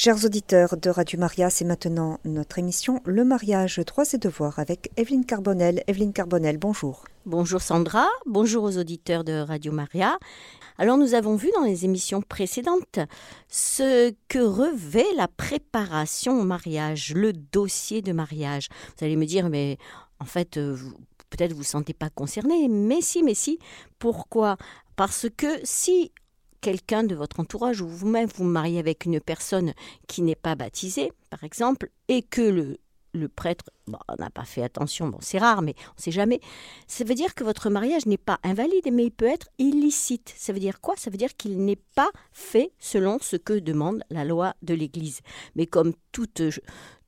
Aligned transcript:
Chers 0.00 0.24
auditeurs 0.24 0.76
de 0.76 0.90
Radio 0.90 1.18
Maria, 1.18 1.50
c'est 1.50 1.64
maintenant 1.64 2.20
notre 2.24 2.60
émission 2.60 3.00
Le 3.04 3.24
mariage, 3.24 3.80
droits 3.84 4.04
et 4.12 4.18
devoirs 4.18 4.60
avec 4.60 4.92
Evelyne 4.96 5.26
Carbonel. 5.26 5.82
Evelyne 5.88 6.12
Carbonel, 6.12 6.56
bonjour. 6.56 7.02
Bonjour 7.26 7.60
Sandra, 7.60 8.06
bonjour 8.24 8.62
aux 8.62 8.78
auditeurs 8.78 9.24
de 9.24 9.40
Radio 9.40 9.72
Maria. 9.72 10.20
Alors 10.78 10.98
nous 10.98 11.14
avons 11.14 11.34
vu 11.34 11.50
dans 11.56 11.64
les 11.64 11.84
émissions 11.84 12.22
précédentes 12.22 13.00
ce 13.48 14.14
que 14.28 14.38
revêt 14.38 15.12
la 15.16 15.26
préparation 15.26 16.40
au 16.40 16.44
mariage, 16.44 17.12
le 17.16 17.32
dossier 17.32 18.00
de 18.00 18.12
mariage. 18.12 18.68
Vous 18.96 19.04
allez 19.04 19.16
me 19.16 19.26
dire, 19.26 19.48
mais 19.48 19.78
en 20.20 20.26
fait, 20.26 20.58
euh, 20.58 20.76
peut-être 21.28 21.50
vous 21.50 21.58
ne 21.58 21.64
vous 21.64 21.70
sentez 21.70 21.92
pas 21.92 22.08
concerné, 22.08 22.68
mais 22.68 23.00
si, 23.00 23.24
mais 23.24 23.34
si. 23.34 23.58
Pourquoi? 23.98 24.58
Parce 24.94 25.26
que 25.36 25.48
si 25.64 26.12
quelqu'un 26.60 27.04
de 27.04 27.14
votre 27.14 27.40
entourage 27.40 27.80
ou 27.80 27.88
vous-même 27.88 28.28
vous 28.34 28.44
mariez 28.44 28.78
avec 28.78 29.04
une 29.04 29.20
personne 29.20 29.74
qui 30.06 30.22
n'est 30.22 30.34
pas 30.34 30.54
baptisée, 30.54 31.12
par 31.30 31.44
exemple, 31.44 31.90
et 32.08 32.22
que 32.22 32.42
le, 32.42 32.78
le 33.14 33.28
prêtre 33.28 33.70
n'a 34.18 34.30
pas 34.30 34.44
fait 34.44 34.62
attention, 34.62 35.08
bon 35.08 35.18
c'est 35.20 35.38
rare, 35.38 35.62
mais 35.62 35.74
on 35.88 35.94
ne 35.98 36.02
sait 36.02 36.10
jamais, 36.10 36.40
ça 36.86 37.04
veut 37.04 37.14
dire 37.14 37.34
que 37.34 37.44
votre 37.44 37.70
mariage 37.70 38.06
n'est 38.06 38.18
pas 38.18 38.38
invalide, 38.42 38.88
mais 38.92 39.06
il 39.06 39.10
peut 39.10 39.26
être 39.26 39.48
illicite. 39.58 40.32
Ça 40.36 40.52
veut 40.52 40.60
dire 40.60 40.80
quoi? 40.80 40.94
Ça 40.96 41.10
veut 41.10 41.16
dire 41.16 41.36
qu'il 41.36 41.64
n'est 41.64 41.80
pas 41.94 42.10
fait 42.32 42.72
selon 42.78 43.18
ce 43.20 43.36
que 43.36 43.58
demande 43.58 44.02
la 44.10 44.24
loi 44.24 44.54
de 44.62 44.74
l'Église. 44.74 45.20
Mais 45.56 45.66
comme 45.66 45.92
tout, 46.12 46.26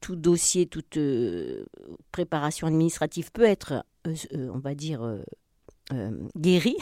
tout 0.01 0.17
dossier, 0.17 0.67
toute 0.67 0.97
euh, 0.97 1.65
préparation 2.13 2.67
administrative 2.67 3.31
peut 3.33 3.45
être, 3.45 3.85
euh, 4.07 4.15
euh, 4.35 4.51
on 4.55 4.59
va 4.59 4.75
dire, 4.75 5.03
euh, 5.03 5.23
guéri, 6.37 6.77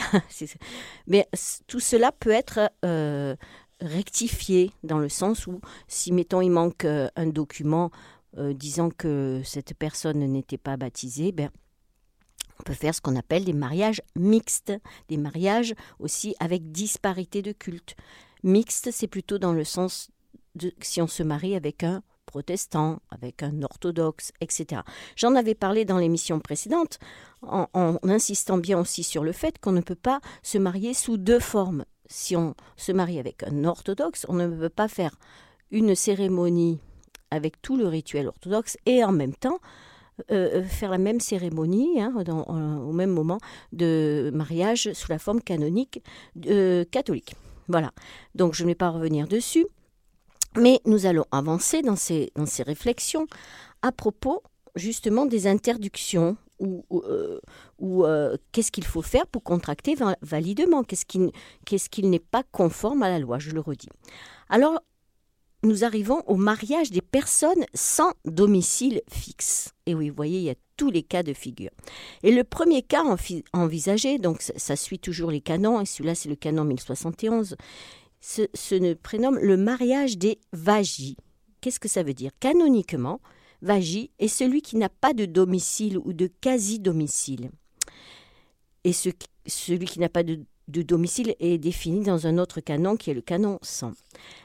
mais 1.07 1.27
tout 1.67 1.79
cela 1.79 2.11
peut 2.11 2.31
être 2.31 2.71
euh, 2.85 3.35
rectifié 3.81 4.71
dans 4.83 4.99
le 4.99 5.09
sens 5.09 5.47
où 5.47 5.61
si 5.87 6.11
mettons 6.11 6.41
il 6.41 6.51
manque 6.51 6.85
euh, 6.85 7.07
un 7.15 7.27
document 7.27 7.91
disant 8.37 8.91
que 8.91 9.41
cette 9.43 9.73
personne 9.73 10.19
n'était 10.19 10.59
pas 10.59 10.77
baptisée, 10.77 11.31
ben, 11.31 11.49
on 12.59 12.63
peut 12.63 12.73
faire 12.73 12.93
ce 12.93 13.01
qu'on 13.01 13.15
appelle 13.15 13.43
des 13.43 13.53
mariages 13.53 14.01
mixtes, 14.15 14.73
des 15.07 15.17
mariages 15.17 15.73
aussi 15.99 16.35
avec 16.39 16.71
disparité 16.71 17.41
de 17.41 17.51
culte. 17.51 17.95
Mixte, 18.43 18.91
c'est 18.91 19.07
plutôt 19.07 19.39
dans 19.39 19.53
le 19.53 19.63
sens 19.63 20.11
de 20.55 20.71
si 20.81 21.01
on 21.01 21.07
se 21.07 21.23
marie 21.23 21.55
avec 21.55 21.83
un 21.83 22.03
protestant, 22.29 22.99
avec 23.09 23.41
un 23.41 23.63
orthodoxe, 23.63 24.31
etc. 24.39 24.81
J'en 25.15 25.33
avais 25.35 25.55
parlé 25.55 25.83
dans 25.83 25.97
l'émission 25.97 26.39
précédente, 26.39 26.99
en, 27.41 27.97
insistant 28.03 28.57
bien 28.57 28.79
aussi 28.79 29.03
sur 29.03 29.23
le 29.23 29.31
fait 29.31 29.57
qu'on 29.59 29.71
ne 29.71 29.81
peut 29.81 29.95
pas 29.95 30.21
se 30.43 30.59
marier 30.59 30.93
sous 30.93 31.17
deux 31.17 31.39
formes. 31.39 31.85
Si 32.05 32.35
on 32.35 32.53
se 32.77 32.91
marie 32.91 33.19
avec 33.19 33.43
un 33.43 33.63
orthodoxe, 33.63 34.25
on 34.29 34.33
ne 34.33 34.47
peut 34.47 34.69
pas 34.69 34.87
faire 34.87 35.15
une 35.71 35.95
cérémonie 35.95 36.79
avec 37.31 37.61
tout 37.61 37.77
le 37.77 37.87
rituel 37.87 38.27
orthodoxe 38.27 38.77
et 38.85 39.03
en 39.03 39.11
même 39.11 39.35
temps 39.35 39.59
euh, 40.31 40.59
euh, 40.59 40.63
faire 40.63 40.91
la 40.91 40.97
même 40.97 41.19
cérémonie 41.19 42.01
hein, 42.01 42.13
au 42.27 42.91
même 42.91 43.11
moment 43.11 43.39
de 43.71 44.31
mariage 44.33 44.91
sous 44.93 45.11
la 45.11 45.19
forme 45.19 45.41
canonique 45.41 46.03
euh, 46.47 46.83
catholique. 46.91 47.35
Voilà. 47.67 47.91
Donc 48.35 48.53
je 48.53 48.63
ne 48.63 48.69
vais 48.69 48.75
pas 48.75 48.89
revenir 48.89 49.27
dessus. 49.27 49.65
Mais 50.57 50.81
nous 50.85 51.05
allons 51.05 51.25
avancer 51.31 51.81
dans 51.81 51.95
ces, 51.95 52.31
dans 52.35 52.45
ces 52.45 52.63
réflexions 52.63 53.27
à 53.81 53.91
propos 53.91 54.43
justement 54.75 55.25
des 55.25 55.47
interdictions 55.47 56.37
ou, 56.59 56.83
euh, 56.91 57.39
euh, 57.81 58.37
qu'est-ce 58.51 58.71
qu'il 58.71 58.85
faut 58.85 59.01
faire 59.01 59.27
pour 59.27 59.43
contracter 59.43 59.95
validement, 60.21 60.83
qu'est-ce 60.83 61.05
qui, 61.05 62.03
n'est 62.03 62.19
pas 62.19 62.43
conforme 62.51 63.03
à 63.03 63.09
la 63.09 63.19
loi, 63.19 63.39
je 63.39 63.51
le 63.51 63.61
redis. 63.61 63.87
Alors, 64.49 64.79
nous 65.63 65.83
arrivons 65.83 66.21
au 66.27 66.35
mariage 66.35 66.91
des 66.91 67.01
personnes 67.01 67.65
sans 67.73 68.11
domicile 68.25 69.01
fixe. 69.09 69.73
Et 69.85 69.95
oui, 69.95 70.09
vous 70.09 70.15
voyez, 70.15 70.39
il 70.39 70.43
y 70.45 70.49
a 70.49 70.55
tous 70.77 70.89
les 70.89 71.03
cas 71.03 71.23
de 71.23 71.33
figure. 71.33 71.71
Et 72.23 72.31
le 72.31 72.45
premier 72.45 72.81
cas 72.81 73.03
envisagé, 73.51 74.17
donc 74.17 74.41
ça, 74.41 74.75
suit 74.77 74.99
toujours 74.99 75.31
les 75.31 75.41
canons, 75.41 75.81
et 75.81 75.85
celui-là 75.85 76.15
c'est 76.15 76.29
le 76.29 76.35
canon 76.35 76.63
1071, 76.63 77.57
se, 78.21 78.93
prénomme 78.93 79.39
le 79.39 79.57
mariage 79.57 80.17
des 80.17 80.39
vagis. 80.53 81.17
Qu'est-ce 81.61 81.79
que 81.79 81.87
ça 81.87 82.03
veut 82.03 82.13
dire? 82.13 82.31
Canoniquement, 82.39 83.19
vagi 83.61 84.11
est 84.19 84.27
celui 84.27 84.61
qui 84.61 84.77
n'a 84.77 84.89
pas 84.89 85.13
de 85.13 85.25
domicile 85.25 85.97
ou 85.97 86.13
de 86.13 86.27
quasi-domicile. 86.27 87.51
Et 88.83 88.93
celui 88.93 89.85
qui 89.85 89.99
n'a 89.99 90.09
pas 90.09 90.23
de 90.23 90.39
de 90.69 90.83
domicile 90.83 91.35
est 91.39 91.57
défini 91.57 92.03
dans 92.03 92.27
un 92.27 92.37
autre 92.37 92.61
canon 92.61 92.95
qui 92.95 93.09
est 93.09 93.15
le 93.15 93.21
canon 93.21 93.57
100. 93.63 93.91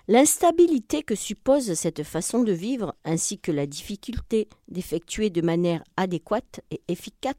L'instabilité 0.09 1.03
que 1.03 1.15
suppose 1.15 1.75
cette 1.75 2.03
façon 2.03 2.43
de 2.43 2.53
vivre 2.53 2.95
ainsi 3.05 3.39
que 3.39 3.53
la 3.53 3.67
difficulté 3.67 4.49
d'effectuer 4.69 5.29
de 5.29 5.43
manière 5.43 5.85
adéquate 5.97 6.61
et 6.71 6.81
efficace 6.89 7.35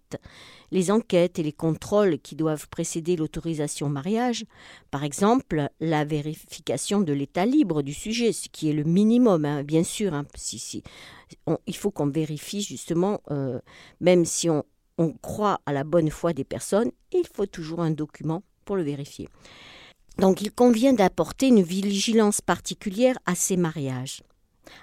les 0.71 0.91
enquêtes 0.91 1.39
et 1.39 1.43
les 1.43 1.53
contrôles 1.53 2.19
qui 2.19 2.35
doivent 2.35 2.67
précéder 2.69 3.15
l'autorisation 3.15 3.87
au 3.87 3.89
mariage, 3.89 4.45
par 4.91 5.03
exemple 5.03 5.69
la 5.79 6.05
vérification 6.05 7.01
de 7.01 7.13
l'état 7.13 7.45
libre 7.45 7.81
du 7.81 7.93
sujet, 7.93 8.33
ce 8.33 8.49
qui 8.49 8.69
est 8.69 8.73
le 8.73 8.83
minimum, 8.83 9.45
hein, 9.45 9.63
bien 9.63 9.83
sûr, 9.83 10.13
hein, 10.13 10.25
il 11.65 11.75
faut 11.75 11.91
qu'on 11.91 12.09
vérifie 12.09 12.61
justement, 12.61 13.21
euh, 13.31 13.59
même 13.99 14.25
si 14.25 14.49
on 14.49 14.63
croit 15.21 15.61
à 15.65 15.73
la 15.73 15.83
bonne 15.83 16.09
foi 16.09 16.33
des 16.33 16.43
personnes, 16.43 16.91
il 17.11 17.25
faut 17.33 17.45
toujours 17.45 17.81
un 17.81 17.91
document 17.91 18.43
pour 18.65 18.75
le 18.75 18.83
vérifier. 18.83 19.29
Donc 20.17 20.41
il 20.41 20.51
convient 20.51 20.93
d'apporter 20.93 21.47
une 21.47 21.61
vigilance 21.61 22.41
particulière 22.41 23.17
à 23.25 23.35
ces 23.35 23.57
mariages. 23.57 24.21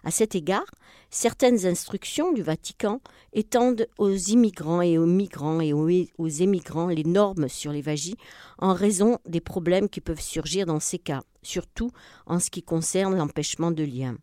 À 0.05 0.11
cet 0.11 0.35
égard, 0.35 0.67
certaines 1.11 1.67
instructions 1.67 2.33
du 2.33 2.43
Vatican 2.43 3.01
étendent 3.33 3.87
aux 3.99 4.15
immigrants 4.15 4.83
et 4.83 4.99
aux 4.99 5.07
migrants 5.07 5.61
et 5.61 5.73
aux, 5.73 6.29
émigrants 6.29 6.89
les 6.89 7.05
normes 7.05 7.49
sur 7.49 7.73
les 7.73 7.83
vagis 7.83 8.17
en 8.59 8.75
raison 8.75 9.19
des 9.27 9.41
problèmes 9.41 9.89
qui 9.89 10.01
peuvent 10.01 10.21
surgir 10.21 10.67
dans 10.67 10.81
ces 10.81 10.99
cas, 10.99 11.23
surtout 11.43 11.91
en 12.27 12.39
ce 12.39 12.51
qui 12.51 12.63
concerne 12.63 13.17
l'empêchement 13.17 13.71
de 13.71 13.85
lien. 13.85 14.17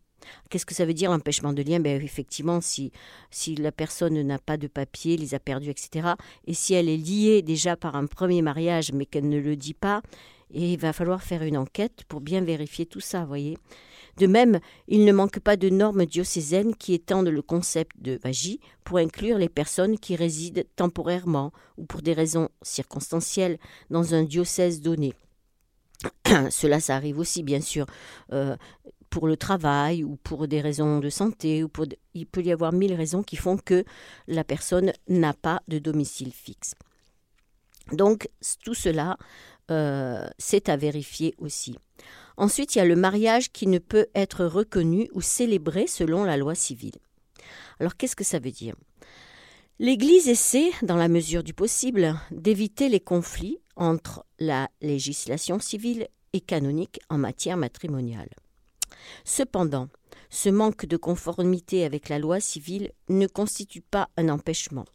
Qu'est-ce 0.50 0.66
que 0.66 0.76
ça 0.76 0.86
veut 0.86 0.94
dire 0.94 1.12
l'empêchement 1.12 1.54
de 1.54 1.62
lien? 1.62 1.80
Ben, 1.80 2.02
Effectivement, 2.02 2.62
si, 2.62 2.92
si 3.32 3.56
la 3.56 3.72
personne 3.72 4.22
n'a 4.22 4.40
pas 4.40 4.58
de 4.58 4.68
papier, 4.68 5.18
les 5.18 5.36
a 5.36 5.40
perdus, 5.40 5.70
etc., 5.70 6.10
et 6.46 6.54
si 6.54 6.74
elle 6.74 6.90
est 6.90 6.98
liée 6.98 7.42
déjà 7.42 7.76
par 7.76 7.96
un 7.96 8.06
premier 8.06 8.42
mariage 8.42 8.92
mais 8.94 9.06
qu'elle 9.06 9.30
ne 9.30 9.40
le 9.40 9.56
dit 9.56 9.74
pas, 9.74 10.02
il 10.52 10.78
va 10.78 10.94
falloir 10.94 11.22
faire 11.22 11.44
une 11.44 11.58
enquête 11.58 12.04
pour 12.08 12.22
bien 12.22 12.42
vérifier 12.42 12.86
tout 12.86 13.00
ça, 13.00 13.26
voyez. 13.26 13.58
De 14.18 14.28
même, 14.28 14.60
il 14.88 15.06
ne 15.06 15.14
manque 15.14 15.40
pas 15.40 15.56
de 15.56 15.70
normes 15.70 16.06
diocésaines 16.06 16.76
qui 16.76 16.94
étendent 16.94 17.30
le 17.30 17.42
concept 17.42 17.92
de 18.02 18.20
vagie 18.22 18.60
pour 18.84 18.98
inclure 18.98 19.38
les 19.38 19.48
personnes 19.48 19.98
qui 19.98 20.16
résident 20.16 20.64
temporairement 20.76 21.54
ou 21.78 21.86
pour 21.86 22.02
des 22.02 22.14
raisons 22.14 22.50
circonstancielles 22.62 23.60
dans 23.90 24.16
un 24.16 24.24
diocèse 24.24 24.82
donné. 24.82 25.14
Cela, 26.50 26.80
ça 26.80 26.96
arrive 26.96 27.20
aussi, 27.20 27.44
bien 27.44 27.62
sûr. 27.62 27.86
Euh, 28.34 28.58
pour 29.10 29.28
le 29.28 29.38
travail 29.38 30.04
ou 30.04 30.16
pour 30.18 30.48
des 30.48 30.62
raisons 30.62 31.00
de 31.00 31.10
santé, 31.10 31.64
ou 31.64 31.70
pour 31.70 31.86
il 32.14 32.26
peut 32.26 32.44
y 32.44 32.52
avoir 32.52 32.74
mille 32.74 32.94
raisons 32.94 33.24
qui 33.24 33.36
font 33.36 33.58
que 33.58 33.84
la 34.28 34.44
personne 34.44 34.94
n'a 35.08 35.34
pas 35.34 35.62
de 35.68 35.80
domicile 35.80 36.32
fixe. 36.32 36.76
Donc 37.92 38.30
tout 38.64 38.74
cela, 38.74 39.18
euh, 39.72 40.28
c'est 40.38 40.70
à 40.70 40.78
vérifier 40.78 41.36
aussi. 41.38 41.76
Ensuite, 42.38 42.76
il 42.76 42.78
y 42.78 42.82
a 42.82 42.86
le 42.86 42.96
mariage 42.96 43.52
qui 43.52 43.68
ne 43.68 43.80
peut 43.80 44.08
être 44.16 44.46
reconnu 44.46 45.10
ou 45.14 45.22
célébré 45.22 45.88
selon 45.88 46.24
la 46.24 46.38
loi 46.38 46.56
civile. 46.56 46.98
Alors 47.80 47.98
qu'est-ce 47.98 48.16
que 48.16 48.24
ça 48.24 48.40
veut 48.40 48.52
dire? 48.52 48.76
L'Église 49.80 50.28
essaie, 50.28 50.72
dans 50.82 50.98
la 50.98 51.08
mesure 51.08 51.44
du 51.44 51.54
possible, 51.54 52.20
d'éviter 52.32 52.90
les 52.90 53.00
conflits 53.00 53.60
entre 53.76 54.26
la 54.38 54.70
législation 54.82 55.60
civile 55.60 56.08
et 56.34 56.42
canonique 56.42 57.00
en 57.10 57.18
matière 57.18 57.58
matrimoniale. 57.58 58.30
Cependant, 59.24 59.90
ce 60.30 60.50
manque 60.50 60.86
de 60.86 60.98
conformité 60.98 61.86
avec 61.86 62.10
la 62.10 62.20
loi 62.20 62.40
civile 62.40 62.92
ne 63.10 63.28
constitue 63.28 63.82
pas 63.82 64.10
un 64.18 64.30
empêchement. 64.30 64.86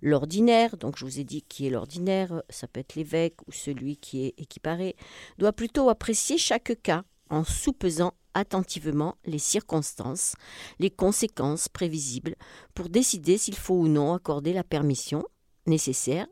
L'ordinaire, 0.00 0.76
donc 0.76 0.96
je 0.96 1.04
vous 1.04 1.18
ai 1.18 1.24
dit 1.24 1.42
qui 1.42 1.66
est 1.66 1.70
l'ordinaire, 1.70 2.42
ça 2.50 2.68
peut 2.68 2.80
être 2.80 2.94
l'évêque 2.94 3.36
ou 3.46 3.52
celui 3.52 3.96
qui 3.96 4.26
est 4.26 4.34
équiparé, 4.38 4.96
doit 5.38 5.52
plutôt 5.52 5.88
apprécier 5.88 6.38
chaque 6.38 6.80
cas 6.82 7.04
en 7.30 7.44
soupesant 7.44 8.14
attentivement 8.34 9.16
les 9.24 9.38
circonstances, 9.38 10.34
les 10.78 10.90
conséquences 10.90 11.68
prévisibles 11.68 12.36
pour 12.74 12.88
décider 12.88 13.38
s'il 13.38 13.56
faut 13.56 13.74
ou 13.74 13.88
non 13.88 14.14
accorder 14.14 14.52
la 14.52 14.64
permission 14.64 15.24
nécessaire 15.66 16.26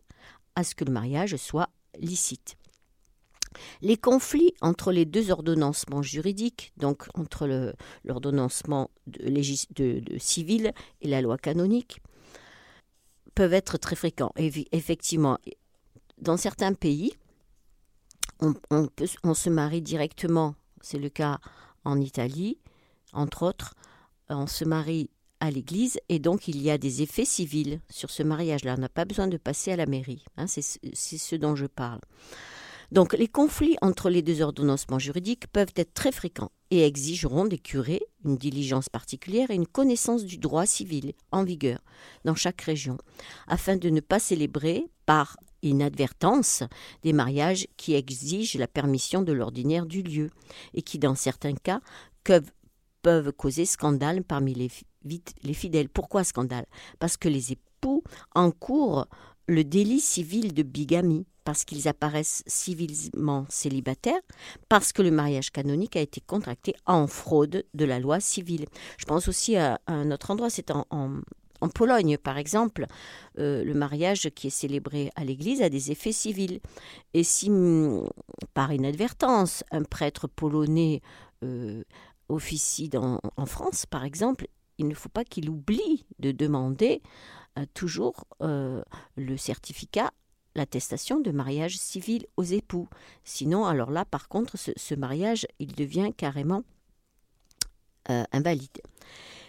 à 0.55 0.65
ce 0.65 0.75
que 0.75 0.85
le 0.85 0.93
mariage 0.93 1.37
soit 1.37 1.69
licite. 1.99 2.56
Les 3.82 3.97
conflits 3.97 4.55
entre 4.61 4.93
les 4.93 5.05
deux 5.05 5.31
ordonnancements 5.31 6.02
juridiques, 6.02 6.73
donc 6.76 7.06
entre 7.14 7.75
l'ordonnancement 8.05 8.91
de, 9.06 10.02
civil 10.19 10.73
et 11.00 11.08
la 11.08 11.20
loi 11.20 11.37
canonique, 11.37 12.00
peuvent 13.35 13.55
être 13.55 13.79
très 13.79 13.97
fréquents. 13.97 14.32
effectivement, 14.37 15.38
dans 16.19 16.37
certains 16.37 16.75
pays, 16.75 17.12
on, 18.41 19.35
se 19.35 19.50
marie 19.50 19.82
directement, 19.82 20.55
c'est 20.81 20.99
le 20.99 21.08
cas 21.08 21.38
en 21.85 22.00
Italie, 22.00 22.58
Entre 23.12 23.43
autres, 23.43 23.75
on 24.29 24.47
se 24.47 24.64
marie 24.64 25.11
à 25.41 25.50
l'église 25.50 25.99
et 26.08 26.19
donc 26.19 26.47
il 26.47 26.61
y 26.62 26.70
a 26.70 26.79
des 26.79 27.02
effets 27.02 27.25
civils 27.25 27.81
sur 27.91 28.11
ce 28.11 28.23
mariage-là. 28.23 28.75
On 28.76 28.81
n'a 28.81 28.88
pas 28.88 29.05
besoin 29.05 29.26
de 29.26 29.37
passer 29.37 29.73
à 29.73 29.76
la 29.76 29.87
mairie. 29.87 30.25
Hein, 30.37 30.47
c'est 30.47 30.62
ce 30.62 31.37
dont 31.37 31.56
je 31.56 31.67
parle. 31.67 32.00
Donc 32.93 33.13
les 33.13 33.29
conflits 33.29 33.77
entre 33.83 34.11
les 34.11 34.23
deux 34.23 34.43
ordonnancements 34.43 34.99
juridiques 34.99 35.47
peuvent 35.47 35.73
être 35.77 35.95
très 35.95 36.13
fréquents 36.13 36.51
et 36.71 36.85
exigeront 36.85 37.45
des 37.45 37.59
curés 37.59 38.03
une 38.25 38.37
diligence 38.37 38.89
particulière 38.89 39.51
et 39.51 39.55
une 39.55 39.67
connaissance 39.67 40.25
du 40.25 40.39
droit 40.39 40.67
civil 40.67 41.13
en 41.31 41.45
vigueur 41.45 41.81
dans 42.25 42.35
chaque 42.35 42.61
région, 42.63 42.99
afin 43.47 43.77
de 43.77 43.91
ne 43.91 44.01
pas 44.01 44.19
célébrer 44.19 44.85
par 45.07 45.37
inadvertance 45.63 46.63
des 47.03 47.13
mariages 47.13 47.67
qui 47.77 47.95
exigent 47.95 48.59
la 48.59 48.69
permission 48.69 49.23
de 49.23 49.33
l'ordinaire 49.33 49.87
du 49.87 50.03
lieu 50.03 50.31
et 50.75 50.83
qui, 50.83 50.99
dans 50.99 51.15
certains 51.15 51.55
cas, 51.55 51.81
peuvent, 53.03 53.33
causer 53.33 53.65
scandale 53.65 54.23
parmi 54.23 54.55
les, 54.55 54.71
les 55.43 55.55
fidèles. 55.55 55.89
Pourquoi 55.89 56.25
scandale? 56.25 56.67
Parce 56.99 57.17
que 57.17 57.29
les 57.29 57.53
époux 57.53 58.03
encourent 58.35 59.07
le 59.47 59.65
délit 59.65 60.01
civil 60.01 60.55
de 60.55 60.63
bigamie 60.63 61.27
parce 61.45 61.65
qu'ils 61.65 61.89
apparaissent 61.89 62.43
civilement 62.47 63.47
célibataires, 63.49 64.21
parce 64.69 64.93
que 64.93 65.03
le 65.03 65.11
mariage 65.11 65.51
canonique 65.51 65.97
a 65.97 66.01
été 66.01 66.21
contracté 66.21 66.75
en 66.87 67.07
fraude 67.07 67.65
de 67.75 67.85
la 67.85 67.99
loi 67.99 68.21
civile. 68.21 68.67
Je 68.99 69.05
pense 69.05 69.29
aussi 69.29 69.57
à, 69.57 69.81
un 69.87 70.11
autre 70.11 70.31
endroit, 70.31 70.51
c'est 70.51 70.71
en, 70.71 70.87
en, 70.91 71.69
Pologne, 71.75 72.17
par 72.17 72.39
exemple, 72.39 72.87
euh, 73.39 73.63
le 73.65 73.75
mariage 73.75 74.31
qui 74.35 74.47
est 74.47 74.51
célébré 74.51 75.11
à 75.15 75.25
l'église 75.25 75.61
a 75.61 75.69
des 75.69 75.91
effets 75.91 76.13
civils. 76.13 76.61
Et 77.13 77.23
si, 77.23 77.51
mm, 77.51 78.09
par 78.55 78.73
inadvertance, 78.73 79.63
un 79.71 79.83
prêtre 79.83 80.27
polonais 80.27 81.03
euh, 81.45 81.85
officie 82.31 82.91
en 82.95 83.47
France, 83.47 83.85
par 83.85 84.05
exemple, 84.05 84.47
il 84.79 84.89
ne 84.89 84.95
faut 84.95 85.11
pas 85.11 85.25
qu'il 85.25 85.51
oublie 85.51 86.07
de 86.19 86.33
demander 86.33 87.03
euh, 87.59 87.67
toujours 87.75 88.25
le 88.41 89.37
certificat 89.37 90.13
l'attestation 90.55 91.20
de 91.20 91.31
mariage 91.31 91.79
civil 91.79 92.26
aux 92.37 92.44
époux. 92.44 92.88
Sinon, 93.25 93.67
alors 93.67 93.91
là, 93.91 94.05
par 94.05 94.29
contre, 94.29 94.56
ce, 94.56 94.94
mariage, 94.94 95.47
il 95.58 95.75
devient 95.75 96.11
carrément 96.17 96.62
euh, 98.11 98.25
invalide. 98.32 98.81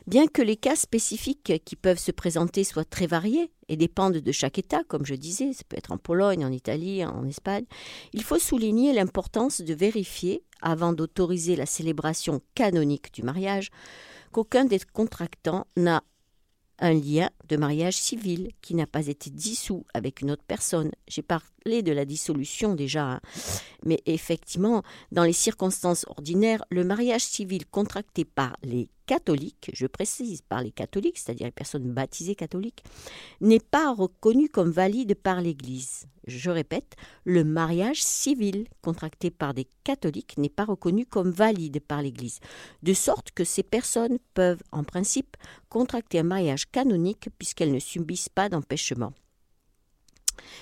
Bien 0.08 0.26
que 0.28 0.42
les 0.42 0.56
cas 0.58 0.76
spécifiques 0.76 1.62
qui 1.64 1.76
peuvent 1.76 2.00
se 2.00 2.12
présenter 2.12 2.64
soient 2.64 2.86
très 2.86 3.06
variés 3.06 3.52
et 3.68 3.78
dépendent 3.78 4.18
de 4.18 4.32
chaque 4.32 4.58
État, 4.58 4.84
comme 4.88 5.06
je 5.06 5.14
disais, 5.14 5.54
ça 5.54 5.64
peut 5.70 5.78
être 5.78 5.92
en 5.92 5.98
Pologne, 5.98 6.44
en 6.44 6.52
Italie, 6.52 7.06
en 7.06 7.26
Espagne, 7.28 7.66
il 8.12 8.24
faut 8.24 8.40
souligner 8.40 8.94
l'importance 8.94 9.62
de 9.62 9.74
vérifier, 9.76 10.44
avant 10.62 10.94
d'autoriser 10.94 11.56
la 11.56 11.68
célébration 11.68 12.42
canonique 12.56 13.14
du 13.14 13.22
mariage, 13.22 13.70
qu'aucun 14.32 14.66
des 14.66 14.80
contractants 14.80 15.68
n'a 15.78 16.04
un 16.80 16.94
lien 16.94 17.30
de 17.52 17.58
mariage 17.58 17.98
civil 17.98 18.52
qui 18.62 18.76
n'a 18.76 18.88
pas 18.88 19.08
été 19.08 19.30
dissous 19.30 19.86
avec 19.94 20.22
une 20.22 20.32
autre 20.32 20.44
personne. 20.48 20.92
J'ai 21.10 21.22
parlé 21.22 21.84
de 21.84 21.92
la 21.92 22.06
dissolution 22.06 22.76
déjà, 22.76 23.12
hein. 23.12 23.22
mais 23.84 24.00
effectivement, 24.06 24.84
dans 25.12 25.26
les 25.26 25.34
circonstances 25.34 26.06
ordinaires, 26.08 26.64
le 26.70 26.86
mariage 26.86 27.26
civil 27.26 27.66
contracté 27.66 28.24
par 28.24 28.56
les 28.64 28.88
catholique, 29.12 29.72
je 29.74 29.88
précise 29.88 30.42
par 30.42 30.64
les 30.64 30.72
catholiques, 30.72 31.18
c'est-à-dire 31.18 31.48
les 31.48 31.52
personnes 31.52 31.92
baptisées 31.92 32.36
catholiques, 32.36 32.86
n'est 33.42 33.60
pas 33.60 33.94
reconnu 33.94 34.48
comme 34.48 34.72
valide 34.72 35.16
par 35.16 35.42
l'Église. 35.42 36.06
Je 36.28 36.50
répète, 36.50 36.96
le 37.26 37.44
mariage 37.44 38.02
civil 38.02 38.68
contracté 38.82 39.30
par 39.30 39.54
des 39.54 39.68
catholiques 39.84 40.38
n'est 40.38 40.48
pas 40.48 40.64
reconnu 40.64 41.06
comme 41.06 41.30
valide 41.30 41.82
par 41.82 42.02
l'Église, 42.02 42.40
de 42.84 42.94
sorte 42.94 43.32
que 43.32 43.44
ces 43.44 43.64
personnes 43.64 44.18
peuvent, 44.34 44.64
en 44.72 44.86
principe, 44.86 45.36
contracter 45.68 46.20
un 46.20 46.24
mariage 46.24 46.72
canonique 46.72 47.28
puisqu'elles 47.42 47.72
ne 47.72 47.80
subissent 47.80 48.30
pas 48.30 48.50
d'empêchement. 48.50 49.14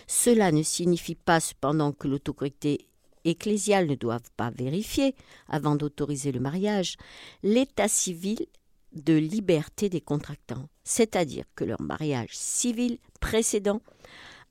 Cela 0.08 0.54
ne 0.54 0.64
signifie 0.64 1.16
pas 1.16 1.42
cependant 1.42 1.92
que 1.92 2.08
l'autorité 2.08 2.88
ecclésiales 3.26 3.86
ne 3.86 3.96
doivent 3.96 4.32
pas 4.38 4.50
vérifier, 4.50 5.14
avant 5.50 5.76
d'autoriser 5.76 6.32
le 6.32 6.40
mariage, 6.40 6.96
l'état 7.44 7.90
civil 7.90 8.46
de 8.94 9.14
liberté 9.14 9.90
des 9.90 10.00
contractants, 10.00 10.70
c'est-à-dire 10.86 11.44
que 11.54 11.66
leur 11.66 11.82
mariage 11.82 12.30
civil 12.32 12.98
précédent 13.20 13.82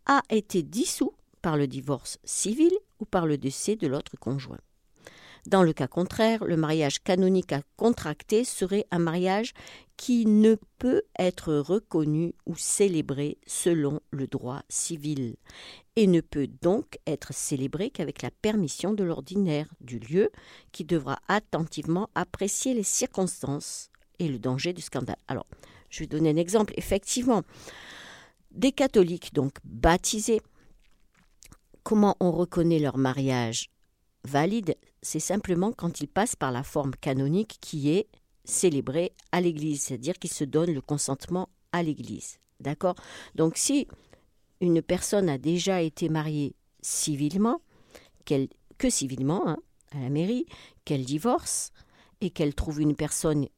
a 0.05 0.21
été 0.29 0.63
dissous 0.63 1.15
par 1.41 1.57
le 1.57 1.67
divorce 1.67 2.19
civil 2.25 2.73
ou 3.01 3.07
par 3.07 3.25
le 3.25 3.39
décès 3.39 3.77
de 3.77 3.87
l'autre 3.87 4.19
conjoint. 4.21 4.61
Dans 5.47 5.63
le 5.63 5.73
cas 5.73 5.87
contraire, 5.87 6.45
le 6.45 6.57
mariage 6.57 7.03
canonique 7.03 7.53
à 7.53 7.63
contracter 7.77 8.45
serait 8.45 8.87
un 8.91 8.99
mariage 8.99 9.53
qui 9.97 10.27
ne 10.27 10.57
peut 10.79 11.03
être 11.19 11.55
reconnu 11.55 12.35
ou 12.47 12.55
célébré 12.57 13.39
selon 13.47 14.01
le 14.11 14.27
droit 14.27 14.63
civil 14.69 15.37
et 15.97 16.07
ne 16.07 16.21
peut 16.21 16.49
donc 16.63 16.99
être 17.07 17.35
célébré 17.35 17.91
qu'avec 17.91 18.23
la 18.23 18.31
permission 18.31 18.93
de 18.93 19.03
l'ordinaire 19.03 19.69
du 19.81 19.99
lieu 19.99 20.31
qui 20.71 20.85
devra 20.85 21.19
attentivement 21.27 22.11
apprécier 22.15 22.75
les 22.75 22.85
circonstances 22.85 23.91
et 24.21 24.29
le 24.29 24.39
danger 24.39 24.73
du 24.73 24.83
scandale. 24.83 25.19
Alors, 25.27 25.47
je 25.91 26.01
vais 26.01 26.07
donner 26.07 26.31
un 26.31 26.37
exemple. 26.37 26.75
Effectivement, 26.77 27.43
des 28.51 28.73
catholiques 28.73 29.35
donc 29.35 29.55
baptisés, 29.65 30.41
comment 31.83 32.17
on 32.21 32.31
reconnaît 32.31 32.79
leur 32.79 32.99
mariage 32.99 33.71
valide 34.25 34.77
c'est 35.03 35.21
simplement 35.21 35.73
quand 35.73 36.01
ils 36.01 36.09
passent 36.09 36.37
par 36.37 36.53
la 36.53 36.63
forme 36.63 36.95
canonique 36.95 37.59
qui 37.61 37.91
est 37.91 38.09
célébrée 38.45 39.13
à 39.33 39.41
l'Église, 39.41 39.83
c'est-à-dire 39.83 40.19
qu'ils 40.19 40.33
se 40.33 40.45
donnent 40.45 40.75
le 40.75 40.81
consentement 40.81 41.49
à 41.73 41.83
l'Église. 41.83 42.39
D'accord? 42.61 42.97
Donc 43.35 43.57
si 43.57 43.87
une 44.61 44.83
personne 44.83 45.29
a 45.29 45.39
déjà 45.39 45.83
été 45.83 46.09
mariée 46.09 46.55
civilement, 46.81 47.61
que 48.25 48.91
civilement, 48.91 49.49
hein, 49.49 49.59
à 49.93 50.01
la 50.01 50.11
mairie, 50.11 50.47
qu'elle 50.85 51.05
divorce 51.05 51.73
et 52.21 52.31
qu'elle 52.31 52.55
trouve 52.55 52.81
une 52.81 52.97
personne 52.97 53.49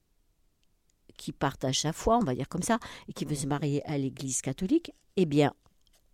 qui 1.17 1.33
partage 1.33 1.81
sa 1.81 1.93
foi, 1.93 2.17
on 2.17 2.25
va 2.25 2.35
dire 2.35 2.49
comme 2.49 2.63
ça, 2.63 2.79
et 3.09 3.13
qui 3.13 3.25
veut 3.25 3.35
se 3.35 3.47
marier 3.47 3.85
à 3.87 3.99
l'Église 3.99 4.41
catholique, 4.41 4.93
eh 5.17 5.27
bien, 5.27 5.53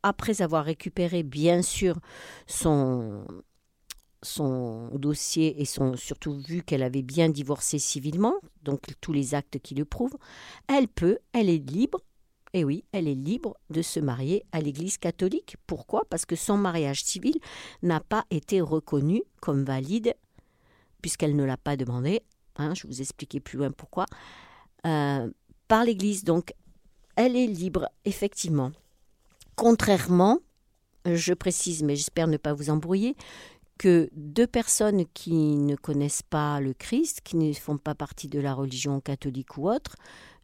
après 0.02 0.42
avoir 0.42 0.64
récupéré 0.64 1.22
bien 1.22 1.62
sûr 1.62 1.98
son, 2.46 3.24
son 4.22 4.88
dossier 4.94 5.60
et 5.60 5.64
son, 5.64 5.96
surtout 5.96 6.34
vu 6.34 6.62
qu'elle 6.62 6.82
avait 6.82 7.02
bien 7.02 7.28
divorcé 7.28 7.78
civilement, 7.78 8.34
donc 8.62 8.80
tous 9.00 9.12
les 9.12 9.34
actes 9.34 9.58
qui 9.58 9.74
le 9.74 9.84
prouvent, 9.84 10.16
elle 10.68 10.88
peut, 10.88 11.18
elle 11.32 11.48
est 11.48 11.58
libre, 11.58 12.00
et 12.52 12.64
oui, 12.64 12.84
elle 12.92 13.08
est 13.08 13.14
libre 13.14 13.56
de 13.70 13.82
se 13.82 14.00
marier 14.00 14.44
à 14.52 14.60
l'Église 14.60 14.96
catholique. 14.96 15.56
Pourquoi? 15.66 16.04
Parce 16.08 16.24
que 16.24 16.36
son 16.36 16.56
mariage 16.56 17.04
civil 17.04 17.34
n'a 17.82 18.00
pas 18.00 18.24
été 18.30 18.60
reconnu 18.60 19.22
comme 19.40 19.64
valide, 19.64 20.14
puisqu'elle 21.02 21.36
ne 21.36 21.44
l'a 21.44 21.58
pas 21.58 21.76
demandé. 21.76 22.22
Hein, 22.56 22.72
je 22.74 22.86
vous 22.86 23.02
expliquer 23.02 23.40
plus 23.40 23.58
loin 23.58 23.70
pourquoi. 23.70 24.06
Euh, 24.86 25.30
par 25.68 25.84
l'Église, 25.84 26.24
donc, 26.24 26.54
elle 27.16 27.36
est 27.36 27.46
libre, 27.46 27.88
effectivement. 28.04 28.72
Contrairement, 29.54 30.38
je 31.04 31.34
précise, 31.34 31.82
mais 31.82 31.96
j'espère 31.96 32.26
ne 32.26 32.36
pas 32.36 32.52
vous 32.52 32.70
embrouiller, 32.70 33.16
que 33.78 34.08
deux 34.12 34.46
personnes 34.46 35.04
qui 35.12 35.56
ne 35.56 35.76
connaissent 35.76 36.22
pas 36.22 36.60
le 36.60 36.72
Christ, 36.72 37.20
qui 37.22 37.36
ne 37.36 37.52
font 37.52 37.78
pas 37.78 37.94
partie 37.94 38.28
de 38.28 38.40
la 38.40 38.54
religion 38.54 39.00
catholique 39.00 39.56
ou 39.58 39.68
autre, 39.68 39.96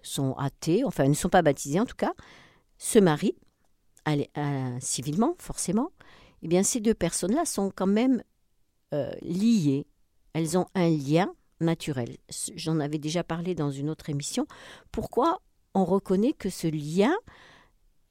sont 0.02 0.34
athées, 0.34 0.84
enfin 0.84 1.08
ne 1.08 1.14
sont 1.14 1.28
pas 1.28 1.42
baptisées 1.42 1.80
en 1.80 1.86
tout 1.86 1.96
cas, 1.96 2.12
se 2.78 2.98
marient 2.98 3.36
civilement, 4.80 5.36
forcément, 5.38 5.92
eh 6.42 6.48
bien 6.48 6.62
ces 6.62 6.80
deux 6.80 6.94
personnes-là 6.94 7.44
sont 7.44 7.72
quand 7.74 7.86
même 7.86 8.22
euh, 8.92 9.12
liées. 9.22 9.86
Elles 10.32 10.58
ont 10.58 10.66
un 10.74 10.88
lien 10.88 11.32
naturel. 11.60 12.16
J'en 12.56 12.80
avais 12.80 12.98
déjà 12.98 13.22
parlé 13.22 13.54
dans 13.54 13.70
une 13.70 13.88
autre 13.88 14.10
émission. 14.10 14.46
Pourquoi 14.90 15.40
on 15.74 15.84
reconnaît 15.84 16.32
que 16.32 16.50
ce 16.50 16.66
lien 16.66 17.14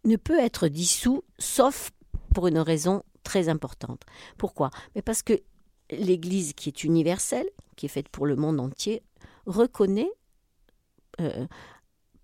ne 0.06 0.16
peut 0.16 0.40
être 0.40 0.68
dissous 0.68 1.24
sauf 1.38 1.92
pour 2.34 2.48
une 2.48 2.60
raison 2.60 3.04
très 3.24 3.50
importante. 3.50 4.01
Pourquoi? 4.38 4.70
Mais 4.96 5.01
Parce 5.01 5.24
que 5.24 5.42
l'Église, 5.90 6.54
qui 6.54 6.70
est 6.70 6.84
universelle, 6.84 7.48
qui 7.75 7.86
est 7.86 7.90
faite 7.90 8.10
pour 8.10 8.25
le 8.25 8.36
monde 8.36 8.60
entier, 8.60 9.04
reconnaît, 9.46 10.12
euh, 11.20 11.46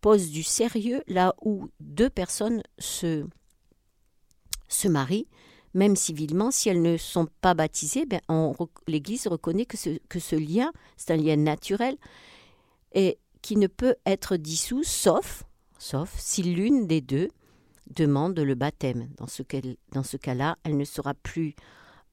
pose 0.01 0.29
du 0.29 0.43
sérieux 0.43 1.03
là 1.07 1.35
où 1.41 1.69
deux 1.79 2.09
personnes 2.09 2.61
se, 2.79 3.25
se 4.67 4.87
marient, 4.87 5.27
même 5.73 5.95
civilement, 5.95 6.49
si 6.51 6.69
elles 6.69 6.81
ne 6.81 6.97
sont 6.97 7.27
pas 7.41 7.53
baptisées, 7.53 8.05
ben 8.05 8.21
l'Église 8.87 9.27
reconnaît 9.27 9.65
que 9.65 9.77
ce, 9.77 9.99
que 10.09 10.19
ce 10.19 10.35
lien, 10.35 10.71
c'est 10.95 11.13
un 11.13 11.17
lien 11.17 11.35
naturel 11.35 11.97
et 12.93 13.19
qui 13.41 13.57
ne 13.57 13.67
peut 13.67 13.95
être 14.05 14.37
dissous, 14.37 14.83
sauf, 14.83 15.43
sauf 15.77 16.13
si 16.17 16.41
l'une 16.41 16.87
des 16.87 17.01
deux 17.01 17.29
demande 17.89 18.39
le 18.39 18.55
baptême. 18.55 19.09
Dans 19.17 19.27
ce, 19.27 20.17
cas-là, 20.17 20.57
elle 20.63 20.77
ne 20.77 20.85
sera 20.85 21.13
plus 21.13 21.55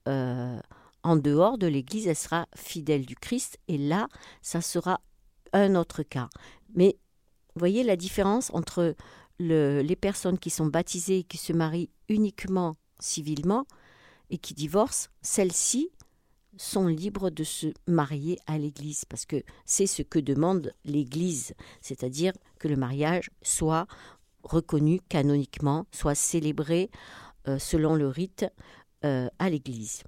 euh, 0.07 0.59
en 1.03 1.15
dehors 1.15 1.57
de 1.57 1.67
l'Église, 1.67 2.07
elle 2.07 2.15
sera 2.15 2.47
fidèle 2.55 3.05
du 3.05 3.15
Christ. 3.15 3.57
Et 3.67 3.77
là, 3.77 4.07
ça 4.41 4.61
sera 4.61 5.01
un 5.53 5.75
autre 5.75 6.03
cas. 6.03 6.29
Mais 6.73 6.97
voyez 7.55 7.83
la 7.83 7.95
différence 7.95 8.51
entre 8.53 8.95
les 9.39 9.95
personnes 9.95 10.39
qui 10.39 10.49
sont 10.49 10.67
baptisées 10.67 11.19
et 11.19 11.23
qui 11.23 11.37
se 11.37 11.53
marient 11.53 11.89
uniquement 12.09 12.77
civilement 12.99 13.65
et 14.29 14.37
qui 14.37 14.53
divorcent, 14.53 15.09
celles-ci 15.21 15.89
sont 16.57 16.87
libres 16.87 17.29
de 17.29 17.43
se 17.43 17.67
marier 17.85 18.39
à 18.47 18.57
l'Église, 18.57 19.05
parce 19.05 19.25
que 19.25 19.43
c'est 19.65 19.87
ce 19.87 20.01
que 20.01 20.19
demande 20.19 20.73
l'Église, 20.85 21.53
c'est-à-dire 21.81 22.31
que 22.59 22.67
le 22.67 22.77
mariage 22.77 23.29
soit 23.41 23.87
reconnu 24.45 25.01
canoniquement, 25.09 25.85
soit 25.91 26.15
célébré 26.15 26.89
euh, 27.47 27.59
selon 27.59 27.95
le 27.95 28.07
rite 28.07 28.45
euh, 29.03 29.27
à 29.39 29.49
l'Église. 29.49 30.03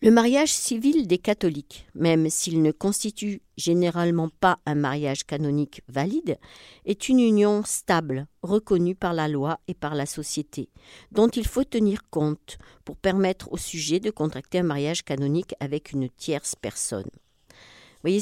Le 0.00 0.12
mariage 0.12 0.52
civil 0.52 1.08
des 1.08 1.18
catholiques, 1.18 1.88
même 1.96 2.30
s'il 2.30 2.62
ne 2.62 2.70
constitue 2.70 3.42
généralement 3.56 4.28
pas 4.28 4.60
un 4.64 4.76
mariage 4.76 5.24
canonique 5.24 5.82
valide, 5.88 6.38
est 6.84 7.08
une 7.08 7.18
union 7.18 7.64
stable, 7.64 8.28
reconnue 8.42 8.94
par 8.94 9.12
la 9.12 9.26
loi 9.26 9.58
et 9.66 9.74
par 9.74 9.96
la 9.96 10.06
société, 10.06 10.68
dont 11.10 11.26
il 11.26 11.44
faut 11.44 11.64
tenir 11.64 12.08
compte 12.10 12.58
pour 12.84 12.96
permettre 12.96 13.52
au 13.52 13.56
sujet 13.56 13.98
de 13.98 14.12
contracter 14.12 14.60
un 14.60 14.62
mariage 14.62 15.02
canonique 15.02 15.56
avec 15.58 15.90
une 15.90 16.08
tierce 16.08 16.54
personne. 16.54 17.10
Vous 17.50 18.02
voyez, 18.02 18.20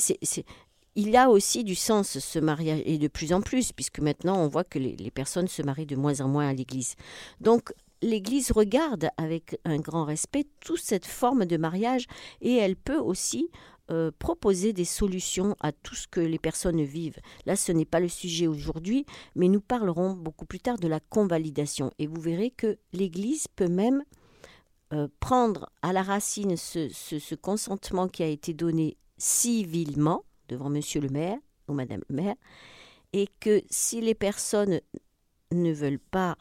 il 0.97 1.15
a 1.17 1.31
aussi 1.31 1.62
du 1.62 1.75
sens 1.75 2.19
ce 2.19 2.38
mariage, 2.38 2.83
et 2.85 2.99
de 2.99 3.09
plus 3.09 3.33
en 3.33 3.43
plus, 3.43 3.73
puisque 3.73 4.00
maintenant 4.00 4.38
on 4.38 4.49
voit 4.49 4.65
que 4.65 4.79
les, 4.79 5.11
personnes 5.11 5.49
se 5.49 5.62
marient 5.62 5.87
de 5.87 5.97
moins 5.97 6.21
en 6.21 6.29
moins 6.29 6.49
à 6.49 6.53
l'Église. 6.53 6.97
Donc 7.41 7.73
l'Église 8.03 8.50
regarde 8.50 9.11
avec 9.17 9.61
un 9.65 9.79
grand 9.79 10.05
respect 10.05 10.47
toute 10.61 10.81
cette 10.81 11.07
forme 11.07 11.45
de 11.45 11.57
mariage 11.57 12.07
et 12.41 12.55
elle 12.57 12.76
peut 12.76 12.99
aussi 12.99 13.50
euh, 13.91 14.11
proposer 14.19 14.73
des 14.73 14.85
solutions 14.85 15.55
à 15.61 15.71
tout 15.71 15.95
ce 15.95 16.09
que 16.09 16.21
les 16.21 16.38
personnes 16.38 16.83
vivent. 16.83 17.21
Là, 17.47 17.55
ce 17.55 17.71
n'est 17.71 17.85
pas 17.85 18.00
le 18.00 18.09
sujet 18.09 18.49
aujourd'hui, 18.49 19.07
mais 19.37 19.49
nous 19.49 19.61
parlerons 19.61 20.15
beaucoup 20.15 20.45
plus 20.45 20.59
tard 20.59 20.79
de 20.79 20.88
la 20.88 20.99
convalidation. 20.99 21.93
Et 21.99 22.07
vous 22.09 22.21
verrez 22.21 22.50
que 22.50 22.79
l'Église 22.93 23.47
peut 23.55 23.69
même 23.69 24.03
euh, 24.93 25.09
prendre 25.21 25.71
à 25.83 25.93
la 25.93 26.03
racine 26.03 26.57
ce, 26.57 27.35
consentement 27.35 28.09
qui 28.09 28.23
a 28.23 28.29
été 28.29 28.55
donné 28.55 28.97
civilement 29.19 30.25
devant 30.49 30.71
Monsieur 30.71 31.00
le 31.00 31.09
maire 31.09 31.38
ou 31.69 31.73
Madame 31.73 32.03
le 32.09 32.17
maire, 32.17 32.37
et 33.12 33.29
que 33.41 33.62
si 33.71 34.00
les 34.00 34.15
personnes 34.15 34.81
ne 35.53 35.73
veulent 35.73 35.99
pas 35.99 36.37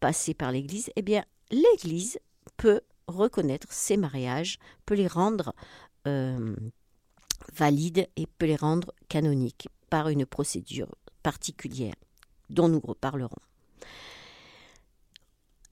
passer 0.00 0.34
par 0.34 0.52
l'Église, 0.52 0.90
eh 0.96 1.02
bien, 1.02 1.24
l'Église 1.50 2.18
peut 2.56 2.80
reconnaître 3.06 3.68
ces 3.70 3.96
mariages, 3.96 4.58
peut 4.86 4.94
les 4.94 5.06
rendre 5.06 5.54
euh, 6.06 6.54
valides 7.52 8.08
et 8.16 8.26
peut 8.26 8.46
les 8.46 8.56
rendre 8.56 8.92
canoniques 9.08 9.68
par 9.90 10.08
une 10.08 10.26
procédure 10.26 10.94
particulière 11.22 11.94
dont 12.50 12.68
nous 12.68 12.80
reparlerons. 12.80 13.30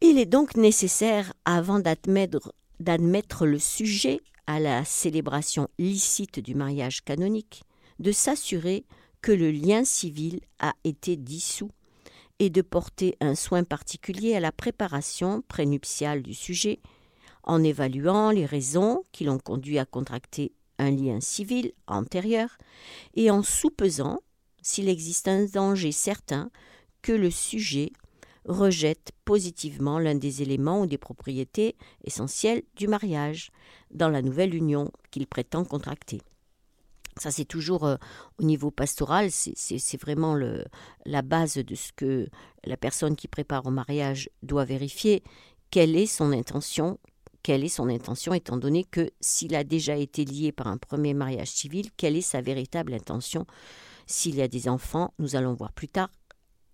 Il 0.01 0.19
est 0.19 0.27
donc 0.27 0.57
nécessaire, 0.57 1.33
avant 1.45 1.79
d'admettre 1.79 3.47
le 3.47 3.59
sujet 3.59 4.21
à 4.47 4.61
la 4.61 4.85
célébration 4.85 5.69
licite 5.79 6.41
du 6.41 6.55
mariage 6.55 7.03
canonique, 7.05 7.63
de 7.99 8.13
s'assurer 8.13 8.85
que 9.21 9.33
le 9.33 9.51
lien 9.51 9.85
civil 9.85 10.41
a 10.59 10.75
été 10.85 11.17
dissous 11.17 11.71
et 12.39 12.51
de 12.51 12.63
porter 12.63 13.17
un 13.21 13.35
soin 13.35 13.63
particulier 13.63 14.35
à 14.35 14.41
la 14.41 14.51
préparation 14.51 15.43
prénuptiale 15.43 16.23
du 16.23 16.35
sujet, 16.35 16.81
en 17.45 17.63
évaluant 17.63 18.31
les 18.31 18.47
raisons 18.47 19.05
qui 19.13 19.25
l'ont 19.25 19.39
conduit 19.39 19.79
à 19.79 19.85
contracter 19.85 20.53
un 20.79 20.91
lien 20.91 21.21
civil 21.21 21.73
antérieur 21.87 22.59
et 23.15 23.31
en 23.31 23.43
soupesant 23.43 24.21
s'il 24.63 24.89
existe 24.89 25.29
un 25.29 25.45
danger 25.45 25.93
certain 25.93 26.51
que 27.03 27.13
le 27.13 27.31
sujet 27.31 27.93
rejette 28.45 29.13
positivement 29.25 29.99
l'un 29.99 30.15
des 30.15 30.43
éléments 30.43 30.83
ou 30.83 30.87
des 30.87 30.99
propriétés 30.99 31.77
essentielles 32.05 32.63
du 32.77 32.89
mariage 32.89 33.51
dans 33.91 34.09
la 34.09 34.23
nouvelle 34.23 34.55
union 34.55 34.91
qu'il 35.11 35.27
prétend 35.27 35.65
contracter. 35.65 36.21
Ça, 37.19 37.31
c'est 37.31 37.45
toujours 37.45 37.85
euh, 37.85 37.97
au 38.39 38.43
niveau 38.43 38.71
pastoral, 38.71 39.31
c'est 39.31 40.01
vraiment 40.01 40.35
la 41.05 41.23
base 41.23 41.57
de 41.57 41.75
ce 41.75 41.93
que 41.93 42.29
la 42.65 42.77
personne 42.79 43.17
qui 43.17 43.29
prépare 43.29 43.67
au 43.67 43.71
mariage 43.71 44.31
doit 44.43 44.65
vérifier. 44.65 45.23
Quelle 45.71 45.95
est 45.95 46.07
son 46.07 46.33
intention? 46.33 46.99
Quelle 47.43 47.65
est 47.65 47.69
son 47.69 47.89
intention, 47.89 48.33
étant 48.35 48.57
donné 48.57 48.85
que 48.85 49.11
s'il 49.21 49.55
a 49.57 49.65
déjà 49.65 49.97
été 49.97 50.25
lié 50.25 50.53
par 50.53 50.69
un 50.69 50.79
premier 50.79 51.13
mariage 51.13 51.51
civil, 51.51 51.91
quelle 51.97 52.17
est 52.17 52.21
sa 52.21 52.41
véritable 52.41 52.95
intention? 52.95 53.47
S'il 54.07 54.37
y 54.37 54.43
a 54.43 54.49
des 54.49 54.69
enfants, 54.69 55.13
nous 55.19 55.35
allons 55.35 55.53
voir 55.53 55.73
plus 55.73 55.89
tard, 55.89 56.09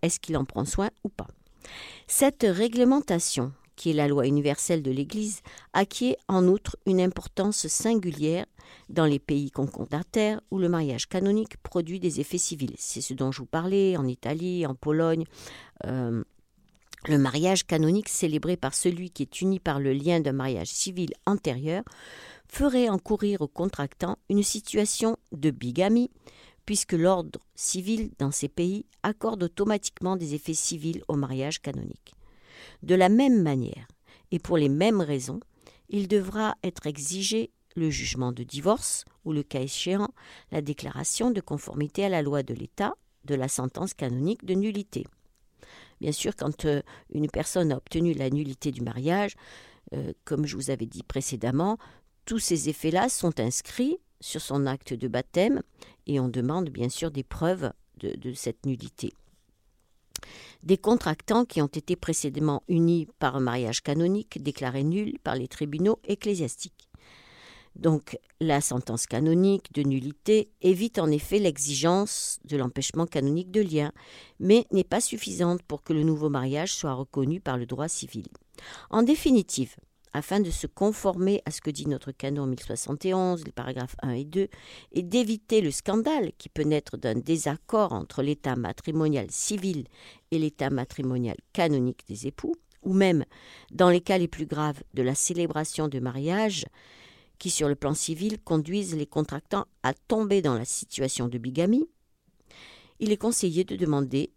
est-ce 0.03 0.21
qu'il 0.21 0.37
en 0.37 0.45
prend 0.45 0.65
soin 0.65 0.91
ou 1.05 1.09
pas? 1.09 1.29
Cette 2.07 2.47
réglementation 2.49 3.53
qui 3.79 3.91
est 3.91 3.95
la 3.95 4.09
loi 4.09 4.27
universelle 4.27 4.83
de 4.83 4.91
l'Église, 4.91 5.41
acquiert 5.73 6.17
en 6.27 6.47
outre 6.49 6.77
une 6.85 7.01
importance 7.01 7.69
singulière 7.69 8.45
dans 8.91 9.07
les 9.07 9.21
pays 9.21 9.51
concordataires 9.51 10.41
où 10.51 10.59
le 10.59 10.69
mariage 10.69 11.09
canonique 11.09 11.57
produit 11.63 12.01
des 12.01 12.21
effets 12.21 12.39
civils. 12.39 12.75
C'est 12.77 13.01
ce 13.01 13.15
dont 13.15 13.31
je 13.31 13.39
vous 13.39 13.47
parlais 13.47 13.97
en 13.97 14.07
Italie, 14.07 14.67
en 14.67 14.75
Pologne. 14.75 15.25
Euh, 15.87 16.25
le 17.07 17.19
mariage 17.19 17.65
canonique 17.65 18.09
célébré 18.09 18.57
par 18.57 18.75
celui 18.75 19.11
qui 19.11 19.23
est 19.23 19.41
uni 19.41 19.61
par 19.61 19.79
le 19.79 19.93
lien 19.93 20.19
d'un 20.19 20.33
mariage 20.33 20.69
civil 20.69 21.11
antérieur 21.25 21.85
ferait 22.49 22.89
encourir 22.89 23.43
au 23.43 23.47
contractant 23.47 24.19
une 24.29 24.43
situation 24.43 25.17
de 25.31 25.51
bigamie, 25.51 26.11
puisque 26.69 26.93
l'ordre 26.93 27.41
civil 27.55 28.11
dans 28.19 28.31
ces 28.31 28.51
pays 28.51 28.85
accorde 29.03 29.43
automatiquement 29.43 30.17
des 30.17 30.35
effets 30.35 30.53
civils 30.53 31.03
au 31.09 31.17
mariage 31.17 31.63
canonique. 31.63 32.13
De 32.83 32.95
la 32.95 33.09
même 33.09 33.41
manière, 33.41 33.89
et 34.33 34.39
pour 34.39 34.59
les 34.59 34.69
mêmes 34.69 35.01
raisons, 35.01 35.41
il 35.89 36.09
devra 36.09 36.57
être 36.63 36.87
exigé 36.87 37.53
le 37.75 37.89
jugement 37.89 38.33
de 38.33 38.43
divorce 38.43 39.07
ou, 39.25 39.33
le 39.33 39.43
cas 39.43 39.63
échéant, 39.63 40.11
la 40.53 40.61
déclaration 40.61 41.31
de 41.31 41.41
conformité 41.41 42.05
à 42.05 42.11
la 42.11 42.21
loi 42.21 42.43
de 42.43 42.53
l'État 42.53 42.93
de 43.25 43.35
la 43.35 43.49
sentence 43.49 43.95
canonique 43.95 44.45
de 44.45 44.53
nullité. 44.53 45.07
Bien 46.03 46.13
sûr, 46.13 46.37
quand 46.37 46.67
euh, 46.67 46.83
une 47.15 47.31
personne 47.31 47.73
a 47.73 47.79
obtenu 47.79 48.13
la 48.13 48.29
nullité 48.29 48.73
du 48.73 48.83
mariage, 48.83 49.37
euh, 49.95 50.13
comme 50.27 50.45
je 50.45 50.55
vous 50.55 50.69
avais 50.69 50.85
dit 50.85 51.03
précédemment, 51.03 51.79
tous 52.27 52.41
ces 52.41 52.69
effets-là 52.69 53.09
sont 53.09 53.41
inscrits 53.41 53.97
sur 54.21 54.41
son 54.41 54.67
acte 54.67 54.95
de 54.95 55.09
baptême 55.09 55.63
et 56.07 56.21
on 56.21 56.29
demande 56.29 56.71
bien 56.71 56.89
sûr 56.89 57.11
des 57.11 57.25
preuves 57.25 57.73
de 58.01 58.33
cette 58.33 58.65
nullité 58.65 59.13
des 60.63 60.79
contractants 60.79 61.45
qui 61.45 61.63
ont 61.63 61.67
été 61.67 61.97
précédemment 61.97 62.63
unis 62.69 63.09
par 63.19 63.37
un 63.37 63.41
mariage 63.41 63.83
canonique 63.83 64.43
déclaré 64.43 64.83
nul 64.83 65.19
par 65.23 65.35
les 65.35 65.49
tribunaux 65.49 65.99
ecclésiastiques. 66.05 66.89
Donc 67.77 68.19
la 68.41 68.61
sentence 68.61 69.07
canonique 69.07 69.73
de 69.73 69.83
nullité 69.83 70.51
évite 70.63 70.99
en 70.99 71.11
effet 71.11 71.39
l'exigence 71.39 72.41
de 72.45 72.57
l'empêchement 72.57 73.07
canonique 73.07 73.53
de 73.53 73.61
lien, 73.61 73.93
mais 74.41 74.67
n'est 74.73 74.83
pas 74.83 75.01
suffisante 75.01 75.63
pour 75.63 75.85
que 75.85 75.93
le 75.93 76.03
nouveau 76.03 76.29
mariage 76.29 76.75
soit 76.75 76.95
reconnu 76.95 77.41
par 77.41 77.57
le 77.57 77.67
droit 77.67 77.89
civil. 77.89 78.27
En 78.91 79.05
définitive, 79.05 79.77
afin 80.13 80.41
de 80.41 80.51
se 80.51 80.67
conformer 80.67 81.43
à 81.45 81.51
ce 81.51 81.61
que 81.61 81.71
dit 81.71 81.87
notre 81.87 82.13
canon 82.13 82.47
1071, 82.47 83.45
les 83.45 83.53
paragraphes 83.53 83.97
1 84.03 84.11
et 84.13 84.25
2, 84.25 84.49
et 84.93 85.03
d'éviter 85.03 85.61
le 85.61 85.71
scandale 85.71 86.33
qui 86.39 86.49
peut 86.49 86.63
naître 86.63 86.97
d'un 86.97 87.15
désaccord 87.15 87.93
entre 87.93 88.23
l'état 88.23 88.57
matrimonial 88.57 89.31
civil 89.31 89.85
et 90.31 90.39
l'état 90.39 90.71
matrimonial 90.71 91.37
canonique 91.53 92.07
des 92.09 92.27
époux, 92.27 92.55
ou 92.83 92.93
même, 92.93 93.25
dans 93.71 93.91
les 93.91 94.01
cas 94.01 94.19
les 94.19 94.29
plus 94.29 94.47
graves, 94.47 94.83
de 94.95 95.03
la 95.03 95.15
célébration 95.15 95.89
de 95.89 95.99
mariage, 95.99 96.67
qui 97.39 97.51
sur 97.51 97.69
le 97.69 97.77
plan 97.77 97.95
civil 97.95 98.39
conduisent 98.41 98.97
les 98.97 99.07
contractants 99.07 99.67
à 99.83 99.95
tomber 99.95 100.43
dans 100.43 100.55
la 100.55 100.65
situation 100.65 101.29
de 101.29 101.39
bigamie, 101.39 101.89
il 103.01 103.13
est 103.13 103.17
conseillé 103.17 103.65
de 103.65 103.77
demander, 103.77 104.33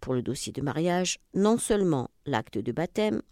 pour 0.00 0.14
le 0.14 0.22
dossier 0.22 0.52
de 0.52 0.60
mariage, 0.60 1.18
non 1.34 1.58
seulement 1.58 2.10
l'acte 2.26 2.58
de 2.58 2.72
baptême, 2.72 3.22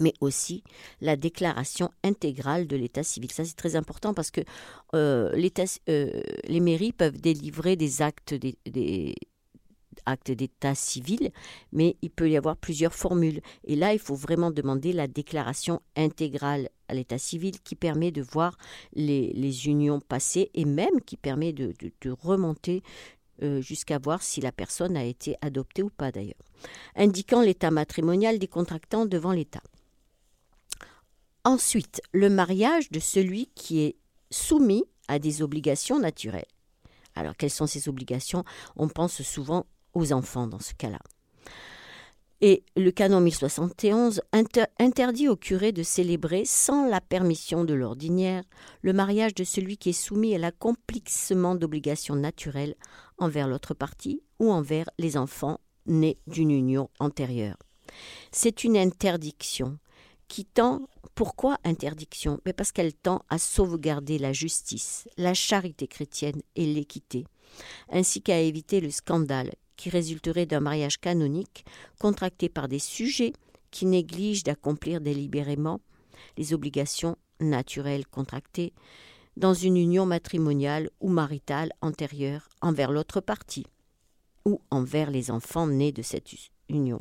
mais 0.00 0.14
aussi 0.20 0.62
la 1.00 1.16
déclaration 1.16 1.90
intégrale 2.04 2.66
de 2.66 2.76
l'état 2.76 3.02
civil. 3.02 3.30
Ça, 3.32 3.44
c'est 3.44 3.56
très 3.56 3.76
important 3.76 4.14
parce 4.14 4.30
que 4.30 4.40
euh, 4.94 5.32
euh, 5.88 6.22
les 6.44 6.60
mairies 6.60 6.92
peuvent 6.92 7.20
délivrer 7.20 7.76
des 7.76 8.02
actes, 8.02 8.34
d'état 8.34 9.14
civil, 10.74 11.30
mais 11.72 11.96
il 12.02 12.10
peut 12.10 12.30
y 12.30 12.36
avoir 12.36 12.56
plusieurs 12.56 12.94
formules. 12.94 13.40
Et 13.64 13.76
là, 13.76 13.92
il 13.92 13.98
faut 13.98 14.14
vraiment 14.14 14.50
demander 14.50 14.92
la 14.92 15.06
déclaration 15.06 15.80
intégrale 15.96 16.70
à 16.88 16.94
l'état 16.94 17.18
civil 17.18 17.60
qui 17.60 17.74
permet 17.74 18.10
de 18.10 18.22
voir 18.22 18.56
les, 18.94 19.66
unions 19.66 20.00
passées 20.00 20.50
et 20.54 20.64
même 20.64 21.00
qui 21.04 21.16
permet 21.16 21.52
de, 21.52 21.74
remonter 22.22 22.82
euh, 23.42 23.60
jusqu'à 23.60 23.98
voir 23.98 24.22
si 24.22 24.40
la 24.40 24.52
personne 24.52 24.96
a 24.96 25.04
été 25.04 25.36
adoptée 25.42 25.82
ou 25.82 25.90
pas 25.90 26.10
d'ailleurs, 26.10 26.34
indiquant 26.96 27.42
l'état 27.42 27.70
matrimonial 27.70 28.38
des 28.38 28.48
contractants 28.48 29.06
devant 29.06 29.32
l'État. 29.32 29.62
Ensuite, 31.44 32.02
le 32.12 32.28
mariage 32.28 32.90
de 32.90 33.00
celui 33.00 33.46
qui 33.54 33.80
est 33.80 33.96
soumis 34.30 34.84
à 35.08 35.18
des 35.18 35.42
obligations 35.42 35.98
naturelles. 35.98 36.44
Alors, 37.14 37.36
quelles 37.36 37.50
sont 37.50 37.66
ces 37.66 37.88
obligations? 37.88 38.44
On 38.76 38.88
pense 38.88 39.22
souvent 39.22 39.66
aux 39.94 40.12
enfants 40.12 40.46
dans 40.46 40.60
ce 40.60 40.74
cas-là. 40.74 41.00
Et 42.40 42.62
le 42.76 42.92
canon 42.92 43.20
1071 43.20 44.22
interdit 44.78 45.28
au 45.28 45.34
curé 45.34 45.72
de 45.72 45.82
célébrer, 45.82 46.44
sans 46.44 46.88
la 46.88 47.00
permission 47.00 47.64
de 47.64 47.74
l'ordinaire, 47.74 48.44
le 48.82 48.92
mariage 48.92 49.34
de 49.34 49.42
celui 49.42 49.76
qui 49.76 49.88
est 49.88 49.92
soumis 49.92 50.36
à 50.36 50.38
l'accomplissement 50.38 51.56
d'obligations 51.56 52.14
naturelles 52.14 52.76
envers 53.18 53.48
l'autre 53.48 53.74
partie 53.74 54.22
ou 54.38 54.52
envers 54.52 54.88
les 54.98 55.16
enfants 55.16 55.58
nés 55.86 56.18
d'une 56.28 56.52
union 56.52 56.90
antérieure. 57.00 57.56
C'est 58.30 58.62
une 58.62 58.76
interdiction 58.76 59.78
qui 60.28 60.44
tend. 60.44 60.88
Pourquoi 61.14 61.58
interdiction? 61.64 62.40
Mais 62.46 62.52
Parce 62.52 62.70
qu'elle 62.70 62.94
tend 62.94 63.22
à 63.28 63.38
sauvegarder 63.38 64.18
la 64.18 64.32
justice, 64.32 65.08
la 65.16 65.34
charité 65.34 65.88
chrétienne 65.88 66.42
et 66.54 66.66
l'équité, 66.66 67.26
ainsi 67.90 68.22
qu'à 68.22 68.40
éviter 68.40 68.80
le 68.80 68.90
scandale 68.90 69.52
qui 69.76 69.90
résulterait 69.90 70.46
d'un 70.46 70.60
mariage 70.60 71.00
canonique 71.00 71.64
contracté 71.98 72.48
par 72.48 72.68
des 72.68 72.78
sujets 72.78 73.32
qui 73.70 73.86
négligent 73.86 74.44
d'accomplir 74.44 75.00
délibérément 75.00 75.80
les 76.36 76.52
obligations 76.52 77.16
naturelles 77.40 78.06
contractées 78.06 78.72
dans 79.36 79.54
une 79.54 79.76
union 79.76 80.04
matrimoniale 80.04 80.90
ou 81.00 81.08
maritale 81.08 81.72
antérieure 81.80 82.48
envers 82.60 82.90
l'autre 82.90 83.20
partie 83.20 83.66
ou 84.44 84.60
envers 84.70 85.10
les 85.10 85.30
enfants 85.30 85.68
nés 85.68 85.92
de 85.92 86.02
cette 86.02 86.34
union. 86.68 87.00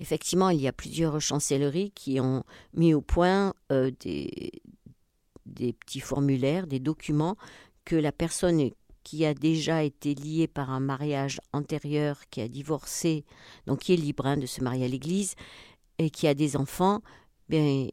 Effectivement, 0.00 0.50
il 0.50 0.60
y 0.60 0.68
a 0.68 0.72
plusieurs 0.72 1.20
chancelleries 1.20 1.92
qui 1.92 2.20
ont 2.20 2.44
mis 2.74 2.94
au 2.94 3.00
point 3.00 3.54
euh, 3.72 3.90
des, 4.00 4.52
des 5.46 5.72
petits 5.72 6.00
formulaires, 6.00 6.66
des 6.66 6.80
documents 6.80 7.36
que 7.84 7.96
la 7.96 8.12
personne 8.12 8.70
qui 9.02 9.24
a 9.26 9.34
déjà 9.34 9.84
été 9.84 10.14
liée 10.14 10.48
par 10.48 10.70
un 10.70 10.80
mariage 10.80 11.40
antérieur, 11.52 12.20
qui 12.30 12.40
a 12.40 12.48
divorcé, 12.48 13.24
donc 13.66 13.80
qui 13.80 13.92
est 13.92 13.96
libre 13.96 14.26
hein, 14.26 14.38
de 14.38 14.46
se 14.46 14.62
marier 14.62 14.86
à 14.86 14.88
l'Église, 14.88 15.34
et 15.98 16.10
qui 16.10 16.26
a 16.26 16.34
des 16.34 16.56
enfants, 16.56 17.00
bien, 17.48 17.88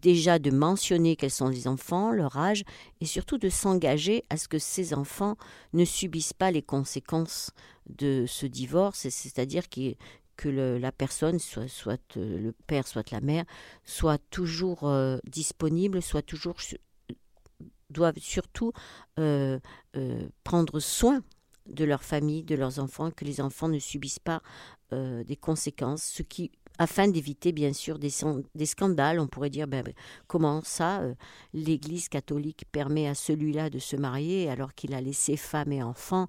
déjà 0.00 0.38
de 0.38 0.50
mentionner 0.50 1.16
quels 1.16 1.30
sont 1.30 1.48
les 1.48 1.66
enfants, 1.66 2.12
leur 2.12 2.36
âge, 2.36 2.62
et 3.00 3.06
surtout 3.06 3.38
de 3.38 3.48
s'engager 3.48 4.24
à 4.30 4.36
ce 4.36 4.48
que 4.48 4.58
ces 4.58 4.94
enfants 4.94 5.36
ne 5.72 5.84
subissent 5.84 6.34
pas 6.34 6.50
les 6.50 6.62
conséquences 6.62 7.50
de 7.88 8.26
ce 8.28 8.46
divorce, 8.46 9.08
c'est-à-dire 9.08 9.68
que, 10.38 10.48
la 10.48 10.92
personne, 10.92 11.38
soit, 11.38 11.68
soit, 11.68 12.16
euh, 12.16 12.38
le 12.38 12.52
père, 12.52 12.86
soit 12.86 13.10
la 13.10 13.20
mère, 13.20 13.44
soit 13.84 14.18
toujours 14.30 14.88
euh, 14.88 15.18
disponible, 15.24 16.00
soit 16.00 16.22
toujours 16.22 16.56
doivent 17.90 18.18
surtout 18.18 18.72
euh, 19.18 19.58
prendre 20.44 20.78
soin 20.78 21.22
de 21.66 21.84
leur 21.84 22.02
famille, 22.02 22.44
de 22.44 22.54
leurs 22.54 22.78
enfants, 22.78 23.10
que 23.10 23.24
les 23.24 23.40
enfants 23.40 23.68
ne 23.68 23.78
subissent 23.78 24.20
pas 24.20 24.42
des 24.90 25.36
conséquences, 25.36 26.02
ce 26.02 26.22
qui 26.22 26.50
afin 26.78 27.08
d'éviter 27.08 27.52
bien 27.52 27.74
sûr 27.74 27.98
des, 27.98 28.10
des, 28.54 28.66
scandales. 28.66 29.20
On 29.20 29.26
pourrait 29.26 29.50
dire 29.50 29.66
ben, 29.66 29.82
ben 29.82 29.92
comment 30.28 30.62
ça, 30.64 31.02
l'Église 31.52 32.08
catholique 32.08 32.64
permet 32.72 33.06
à 33.06 33.14
celui-là 33.14 33.68
de 33.68 33.78
se 33.78 33.96
marier 33.96 34.48
alors 34.48 34.74
qu'il 34.74 34.94
a 34.94 35.00
laissé 35.00 35.36
femme 35.36 35.72
et 35.72 35.82
enfants 35.82 36.28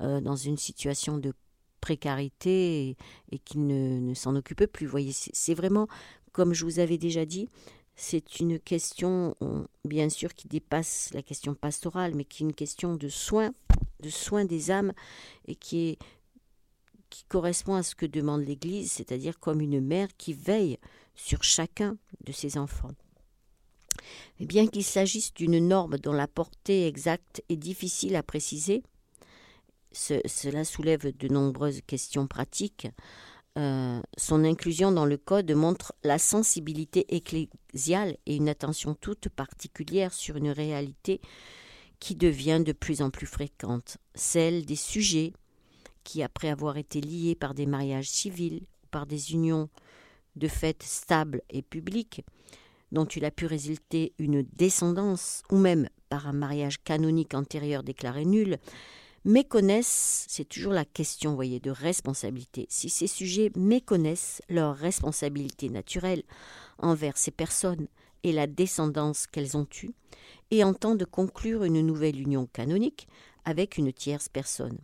euh, 0.00 0.20
dans 0.20 0.36
une 0.36 0.56
situation 0.56 1.18
de 1.18 1.32
précarité 1.80 2.96
et, 3.30 3.38
qu'il 3.38 3.66
ne, 3.66 4.14
s'en 4.14 4.36
occupe 4.36 4.66
plus. 4.66 4.86
Voyez, 4.86 5.12
c'est 5.12 5.54
vraiment, 5.54 5.88
comme 6.32 6.52
je 6.52 6.64
vous 6.64 6.78
avais 6.78 6.98
déjà 6.98 7.24
dit, 7.24 7.48
c'est 7.96 8.40
une 8.40 8.58
question, 8.58 9.36
bien 9.84 10.08
sûr, 10.08 10.34
qui 10.34 10.48
dépasse 10.48 11.10
la 11.12 11.22
question 11.22 11.54
pastorale, 11.54 12.14
mais 12.14 12.24
qui 12.24 12.42
est 12.42 12.46
une 12.46 12.54
question 12.54 12.94
de 12.94 13.08
soins, 13.08 13.52
de 14.00 14.08
soins 14.08 14.44
des 14.44 14.70
âmes, 14.70 14.92
et 15.46 15.54
qui 15.54 15.98
correspond 17.28 17.74
à 17.74 17.82
ce 17.82 17.94
que 17.94 18.06
demande 18.06 18.42
l'Église, 18.42 18.92
c'est-à-dire 18.92 19.38
comme 19.38 19.60
une 19.60 19.80
mère 19.80 20.08
qui 20.16 20.32
veille 20.32 20.78
sur 21.14 21.42
chacun 21.44 21.96
de 22.24 22.32
ses 22.32 22.56
enfants. 22.56 22.92
Bien 24.38 24.66
qu'il 24.66 24.84
s'agisse 24.84 25.34
d'une 25.34 25.58
norme 25.66 25.98
dont 25.98 26.12
la 26.12 26.26
portée 26.26 26.86
exacte 26.86 27.42
est 27.48 27.56
difficile 27.56 28.16
à 28.16 28.22
préciser, 28.22 28.82
cela 29.92 30.64
soulève 30.64 31.16
de 31.16 31.28
nombreuses 31.28 31.80
questions 31.86 32.26
pratiques. 32.26 32.88
Euh, 33.58 34.00
son 34.16 34.44
inclusion 34.44 34.92
dans 34.92 35.06
le 35.06 35.16
Code 35.16 35.50
montre 35.52 35.92
la 36.04 36.18
sensibilité 36.18 37.14
ecclésiale 37.14 38.16
et 38.26 38.36
une 38.36 38.48
attention 38.48 38.94
toute 38.94 39.28
particulière 39.28 40.12
sur 40.12 40.36
une 40.36 40.50
réalité 40.50 41.20
qui 41.98 42.14
devient 42.14 42.62
de 42.64 42.72
plus 42.72 43.02
en 43.02 43.10
plus 43.10 43.26
fréquente, 43.26 43.98
celle 44.14 44.64
des 44.64 44.76
sujets 44.76 45.32
qui, 46.04 46.22
après 46.22 46.48
avoir 46.48 46.76
été 46.76 47.00
liés 47.00 47.34
par 47.34 47.54
des 47.54 47.66
mariages 47.66 48.08
civils 48.08 48.62
ou 48.84 48.86
par 48.90 49.06
des 49.06 49.32
unions 49.32 49.68
de 50.36 50.48
fait 50.48 50.82
stables 50.82 51.42
et 51.50 51.62
publiques, 51.62 52.24
dont 52.92 53.04
il 53.04 53.24
a 53.24 53.30
pu 53.30 53.46
résulter 53.46 54.14
une 54.18 54.42
descendance, 54.42 55.42
ou 55.50 55.56
même 55.56 55.88
par 56.08 56.26
un 56.26 56.32
mariage 56.32 56.82
canonique 56.82 57.34
antérieur 57.34 57.82
déclaré 57.82 58.24
nul, 58.24 58.58
méconnaissent, 59.24 60.26
c'est 60.28 60.48
toujours 60.48 60.72
la 60.72 60.84
question, 60.84 61.34
voyez, 61.34 61.60
de 61.60 61.70
responsabilité. 61.70 62.66
Si 62.68 62.88
ces 62.88 63.06
sujets 63.06 63.50
méconnaissent 63.56 64.42
leur 64.48 64.76
responsabilité 64.76 65.68
naturelle 65.68 66.22
envers 66.78 67.16
ces 67.16 67.30
personnes 67.30 67.88
et 68.22 68.32
la 68.32 68.46
descendance 68.46 69.26
qu'elles 69.26 69.56
ont 69.56 69.68
eue, 69.82 69.92
et 70.50 70.64
entendent 70.64 71.06
conclure 71.06 71.64
une 71.64 71.80
nouvelle 71.80 72.20
union 72.20 72.46
canonique 72.52 73.08
avec 73.44 73.78
une 73.78 73.92
tierce 73.92 74.28
personne. 74.28 74.78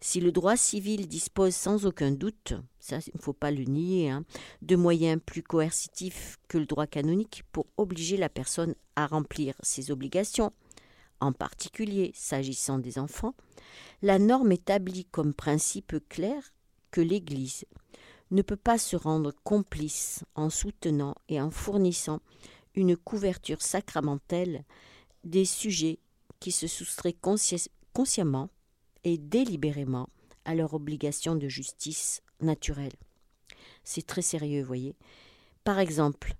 Si 0.00 0.20
le 0.20 0.30
droit 0.30 0.56
civil 0.56 1.08
dispose 1.08 1.54
sans 1.54 1.86
aucun 1.86 2.10
doute, 2.10 2.54
ça 2.78 2.98
il 2.98 3.16
ne 3.16 3.22
faut 3.22 3.32
pas 3.32 3.50
le 3.50 3.64
nier, 3.64 4.10
hein, 4.10 4.24
de 4.62 4.76
moyens 4.76 5.20
plus 5.24 5.42
coercitifs 5.42 6.36
que 6.48 6.58
le 6.58 6.66
droit 6.66 6.86
canonique 6.86 7.44
pour 7.50 7.66
obliger 7.76 8.16
la 8.16 8.28
personne 8.28 8.74
à 8.94 9.06
remplir 9.06 9.54
ses 9.62 9.90
obligations, 9.90 10.52
en 11.20 11.32
particulier 11.32 12.12
s'agissant 12.14 12.78
des 12.78 12.98
enfants, 12.98 13.34
la 14.02 14.18
norme 14.18 14.52
établit 14.52 15.04
comme 15.06 15.34
principe 15.34 15.96
clair 16.08 16.52
que 16.90 17.00
l'Église 17.00 17.64
ne 18.30 18.42
peut 18.42 18.56
pas 18.56 18.78
se 18.78 18.96
rendre 18.96 19.32
complice 19.44 20.24
en 20.34 20.50
soutenant 20.50 21.14
et 21.28 21.40
en 21.40 21.50
fournissant 21.50 22.20
une 22.74 22.96
couverture 22.96 23.62
sacramentelle 23.62 24.64
des 25.24 25.44
sujets 25.44 25.98
qui 26.40 26.52
se 26.52 26.66
soustraient 26.66 27.16
consciemment 27.92 28.50
et 29.04 29.18
délibérément 29.18 30.08
à 30.44 30.54
leur 30.54 30.74
obligation 30.74 31.34
de 31.34 31.48
justice 31.48 32.22
naturelle. 32.40 32.92
C'est 33.84 34.06
très 34.06 34.22
sérieux, 34.22 34.62
voyez. 34.62 34.94
Par 35.64 35.78
exemple, 35.78 36.34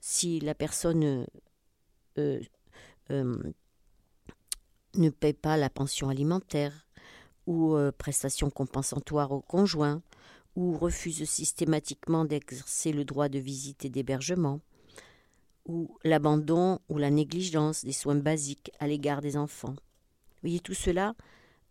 si 0.00 0.40
la 0.40 0.54
personne 0.54 1.26
euh, 2.18 2.40
euh, 3.10 3.52
ne 4.96 5.10
paie 5.10 5.32
pas 5.32 5.56
la 5.56 5.70
pension 5.70 6.08
alimentaire 6.08 6.86
ou 7.46 7.74
euh, 7.74 7.92
prestation 7.92 8.50
compensatoire 8.50 9.32
au 9.32 9.40
conjoint, 9.40 10.02
ou 10.56 10.76
refuse 10.76 11.24
systématiquement 11.28 12.24
d'exercer 12.24 12.92
le 12.92 13.04
droit 13.04 13.28
de 13.28 13.38
visite 13.38 13.84
et 13.84 13.90
d'hébergement, 13.90 14.60
ou 15.66 15.96
l'abandon 16.02 16.80
ou 16.88 16.98
la 16.98 17.10
négligence 17.10 17.84
des 17.84 17.92
soins 17.92 18.16
basiques 18.16 18.70
à 18.80 18.86
l'égard 18.86 19.20
des 19.20 19.36
enfants. 19.36 19.74
Vous 19.76 20.42
voyez, 20.42 20.60
tout 20.60 20.74
cela, 20.74 21.14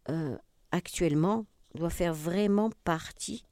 euh, 0.10 0.38
actuellement 0.72 1.46
doit 1.74 1.90
faire 1.90 2.14
vraiment 2.14 2.70
partie 2.84 3.44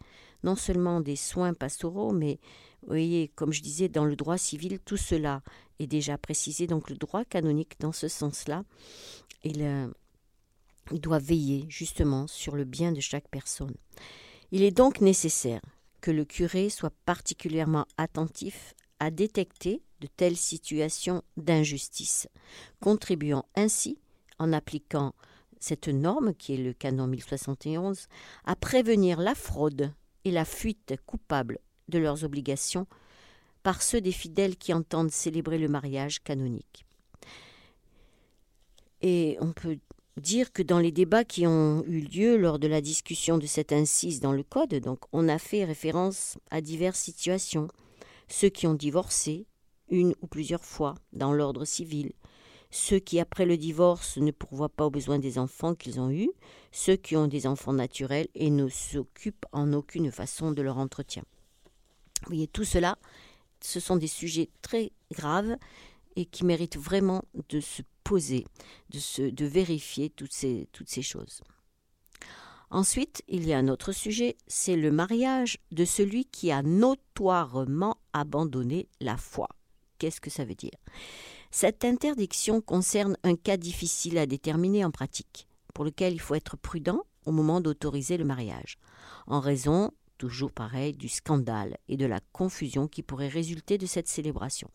non 0.43 0.55
seulement 0.55 0.99
des 0.99 1.15
soins 1.15 1.53
pastoraux, 1.53 2.11
mais 2.11 2.39
voyez, 2.87 3.29
comme 3.29 3.53
je 3.53 3.61
disais, 3.61 3.89
dans 3.89 4.05
le 4.05 4.15
droit 4.15 4.37
civil, 4.37 4.79
tout 4.79 4.97
cela 4.97 5.41
est 5.79 5.87
déjà 5.87 6.17
précisé. 6.17 6.67
Donc 6.67 6.89
le 6.89 6.95
droit 6.95 7.25
canonique, 7.25 7.79
dans 7.79 7.91
ce 7.91 8.07
sens-là, 8.07 8.63
il, 9.43 9.61
euh, 9.61 9.87
il 10.91 10.99
doit 10.99 11.19
veiller 11.19 11.65
justement 11.69 12.27
sur 12.27 12.55
le 12.55 12.65
bien 12.65 12.91
de 12.91 12.99
chaque 12.99 13.27
personne. 13.29 13.75
Il 14.51 14.63
est 14.63 14.71
donc 14.71 15.01
nécessaire 15.01 15.61
que 16.01 16.11
le 16.11 16.25
curé 16.25 16.69
soit 16.69 16.93
particulièrement 17.05 17.85
attentif 17.97 18.75
à 18.99 19.09
détecter 19.09 19.81
de 20.01 20.07
telles 20.07 20.37
situations 20.37 21.23
d'injustice, 21.37 22.27
contribuant 22.81 23.45
ainsi, 23.55 23.97
en 24.37 24.51
appliquant 24.51 25.13
cette 25.59 25.87
norme, 25.87 26.33
qui 26.33 26.55
est 26.55 26.57
le 26.57 26.73
canon 26.73 27.07
1071, 27.07 28.07
à 28.43 28.55
prévenir 28.55 29.19
la 29.19 29.33
fraude 29.33 29.93
et 30.25 30.31
la 30.31 30.43
fuite 30.43 30.95
coupable 31.05 31.59
de 31.89 31.99
leurs 31.99 32.23
obligations 32.23 32.87
par 33.63 33.81
ceux 33.81 34.01
des 34.01 34.11
fidèles 34.11 34.57
qui 34.57 34.73
entendent 34.73 35.11
célébrer 35.11 35.57
le 35.57 35.69
mariage 35.69 36.21
canonique. 36.21 36.85
Et 39.01 39.37
on 39.41 39.53
peut 39.53 39.77
dire 40.17 40.51
que 40.51 40.61
dans 40.61 40.79
les 40.79 40.91
débats 40.91 41.23
qui 41.23 41.47
ont 41.47 41.83
eu 41.85 42.01
lieu 42.01 42.37
lors 42.37 42.59
de 42.59 42.67
la 42.67 42.81
discussion 42.81 43.37
de 43.37 43.45
cette 43.45 43.73
incise 43.73 44.19
dans 44.19 44.31
le 44.31 44.43
Code, 44.43 44.81
on 45.11 45.27
a 45.27 45.39
fait 45.39 45.65
référence 45.65 46.37
à 46.51 46.61
diverses 46.61 46.99
situations. 46.99 47.67
Ceux 48.27 48.49
qui 48.49 48.67
ont 48.67 48.75
divorcé, 48.75 49.45
une 49.89 50.15
ou 50.21 50.27
plusieurs 50.27 50.63
fois, 50.63 50.95
dans 51.11 51.33
l'ordre 51.33 51.65
civil, 51.65 52.13
ceux 52.69 52.99
qui, 52.99 53.19
après 53.19 53.45
le 53.45 53.57
divorce, 53.57 54.17
ne 54.17 54.31
pourvoient 54.31 54.69
pas 54.69 54.87
aux 54.87 54.91
besoins 54.91 55.19
des 55.19 55.37
enfants 55.37 55.75
qu'ils 55.75 55.99
ont 55.99 56.09
eus, 56.09 56.31
ceux 56.71 56.95
qui 56.95 57.15
ont 57.15 57.27
des 57.27 57.45
enfants 57.45 57.73
naturels 57.73 58.27
et 58.33 58.49
ne 58.49 58.67
s'occupent 58.67 59.45
en 59.51 59.73
aucune 59.73 60.11
façon 60.11 60.51
de 60.51 60.61
leur 60.61 60.77
entretien. 60.77 61.23
Vous 62.23 62.29
voyez, 62.29 62.47
tout 62.47 62.63
cela, 62.63 62.97
ce 63.61 63.79
sont 63.79 63.95
des 63.95 64.07
sujets 64.07 64.49
très 64.61 64.91
graves 65.11 65.55
et 66.15 66.25
qui 66.25 66.45
méritent 66.45 66.77
vraiment 66.77 67.23
de 67.49 67.59
se 67.59 67.81
poser, 68.03 68.45
de, 68.89 69.45
vérifier 69.45 70.09
toutes 70.09 70.33
ces, 70.33 70.67
toutes 70.71 70.89
ces 70.89 71.01
choses. 71.01 71.41
Ensuite, 72.69 73.21
il 73.27 73.47
y 73.47 73.53
a 73.53 73.57
un 73.57 73.67
autre 73.67 73.91
sujet, 73.91 74.35
c'est 74.47 74.75
le 74.75 74.91
mariage 74.91 75.59
de 75.71 75.85
celui 75.85 76.25
qui 76.25 76.51
a 76.51 76.63
notoirement 76.63 77.97
abandonné 78.13 78.87
la 78.99 79.15
foi. 79.15 79.47
Qu'est-ce 79.99 80.21
que 80.21 80.31
ça 80.31 80.43
veut 80.43 80.55
dire? 80.55 80.71
Cette 81.51 81.85
interdiction 81.85 82.61
concerne 82.61 83.15
un 83.23 83.35
cas 83.35 83.57
difficile 83.57 84.17
à 84.17 84.25
déterminer 84.25 84.83
en 84.83 84.91
pratique, 84.91 85.47
pour 85.73 85.85
lequel 85.85 86.13
il 86.13 86.19
faut 86.19 86.35
être 86.35 86.57
prudent 86.57 87.03
au 87.25 87.31
moment 87.31 87.61
d'autoriser 87.61 88.17
le 88.17 88.25
mariage, 88.25 88.79
en 89.27 89.39
raison, 89.39 89.91
toujours 90.17 90.51
pareil, 90.51 90.93
du 90.93 91.09
scandale 91.09 91.77
et 91.87 91.97
de 91.97 92.05
la 92.05 92.19
confusion 92.31 92.87
qui 92.87 93.03
pourrait 93.03 93.27
résulter 93.27 93.77
de 93.77 93.85
cette 93.85 94.07
célébration. 94.07 94.69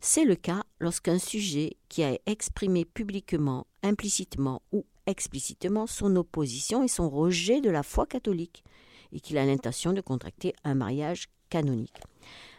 C'est 0.00 0.24
le 0.24 0.34
cas 0.34 0.64
lorsqu'un 0.80 1.18
sujet 1.18 1.76
qui 1.88 2.02
a 2.02 2.18
exprimé 2.26 2.84
publiquement, 2.84 3.66
implicitement 3.82 4.62
ou 4.72 4.84
explicitement 5.06 5.86
son 5.86 6.16
opposition 6.16 6.82
et 6.82 6.88
son 6.88 7.08
rejet 7.08 7.60
de 7.60 7.70
la 7.70 7.82
foi 7.82 8.06
catholique 8.06 8.64
et 9.12 9.20
qu'il 9.20 9.38
a 9.38 9.44
l'intention 9.44 9.92
de 9.92 10.00
contracter 10.00 10.54
un 10.64 10.74
mariage 10.74 11.28
canonique. 11.50 12.00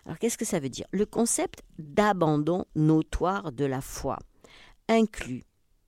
Alors 0.06 0.20
qu'est-ce 0.20 0.38
que 0.38 0.46
ça 0.46 0.60
veut 0.60 0.70
dire? 0.70 0.86
Le 0.92 1.06
concept 1.06 1.64
d'abandon 1.80 2.66
notoire 2.76 3.52
de 3.52 3.66
la 3.66 3.82
foi 3.82 4.20
inclut, 4.88 5.44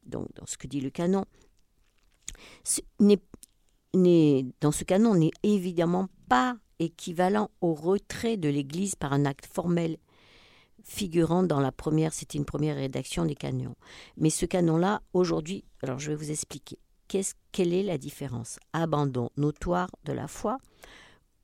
donc 0.05 0.27
dans 0.35 0.45
ce 0.45 0.57
que 0.57 0.67
dit 0.67 0.81
le 0.81 0.89
canon, 0.89 1.25
dans 3.95 4.71
ce 4.71 4.83
canon 4.83 5.15
n'est 5.15 5.31
évidemment 5.43 6.07
pas 6.29 6.57
équivalent 6.79 7.49
au 7.61 7.73
retrait 7.73 8.37
de 8.37 8.49
l'Église 8.49 8.95
par 8.95 9.13
un 9.13 9.25
acte 9.25 9.45
formel 9.45 9.97
figurant 10.85 11.43
dans 11.43 11.59
la 11.59 11.71
première, 11.71 12.13
c'était 12.13 12.37
une 12.37 12.45
première 12.45 12.75
rédaction 12.75 13.25
des 13.25 13.35
canons. 13.35 13.75
Mais 14.17 14.29
ce 14.29 14.45
canon-là, 14.45 15.01
aujourd'hui, 15.13 15.65
alors 15.81 15.99
je 15.99 16.11
vais 16.11 16.15
vous 16.15 16.31
expliquer. 16.31 16.77
quelle 17.51 17.73
est 17.73 17.83
la 17.83 17.97
différence? 17.97 18.59
Abandon 18.71 19.31
notoire 19.35 19.89
de 20.05 20.13
la 20.13 20.27
foi 20.27 20.57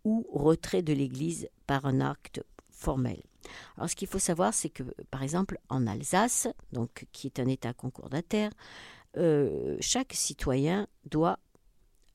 ou 0.04 0.26
retrait 0.32 0.84
de 0.84 0.94
l'Église 0.94 1.50
par 1.66 1.86
un 1.86 2.02
acte 2.02 2.44
formel? 2.70 3.22
Alors 3.78 3.90
ce 3.90 3.96
qu'il 3.96 4.08
faut 4.08 4.20
savoir, 4.20 4.54
c'est 4.54 4.70
que 4.70 4.84
par 5.10 5.24
exemple 5.24 5.58
en 5.70 5.88
Alsace, 5.88 6.48
donc 6.72 7.08
qui 7.12 7.28
est 7.28 7.40
un 7.40 7.48
État 7.48 7.74
concordataire, 7.74 8.52
euh, 9.18 9.76
chaque 9.80 10.14
citoyen 10.14 10.88
doit 11.10 11.40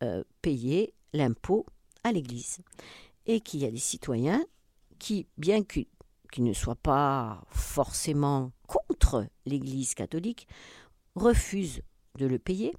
euh, 0.03 0.25
payer 0.43 0.95
l'impôt 1.13 1.67
à 2.05 2.13
l'Église 2.13 2.59
et 3.27 3.41
qu'il 3.41 3.61
y 3.61 3.67
a 3.67 3.71
des 3.71 3.79
citoyens 3.79 4.45
qui, 4.99 5.27
bien 5.37 5.63
qu'ils 5.63 5.87
qui 6.33 6.43
ne 6.43 6.53
soient 6.53 6.75
pas 6.75 7.45
forcément 7.51 8.53
contre 8.67 9.27
l'Église 9.47 9.95
catholique, 9.95 10.47
refusent 11.15 11.81
de 12.19 12.27
le 12.27 12.39
payer. 12.39 12.75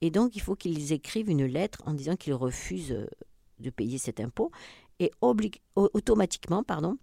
Et 0.00 0.10
donc, 0.10 0.36
il 0.36 0.42
faut 0.42 0.56
qu'ils 0.56 0.92
écrivent 0.92 1.30
une 1.30 1.46
lettre 1.46 1.82
en 1.86 1.94
disant 1.94 2.16
qu'ils 2.16 2.34
refusent 2.34 2.92
euh, 2.92 3.06
de 3.58 3.70
payer 3.70 3.98
cet 3.98 4.20
impôt. 4.20 4.50
Et 4.98 5.12
automatiquement, 5.74 6.62
pardon, 6.62 6.96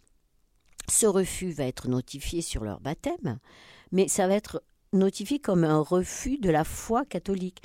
ce 0.90 1.06
refus 1.06 1.52
va 1.52 1.66
être 1.66 1.88
notifié 1.88 2.42
sur 2.42 2.64
leur 2.64 2.80
baptême, 2.82 3.40
mais 3.92 4.08
ça 4.08 4.28
va 4.28 4.34
être 4.34 4.64
notifié 4.94 5.40
comme 5.40 5.64
un 5.64 5.80
refus 5.80 6.38
de 6.38 6.50
la 6.50 6.64
foi 6.64 7.06
catholique. 7.06 7.62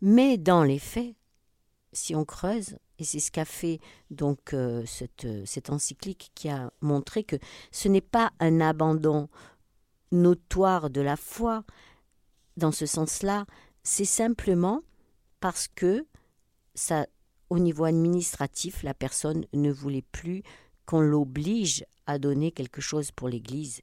Mais 0.00 0.38
dans 0.38 0.62
les 0.62 0.78
faits, 0.78 1.14
si 1.96 2.14
on 2.14 2.24
creuse, 2.24 2.76
et 2.98 3.04
c'est 3.04 3.18
ce 3.18 3.30
qu'a 3.30 3.44
fait 3.44 3.80
donc 4.10 4.54
euh, 4.54 4.84
cette, 4.86 5.26
cette, 5.44 5.70
encyclique 5.70 6.30
qui 6.34 6.48
a 6.48 6.70
montré 6.80 7.24
que 7.24 7.36
ce 7.72 7.88
n'est 7.88 8.00
pas 8.00 8.32
un 8.38 8.60
abandon 8.60 9.28
notoire 10.12 10.90
de 10.90 11.00
la 11.00 11.16
foi 11.16 11.64
dans 12.56 12.72
ce 12.72 12.86
sens-là, 12.86 13.46
c'est 13.82 14.04
simplement 14.04 14.82
parce 15.40 15.68
que 15.68 16.06
ça, 16.74 17.06
au 17.50 17.58
niveau 17.58 17.84
administratif, 17.84 18.82
la 18.82 18.94
personne 18.94 19.46
ne 19.52 19.70
voulait 19.70 20.02
plus 20.02 20.42
qu'on 20.86 21.00
l'oblige 21.00 21.84
à 22.06 22.18
donner 22.18 22.52
quelque 22.52 22.80
chose 22.80 23.10
pour 23.10 23.28
l'Église, 23.28 23.82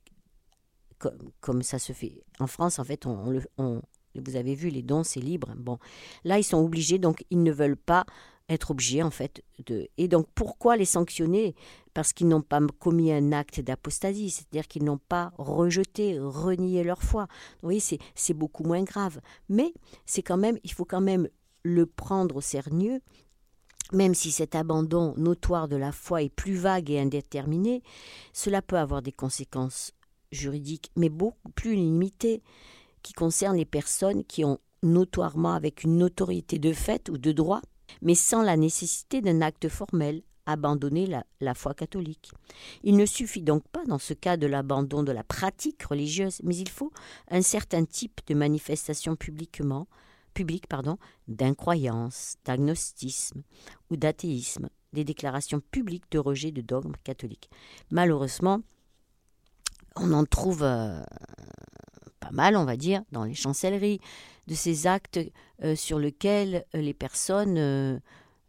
comme, 0.97 1.31
comme, 1.41 1.63
ça 1.63 1.79
se 1.79 1.93
fait. 1.93 2.23
En 2.39 2.47
France, 2.47 2.79
en 2.79 2.83
fait, 2.83 3.05
on, 3.05 3.41
on, 3.57 3.81
vous 4.15 4.35
avez 4.35 4.55
vu, 4.55 4.69
les 4.69 4.81
dons, 4.81 5.03
c'est 5.03 5.19
libre. 5.19 5.53
Bon, 5.57 5.79
là, 6.23 6.37
ils 6.39 6.43
sont 6.43 6.57
obligés, 6.57 6.99
donc 6.99 7.25
ils 7.29 7.41
ne 7.41 7.51
veulent 7.51 7.77
pas 7.77 8.05
être 8.49 8.71
obligés, 8.71 9.03
en 9.03 9.11
fait. 9.11 9.43
De... 9.65 9.87
Et 9.97 10.07
donc, 10.07 10.27
pourquoi 10.35 10.75
les 10.75 10.85
sanctionner? 10.85 11.55
Parce 11.93 12.13
qu'ils 12.13 12.27
n'ont 12.27 12.41
pas 12.41 12.59
commis 12.79 13.11
un 13.11 13.31
acte 13.31 13.59
d'apostasie, 13.59 14.29
c'est-à-dire 14.29 14.67
qu'ils 14.67 14.83
n'ont 14.83 14.99
pas 14.99 15.31
rejeté, 15.37 16.19
renié 16.19 16.83
leur 16.83 17.01
foi. 17.01 17.27
Oui, 17.61 17.79
c'est 17.79 18.33
beaucoup 18.33 18.63
moins 18.63 18.83
grave. 18.83 19.19
Mais 19.49 19.73
c'est 20.05 20.23
quand 20.23 20.37
même, 20.37 20.57
il 20.63 20.71
faut 20.71 20.85
quand 20.85 21.01
même 21.01 21.27
le 21.63 21.85
prendre 21.85 22.35
au 22.35 22.41
sérieux 22.41 22.99
même 23.91 24.15
si 24.15 24.31
cet 24.31 24.55
abandon 24.55 25.13
notoire 25.17 25.67
de 25.67 25.75
la 25.75 25.91
foi 25.91 26.23
est 26.23 26.29
plus 26.29 26.55
vague 26.55 26.89
et 26.89 26.99
indéterminé, 26.99 27.83
cela 28.31 28.61
peut 28.61 28.77
avoir 28.77 29.01
des 29.01 29.11
conséquences 29.11 29.93
juridiques, 30.31 30.91
mais 30.95 31.09
beaucoup 31.09 31.49
plus 31.49 31.75
limitées 31.75 32.41
qui 33.03 33.13
concerne 33.13 33.57
les 33.57 33.65
personnes 33.65 34.23
qui 34.23 34.43
ont 34.43 34.59
notoirement 34.81 35.53
avec 35.53 35.83
une 35.83 36.01
autorité 36.03 36.59
de 36.59 36.73
fait 36.73 37.09
ou 37.09 37.17
de 37.17 37.31
droit, 37.31 37.61
mais 38.01 38.15
sans 38.15 38.41
la 38.41 38.57
nécessité 38.57 39.21
d'un 39.21 39.41
acte 39.41 39.69
formel, 39.69 40.23
abandonné 40.45 41.07
la, 41.39 41.53
foi 41.53 41.73
catholique. 41.73 42.31
Il 42.83 42.97
ne 42.97 43.05
suffit 43.05 43.41
donc 43.41 43.63
pas 43.69 43.85
dans 43.85 43.97
ce 43.97 44.13
cas 44.13 44.37
de 44.37 44.47
l'abandon 44.47 45.03
de 45.03 45.11
la 45.11 45.23
pratique 45.23 45.83
religieuse, 45.83 46.41
mais 46.43 46.55
il 46.55 46.69
faut 46.69 46.91
un 47.29 47.41
certain 47.41 47.85
type 47.85 48.19
de 48.27 48.33
manifestation 48.33 49.15
publiquement, 49.15 49.87
publique 50.33 50.67
pardon, 50.67 50.97
d'incroyance, 51.27 52.35
d'agnostisme 52.43 53.43
ou 53.89 53.95
d'athéisme, 53.95 54.69
des 54.91 55.05
déclarations 55.05 55.61
publiques 55.71 56.11
de 56.11 56.19
rejet 56.19 56.51
de 56.51 56.61
dogmes 56.61 56.95
catholiques. 57.03 57.49
Malheureusement, 57.89 58.59
on 59.95 60.11
en 60.11 60.25
trouve 60.25 60.63
euh, 60.63 61.01
pas 62.23 62.31
mal, 62.31 62.55
on 62.55 62.63
va 62.63 62.77
dire, 62.77 63.03
dans 63.11 63.25
les 63.25 63.33
chancelleries, 63.33 63.99
de 64.47 64.55
ces 64.55 64.87
actes 64.87 65.19
euh, 65.63 65.75
sur 65.75 65.99
lesquels 65.99 66.65
euh, 66.75 66.81
les 66.81 66.93
personnes 66.93 67.57
euh, 67.57 67.99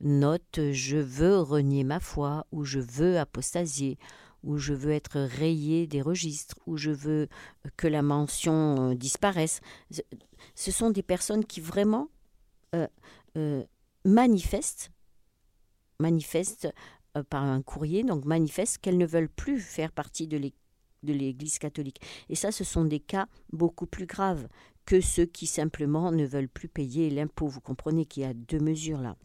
notent 0.01 0.71
je 0.73 0.97
veux 0.97 1.41
renier 1.41 1.83
ma 1.83 1.99
foi, 1.99 2.47
ou 2.53 2.65
je 2.65 2.79
veux 2.79 3.19
apostasier, 3.19 3.99
ou 4.45 4.59
je 4.59 4.75
veux 4.75 4.93
être 4.93 5.19
rayé 5.19 5.87
des 5.87 6.03
registres, 6.03 6.57
ou 6.67 6.77
je 6.77 6.91
veux 6.91 7.29
que 7.77 7.89
la 7.89 8.03
mention 8.03 8.95
disparaisse. 8.95 9.61
Ce 10.55 10.71
sont 10.71 10.91
des 10.91 11.03
personnes 11.03 11.45
qui 11.45 11.61
vraiment 11.61 12.09
manifestent, 14.05 14.91
manifestent 15.99 16.69
par 17.31 17.45
un 17.45 17.63
courrier, 17.63 18.03
donc 18.03 18.27
manifestent 18.27 18.79
qu'elles 18.79 18.99
ne 18.99 19.07
veulent 19.07 19.31
plus 19.31 19.61
faire 19.61 19.93
partie 19.93 20.27
de 20.27 20.37
l'équipe 20.37 20.64
de 21.05 21.13
l'Église 21.13 21.59
catholique. 21.59 22.01
Et 22.29 22.35
ça, 22.35 22.53
ce 22.53 22.65
sont 22.65 22.85
des 22.85 23.01
cas 23.01 23.27
beaucoup 23.53 23.87
plus 23.87 24.07
graves 24.07 24.49
que 24.85 25.01
ceux 25.01 25.27
qui 25.27 25.47
simplement 25.47 26.13
ne 26.13 26.27
veulent 26.27 26.49
plus 26.49 26.69
payer 26.69 27.11
l'impôt. 27.11 27.47
Vous 27.47 27.61
comprenez 27.61 28.05
qu'il 28.05 28.23
y 28.23 28.27
a 28.27 28.35
deux 28.35 28.61
mesures 28.61 29.01
là. 29.01 29.17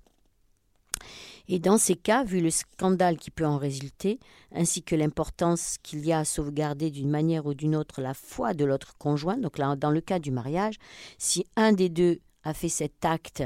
Et 1.48 1.58
dans 1.58 1.80
ces 1.80 1.96
cas, 1.96 2.24
vu 2.24 2.42
le 2.42 2.52
scandale 2.52 3.18
qui 3.18 3.32
peut 3.32 3.46
en 3.46 3.58
résulter, 3.58 4.20
ainsi 4.52 4.84
que 4.84 4.96
l'importance 4.96 5.78
qu'il 5.82 6.06
y 6.06 6.12
a 6.12 6.20
à 6.20 6.26
sauvegarder 6.26 6.92
d'une 6.92 7.10
manière 7.10 7.48
ou 7.48 7.56
d'une 7.56 7.76
autre 7.76 8.02
la 8.02 8.13
foi 8.13 8.54
de 8.54 8.65
l'autre 8.65 8.96
conjoint, 9.00 9.38
donc 9.38 9.58
là, 9.58 9.76
dans 9.76 9.89
le 9.89 10.02
cas 10.02 10.20
du 10.20 10.30
mariage, 10.30 10.76
si 11.18 11.46
un 11.56 11.74
des 11.74 11.89
deux 11.89 12.20
a 12.44 12.54
fait 12.54 12.70
cet 12.70 13.04
acte 13.04 13.44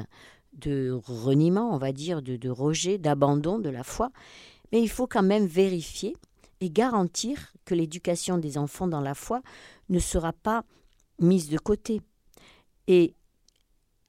de 0.52 0.92
reniement, 1.06 1.74
on 1.74 1.78
va 1.78 1.94
dire, 1.94 2.22
de, 2.22 2.36
de 2.36 2.50
rejet, 2.50 2.98
d'abandon 2.98 3.58
de 3.58 3.70
la 3.70 3.84
foi, 3.84 4.12
mais 4.72 4.82
il 4.82 4.90
faut 4.90 5.08
quand 5.08 5.24
même 5.24 5.46
vérifier 5.46 6.16
et 6.64 6.70
garantir 6.70 7.54
que 7.66 7.76
l'éducation 7.76 8.38
des 8.38 8.58
enfants 8.58 8.88
dans 8.88 9.02
la 9.02 9.16
foi 9.16 9.42
ne 9.90 10.00
sera 10.00 10.32
pas 10.32 10.64
mise 11.20 11.50
de 11.50 11.58
côté. 11.58 12.02
Et 12.88 13.16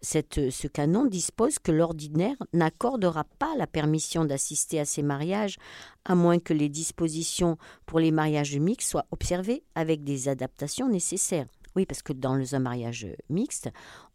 cette, 0.01 0.51
ce 0.51 0.69
canon 0.69 1.07
dispose 1.07 1.59
que 1.59 1.73
l'ordinaire 1.73 2.37
n'accordera 2.53 3.25
pas 3.38 3.57
la 3.57 3.67
permission 3.67 4.25
d'assister 4.25 4.79
à 4.79 4.85
ces 4.85 5.03
mariages, 5.03 5.57
à 6.05 6.14
moins 6.14 6.38
que 6.38 6.55
les 6.55 6.69
dispositions 6.69 7.59
pour 7.87 7.99
les 7.99 8.12
mariages 8.12 8.57
mixtes 8.57 8.88
soient 8.88 9.07
observées 9.11 9.64
avec 9.75 10.05
des 10.05 10.29
adaptations 10.29 10.88
nécessaires. 10.88 11.47
Oui, 11.75 11.87
parce 11.87 12.03
que 12.03 12.12
dans 12.12 12.55
un 12.55 12.59
mariage 12.61 13.09
mixte, 13.31 13.69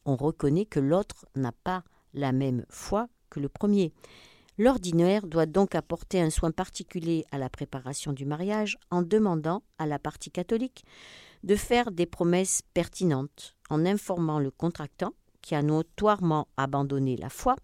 on 0.06 0.15
reconnaît 0.15 0.65
que 0.65 0.80
l'autre 0.80 1.25
n'a 1.36 1.52
pas 1.52 1.84
la 2.13 2.32
même 2.32 2.65
foi 2.69 3.10
que 3.30 3.41
le 3.41 3.49
premier. 3.49 3.91
L'ordinaire 4.60 5.26
doit 5.26 5.45
donc 5.45 5.74
apporter 5.74 6.19
un 6.19 6.30
soin 6.30 6.52
particulier 6.52 7.26
à 7.32 7.38
la 7.38 7.50
préparation 7.50 8.12
du 8.12 8.26
mariage 8.26 8.78
en 8.91 9.02
demandant 9.02 9.63
à 9.78 9.86
la 9.86 10.00
partie 10.00 10.32
catholique 10.32 10.84
de 11.45 11.56
faire 11.56 11.91
des 11.91 12.06
promesses 12.06 12.62
pertinentes 12.74 13.56
en 13.69 13.86
informant 13.86 14.38
le 14.38 14.52
contractant 14.52 15.13
qui 15.41 15.56
a 15.56 15.62
notoirement 15.62 16.50
abandonné 16.58 17.15
la 17.15 17.30
foi 17.30 17.56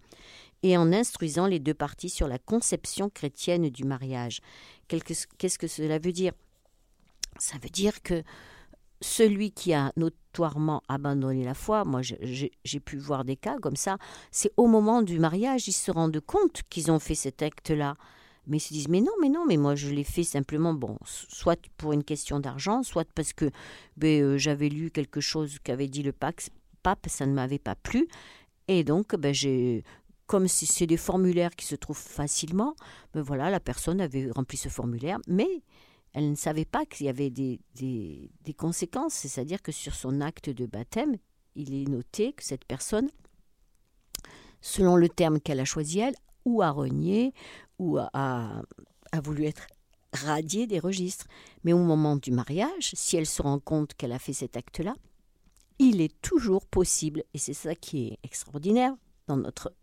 et 0.63 0.77
en 0.77 0.93
instruisant 0.93 1.47
les 1.47 1.59
deux 1.59 1.73
parties 1.73 2.09
sur 2.09 2.29
la 2.29 2.39
conception 2.39 3.09
chrétienne 3.09 3.69
du 3.69 3.83
mariage. 3.83 4.39
Qu'est-ce 4.87 5.59
que 5.59 5.67
cela 5.67 5.99
veut 5.99 6.13
dire? 6.13 6.31
Ça 7.37 7.57
veut 7.61 7.69
dire 7.69 8.01
que 8.03 8.23
celui 9.05 9.51
qui 9.51 9.73
a 9.73 9.91
notoirement 9.95 10.81
abandonné 10.87 11.43
la 11.43 11.53
foi, 11.53 11.85
moi 11.85 12.01
j'ai 12.01 12.79
pu 12.79 12.97
voir 12.97 13.23
des 13.23 13.35
cas 13.35 13.57
comme 13.61 13.75
ça, 13.75 13.97
c'est 14.31 14.51
au 14.57 14.67
moment 14.67 15.01
du 15.01 15.19
mariage, 15.19 15.67
ils 15.67 15.73
se 15.73 15.91
rendent 15.91 16.19
compte 16.19 16.63
qu'ils 16.69 16.91
ont 16.91 16.99
fait 16.99 17.15
cet 17.15 17.41
acte-là. 17.41 17.95
Mais 18.47 18.57
ils 18.57 18.61
se 18.61 18.73
disent, 18.73 18.89
mais 18.89 19.01
non, 19.01 19.13
mais 19.21 19.29
non, 19.29 19.43
mais 19.47 19.57
moi 19.57 19.75
je 19.75 19.89
l'ai 19.89 20.03
fait 20.03 20.23
simplement, 20.23 20.73
bon, 20.73 20.97
soit 21.03 21.59
pour 21.77 21.93
une 21.93 22.03
question 22.03 22.39
d'argent, 22.39 22.83
soit 22.83 23.07
parce 23.15 23.33
que 23.33 23.49
ben, 23.97 24.21
euh, 24.21 24.37
j'avais 24.37 24.69
lu 24.69 24.91
quelque 24.91 25.19
chose 25.19 25.57
qu'avait 25.63 25.87
dit 25.87 26.03
le 26.03 26.11
pape, 26.11 26.41
ça 27.07 27.25
ne 27.25 27.33
m'avait 27.33 27.57
pas 27.57 27.73
plu. 27.75 28.07
Et 28.67 28.83
donc, 28.83 29.15
ben, 29.15 29.33
j'ai, 29.33 29.83
comme 30.27 30.47
c'est 30.47 30.85
des 30.85 30.97
formulaires 30.97 31.55
qui 31.55 31.65
se 31.65 31.75
trouvent 31.75 31.97
facilement, 31.97 32.75
ben 33.13 33.21
voilà, 33.21 33.49
la 33.49 33.59
personne 33.59 33.99
avait 33.99 34.29
rempli 34.29 34.57
ce 34.57 34.69
formulaire, 34.69 35.17
mais 35.27 35.63
elle 36.15 36.31
ne 36.31 36.35
savait 36.35 36.65
pas 36.65 36.85
qu'il 36.85 37.07
y 37.07 37.09
avait 37.09 37.29
des, 37.29 37.59
des, 37.75 38.53
conséquences, 38.57 39.13
c'est-à-dire 39.13 39.61
que 39.61 39.73
sur 39.73 39.93
son 39.93 40.21
acte 40.21 40.49
de 40.49 40.65
baptême, 40.65 41.17
il 41.55 41.73
est 41.73 41.89
noté 41.89 42.31
que 42.31 42.41
cette 42.41 42.63
personne, 42.63 43.09
selon 44.61 44.95
le 44.95 45.09
terme 45.09 45.41
qu'elle 45.41 45.59
a 45.59 45.65
choisi 45.65 45.99
elle, 45.99 46.15
ou 46.45 46.61
a 46.61 46.71
renié, 46.71 47.33
ou 47.79 47.97
a, 47.97 48.09
a, 48.13 49.21
voulu 49.21 49.43
être 49.43 49.67
radiée 50.13 50.67
des 50.67 50.79
registres. 50.79 51.27
Mais 51.65 51.73
au 51.73 51.79
moment 51.79 52.15
du 52.15 52.31
mariage, 52.31 52.91
si 52.93 53.17
elle 53.17 53.25
se 53.25 53.41
rend 53.41 53.59
compte 53.59 53.93
qu'elle 53.93 54.13
a 54.13 54.19
fait 54.19 54.31
cet 54.31 54.55
acte-là, 54.55 54.95
il 55.79 55.99
est 55.99 56.21
toujours 56.21 56.65
possible, 56.65 57.25
et 57.33 57.37
c'est 57.37 57.53
ça 57.53 57.75
qui 57.75 58.07
est 58.07 58.19
extraordinaire 58.23 58.95
dans 59.27 59.35
notre 59.35 59.73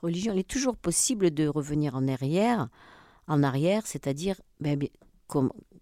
religion, 0.00 0.32
il 0.32 0.38
est 0.38 0.48
toujours 0.48 0.76
possible 0.76 1.32
de 1.32 1.48
revenir 1.48 1.96
en 1.96 2.06
arrière, 2.06 2.68
en 3.26 3.42
arrière, 3.42 3.84
c'est-à-dire, 3.84 4.40
ben, 4.60 4.78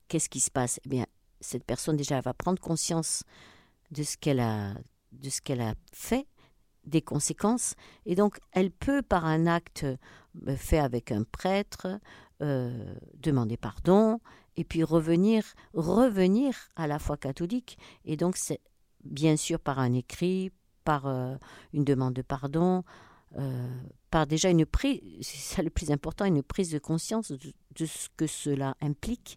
qu'est-ce 0.09 0.29
qui 0.29 0.41
se 0.41 0.51
passe? 0.51 0.81
Eh 0.85 0.89
bien, 0.89 1.07
cette 1.41 1.65
personne 1.65 1.97
déjà 1.97 2.21
va 2.21 2.35
prendre 2.35 2.61
conscience 2.61 3.23
de 3.91 4.03
ce 4.03 4.17
qu'elle 4.17 4.41
a, 4.41 4.75
de 5.13 5.31
ce 5.31 5.41
qu'elle 5.41 5.61
a 5.61 5.75
fait, 5.93 6.27
des 6.85 7.03
conséquences, 7.03 7.75
et 8.05 8.15
donc 8.15 8.39
elle 8.53 8.71
peut 8.71 9.03
par 9.03 9.25
un 9.25 9.47
acte 9.47 9.85
euh, 9.85 10.57
fait 10.57 10.79
avec 10.79 11.13
un 11.13 11.25
prêtre 11.25 11.99
euh, 12.43 12.95
demander 13.15 13.57
pardon, 13.57 14.21
et 14.57 14.65
puis 14.65 14.85
revenir, 14.85 15.45
revenir 15.73 16.55
à 16.77 16.87
la 16.87 16.99
foi 16.99 17.17
catholique, 17.17 17.79
et 18.05 18.17
donc 18.17 18.37
c'est 18.37 18.61
bien 19.03 19.37
sûr 19.37 19.61
par 19.61 19.79
un 19.79 19.93
écrit, 19.93 20.53
par 20.85 21.07
euh, 21.07 21.37
une 21.73 21.85
demande 21.85 22.15
de 22.15 22.23
pardon, 22.23 22.85
par 24.11 24.27
déjà 24.27 24.51
une 24.51 24.67
prise, 24.67 25.01
c'est 25.23 25.39
ça 25.39 25.63
le 25.63 25.71
plus 25.71 25.91
important, 25.91 26.25
une 26.25 26.43
prise 26.43 26.71
de 26.71 26.79
conscience 26.79 27.33
de 27.33 27.87
ce 27.87 28.09
que 28.17 28.27
cela 28.27 28.77
implique. 28.81 29.37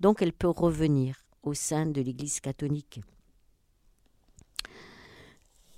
Donc 0.00 0.22
elle 0.22 0.32
peut 0.32 0.48
revenir 0.48 1.24
au 1.42 1.54
sein 1.54 1.86
de 1.86 2.00
l'Église 2.00 2.40
catholique. 2.40 3.00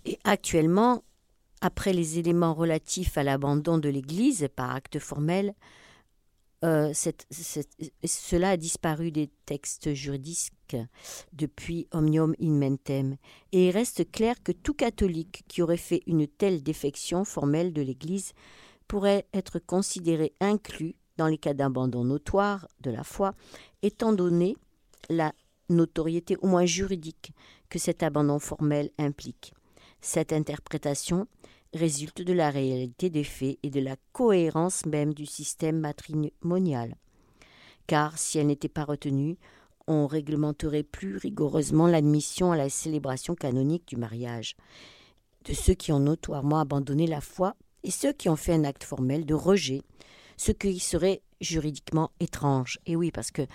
Et 0.04 0.18
actuellement, 0.24 1.02
après 1.62 1.94
les 1.94 2.18
éléments 2.18 2.52
relatifs 2.52 3.16
à 3.16 3.22
l'abandon 3.22 3.78
de 3.78 3.88
l'Église 3.88 4.48
par 4.54 4.74
acte 4.74 4.98
formel, 4.98 5.54
euh, 6.64 6.92
cela 8.04 8.50
a 8.50 8.56
disparu 8.56 9.10
des 9.10 9.28
textes 9.44 9.92
juridiques 9.92 10.76
depuis 11.32 11.86
Omnium 11.92 12.34
in 12.40 12.52
Mentem, 12.52 13.16
et 13.52 13.68
il 13.68 13.70
reste 13.70 14.10
clair 14.10 14.42
que 14.42 14.50
tout 14.52 14.72
catholique 14.72 15.44
qui 15.46 15.60
aurait 15.60 15.76
fait 15.76 16.02
une 16.06 16.26
telle 16.26 16.62
défection 16.62 17.24
formelle 17.24 17.74
de 17.74 17.82
l'Église 17.82 18.32
pourrait 18.88 19.26
être 19.34 19.58
considéré 19.58 20.32
inclus 20.40 20.94
dans 21.18 21.26
les 21.26 21.38
cas 21.38 21.54
d'abandon 21.54 22.02
notoire 22.02 22.66
de 22.80 22.90
la 22.90 23.04
foi, 23.04 23.34
étant 23.82 24.12
donné 24.12 24.56
la 25.10 25.32
notoriété 25.68 26.36
au 26.38 26.46
moins 26.46 26.66
juridique 26.66 27.32
que 27.68 27.78
cet 27.78 28.02
abandon 28.02 28.38
formel 28.38 28.90
implique. 28.98 29.52
Cette 30.00 30.32
interprétation 30.32 31.26
résulte 31.74 32.22
de 32.22 32.32
la 32.32 32.50
réalité 32.50 33.10
des 33.10 33.24
faits 33.24 33.58
et 33.62 33.70
de 33.70 33.80
la 33.80 33.96
cohérence 34.12 34.86
même 34.86 35.14
du 35.14 35.26
système 35.26 35.78
matrimonial. 35.78 36.96
Car 37.86 38.18
si 38.18 38.38
elle 38.38 38.46
n'était 38.46 38.68
pas 38.68 38.84
retenue, 38.84 39.36
on 39.86 40.06
réglementerait 40.06 40.82
plus 40.82 41.16
rigoureusement 41.16 41.86
l'admission 41.86 42.52
à 42.52 42.56
la 42.56 42.70
célébration 42.70 43.34
canonique 43.34 43.86
du 43.86 43.96
mariage 43.96 44.56
de 45.44 45.52
ceux 45.52 45.74
qui 45.74 45.92
ont 45.92 46.00
notoirement 46.00 46.58
abandonné 46.58 47.06
la 47.06 47.20
foi 47.20 47.54
et 47.82 47.90
ceux 47.90 48.12
qui 48.12 48.28
ont 48.28 48.36
fait 48.36 48.54
un 48.54 48.64
acte 48.64 48.84
formel 48.84 49.26
de 49.26 49.34
rejet, 49.34 49.82
ce 50.36 50.52
qui 50.52 50.78
serait 50.80 51.22
juridiquement 51.40 52.10
étrange. 52.20 52.78
Et 52.86 52.96
oui, 52.96 53.10
parce 53.10 53.30
que 53.30 53.46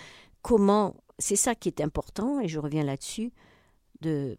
comment, 0.42 0.96
c'est 1.18 1.36
ça 1.36 1.56
qui 1.56 1.68
est 1.68 1.82
important, 1.82 2.40
et 2.40 2.48
je 2.48 2.60
reviens 2.60 2.84
là-dessus, 2.84 3.32
de, 4.02 4.38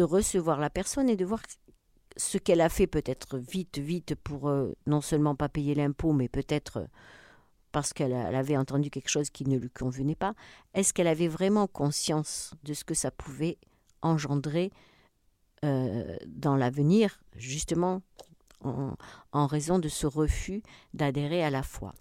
recevoir 0.00 0.58
la 0.58 0.70
personne 0.70 1.08
et 1.08 1.16
de 1.16 1.24
voir 1.24 1.40
ce 2.16 2.38
qu'elle 2.38 2.60
a 2.60 2.68
fait 2.68 2.86
peut-être 2.86 3.38
vite, 3.38 3.78
vite 3.78 4.14
pour 4.14 4.48
euh, 4.48 4.72
non 4.86 5.00
seulement 5.00 5.34
pas 5.34 5.48
payer 5.48 5.74
l'impôt, 5.74 6.12
mais 6.12 6.28
peut-être 6.28 6.78
euh, 6.78 6.86
parce 7.72 7.92
qu'elle 7.92 8.12
avait 8.12 8.56
entendu 8.56 8.90
quelque 8.90 9.08
chose 9.08 9.30
qui 9.30 9.46
ne 9.46 9.56
lui 9.56 9.70
convenait 9.70 10.14
pas. 10.14 10.34
Est-ce 10.74 10.92
qu'elle 10.92 11.06
avait 11.06 11.28
vraiment 11.28 11.66
conscience 11.66 12.52
de 12.64 12.74
ce 12.74 12.84
que 12.84 12.94
ça 12.94 13.10
pouvait 13.10 13.58
engendrer 14.02 14.70
euh, 15.64 16.16
dans 16.26 16.56
l'avenir, 16.56 17.22
justement 17.34 18.02
en, 18.62 19.46
raison 19.46 19.78
de 19.78 19.88
ce 19.88 20.06
refus 20.06 20.62
d'adhérer 20.94 21.42
à 21.42 21.50
la 21.50 21.62
foi? 21.62 21.94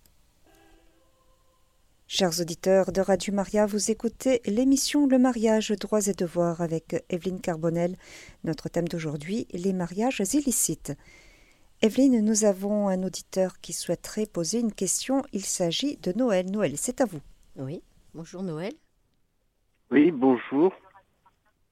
Chers 2.14 2.42
auditeurs 2.42 2.92
de 2.92 3.00
Radio 3.00 3.34
Maria, 3.34 3.66
vous 3.66 3.90
écoutez 3.90 4.42
l'émission 4.46 5.08
Le 5.08 5.18
mariage, 5.18 5.72
droits 5.80 6.08
et 6.08 6.14
devoirs 6.14 6.60
avec 6.60 7.06
Evelyne 7.10 7.40
Carbonel. 7.40 7.96
Notre 8.44 8.68
thème 8.68 8.90
d'aujourd'hui, 8.90 9.48
les 9.54 9.72
mariages 9.72 10.20
illicites. 10.20 10.92
Evelyne, 11.82 12.20
nous 12.20 12.44
avons 12.44 12.90
un 12.90 13.02
auditeur 13.04 13.62
qui 13.62 13.72
souhaiterait 13.72 14.26
poser 14.26 14.60
une 14.60 14.74
question. 14.74 15.22
Il 15.32 15.46
s'agit 15.46 15.96
de 16.04 16.12
Noël. 16.12 16.52
Noël, 16.52 16.74
c'est 16.76 17.00
à 17.00 17.06
vous. 17.06 17.22
Oui, 17.56 17.82
bonjour 18.14 18.44
Noël. 18.44 18.74
Oui, 19.90 20.12
bonjour. 20.12 20.74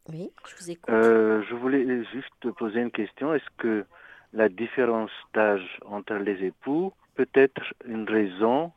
Oui, 0.07 0.31
je 0.47 0.55
vous 0.55 0.71
écoute. 0.71 0.89
Euh, 0.89 1.43
je 1.49 1.55
voulais 1.55 1.83
juste 2.13 2.49
poser 2.57 2.79
une 2.79 2.91
question. 2.91 3.33
Est-ce 3.33 3.49
que 3.57 3.85
la 4.31 4.47
différence 4.47 5.11
d'âge 5.33 5.81
entre 5.85 6.13
les 6.13 6.45
époux 6.45 6.93
peut 7.15 7.27
être 7.33 7.73
une 7.85 8.09
raison 8.09 8.71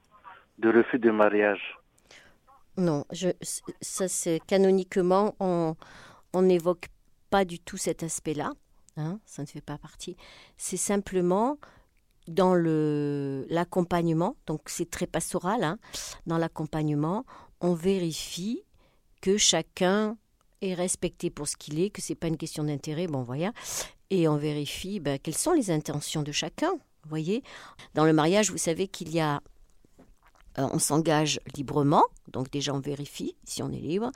de 0.63 0.69
refus 0.71 0.99
de 0.99 1.11
mariage 1.11 1.79
Non, 2.77 3.05
ça 3.81 4.09
c'est 4.09 4.41
canoniquement, 4.47 5.35
on 5.41 6.43
n'évoque 6.43 6.87
pas 7.31 7.45
du 7.45 7.59
tout 7.59 7.77
cet 7.77 8.03
aspect-là. 8.03 8.53
Hein, 8.97 9.19
ça 9.25 9.43
ne 9.43 9.47
fait 9.47 9.63
pas 9.63 9.79
partie. 9.79 10.17
C'est 10.57 10.77
simplement 10.77 11.59
dans 12.29 12.55
le 12.55 13.47
l'accompagnement, 13.49 14.37
donc 14.47 14.63
c'est 14.67 14.91
très 14.91 15.07
pastoral. 15.07 15.65
Hein, 15.65 15.79
dans 16.27 16.39
l'accompagnement, 16.39 17.25
on 17.61 17.75
vérifie 17.75 18.63
que 19.21 19.37
chacun 19.39 20.17
est 20.61 20.75
respecté 20.75 21.31
pour 21.31 21.49
ce 21.49 21.57
qu'il 21.57 21.81
est, 21.81 21.91
que 21.91 22.03
c'est 22.03 22.15
pas 22.15 22.29
une 22.29 22.37
question 22.37 22.65
d'intérêt. 22.65 23.07
Bon, 23.07 23.23
voilà, 23.23 23.53
et 24.11 24.29
on 24.29 24.37
vérifie 24.37 25.01
ben, 25.01 25.19
quelles 25.19 25.39
sont 25.39 25.53
les 25.53 25.71
intentions 25.71 26.23
de 26.23 26.33
chacun. 26.33 26.73
Vous 26.73 27.09
voyez, 27.09 27.43
dans 27.95 28.05
le 28.05 28.13
mariage, 28.13 28.51
vous 28.51 28.59
savez 28.59 28.87
qu'il 28.87 29.11
y 29.11 29.21
a 29.21 29.41
euh, 30.59 30.69
on 30.73 30.79
s'engage 30.79 31.41
librement, 31.57 32.05
donc 32.29 32.51
déjà 32.51 32.75
on 32.75 32.81
vérifie 32.81 33.37
si 33.45 33.63
on 33.63 33.71
est 33.71 33.81
libre. 33.81 34.11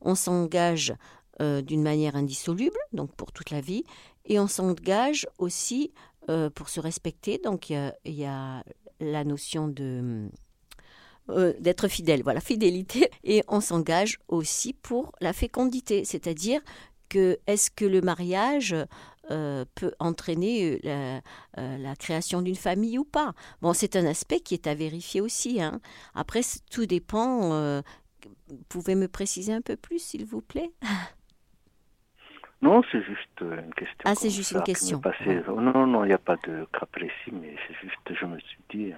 On 0.00 0.14
s'engage 0.14 0.94
euh, 1.40 1.62
d'une 1.62 1.82
manière 1.82 2.16
indissoluble, 2.16 2.78
donc 2.92 3.12
pour 3.14 3.32
toute 3.32 3.50
la 3.50 3.60
vie, 3.60 3.84
et 4.26 4.38
on 4.38 4.46
s'engage 4.46 5.26
aussi 5.38 5.92
euh, 6.28 6.50
pour 6.50 6.68
se 6.68 6.80
respecter. 6.80 7.38
Donc 7.38 7.70
il 7.70 7.94
y, 8.04 8.24
a 8.24 8.64
la 9.00 9.24
notion 9.24 9.68
de 9.68 10.28
d'être 11.60 11.86
fidèle, 11.86 12.24
voilà, 12.24 12.40
fidélité, 12.40 13.08
et 13.22 13.44
on 13.46 13.60
s'engage 13.60 14.18
aussi 14.26 14.72
pour 14.72 15.12
la 15.20 15.32
fécondité, 15.32 16.04
c'est-à-dire 16.04 16.60
que 17.10 17.38
est-ce 17.46 17.70
que 17.70 17.84
le 17.84 18.00
mariage 18.00 18.74
euh, 19.30 19.66
peut 19.74 19.92
entraîner 19.98 20.80
euh, 20.86 21.20
euh, 21.58 21.78
la, 21.78 21.94
création 21.96 22.40
d'une 22.40 22.56
famille 22.56 22.98
ou 22.98 23.04
pas? 23.04 23.34
Bon, 23.60 23.74
c'est 23.74 23.96
un 23.96 24.06
aspect 24.06 24.40
qui 24.40 24.54
est 24.54 24.66
à 24.66 24.74
vérifier 24.74 25.20
aussi. 25.20 25.60
Hein. 25.60 25.80
Après, 26.14 26.40
tout 26.70 26.86
dépend. 26.86 27.82
vous 28.48 28.64
pouvez 28.70 28.94
me 28.94 29.08
préciser 29.08 29.52
un 29.52 29.60
peu 29.60 29.76
plus, 29.76 29.98
s'il 29.98 30.24
vous 30.24 30.40
plaît? 30.40 30.70
Non, 32.62 32.82
c'est 32.92 33.02
juste 33.02 33.40
une 33.40 33.72
question. 33.72 34.04
Ah, 34.04 34.14
c'est 34.14 34.28
juste 34.28 34.52
une 34.52 34.62
question. 34.62 35.00
Non, 35.48 35.86
non, 35.86 36.04
il 36.04 36.08
n'y 36.08 36.12
a 36.12 36.18
pas 36.18 36.36
de 36.46 36.66
cas 36.78 36.84
précis, 36.84 37.32
mais 37.32 37.56
c'est 37.66 37.74
juste, 37.80 38.20
je 38.20 38.26
me 38.26 38.38
suis 38.38 38.58
dit. 38.68 38.92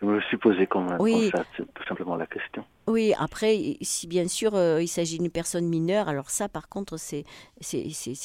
Je 0.00 0.06
me 0.06 0.20
suis 0.22 0.36
posé 0.36 0.66
comme, 0.66 0.96
Oui. 0.98 1.30
comme 1.30 1.40
ça, 1.42 1.46
c'est 1.56 1.72
tout 1.72 1.84
simplement 1.84 2.16
la 2.16 2.26
question. 2.26 2.64
Oui, 2.88 3.14
après, 3.18 3.78
si 3.80 4.06
bien 4.06 4.26
sûr 4.28 4.54
euh, 4.54 4.82
il 4.82 4.88
s'agit 4.88 5.18
d'une 5.18 5.30
personne 5.30 5.66
mineure, 5.66 6.08
alors 6.08 6.28
ça 6.28 6.50
par 6.50 6.68
contre 6.68 6.98
c'est 6.98 7.24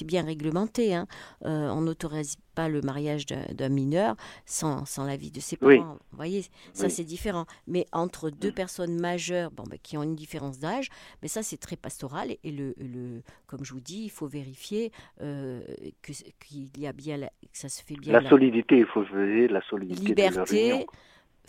bien 0.03 0.25
réglementé. 0.25 0.93
hein. 0.95 1.07
Euh, 1.45 1.69
on 1.69 1.81
n'autorise 1.81 2.35
pas 2.55 2.67
le 2.67 2.81
mariage 2.81 3.25
d'un 3.25 3.69
mineur 3.69 4.15
sans, 4.45 4.83
sans 4.85 5.05
l'avis 5.05 5.31
de 5.31 5.39
ses 5.39 5.57
Oui. 5.61 5.77
parents. 5.77 5.93
Vous 6.11 6.17
voyez, 6.17 6.41
ça 6.73 6.85
Oui. 6.87 6.91
c'est 6.91 7.05
différent. 7.05 7.45
Mais 7.67 7.85
entre 7.93 8.31
deux 8.31 8.49
Mm. 8.49 8.53
personnes 8.53 8.99
majeures 8.99 9.51
bon, 9.51 9.63
ben, 9.69 9.77
qui 9.81 9.95
ont 9.97 10.03
une 10.03 10.15
différence 10.15 10.59
d'âge, 10.59 10.89
mais 11.21 11.29
ça 11.29 11.41
c'est 11.43 11.57
très 11.57 11.77
pastoral. 11.77 12.35
Et 12.43 12.51
le, 12.51 12.73
le, 12.79 13.21
comme 13.47 13.63
je 13.63 13.71
vous 13.73 13.79
dis, 13.79 14.03
il 14.05 14.11
faut 14.11 14.27
vérifier 14.27 14.91
euh, 15.21 15.61
que 16.01 16.11
qu'il 16.45 16.67
y 16.77 16.87
a 16.87 16.91
bien, 16.91 17.15
la- 17.15 17.27
que 17.27 17.57
ça 17.57 17.69
se 17.69 17.81
fait 17.81 17.95
bien. 17.95 18.11
La 18.11 18.21
la- 18.21 18.29
solidité, 18.29 18.79
il 18.79 18.85
faut 18.87 19.03
vérifier 19.03 19.47
la 19.47 19.61
solidité 19.69 20.15
de 20.15 20.21
leur 20.21 20.29
liberté, 20.31 20.69
union. 20.71 20.85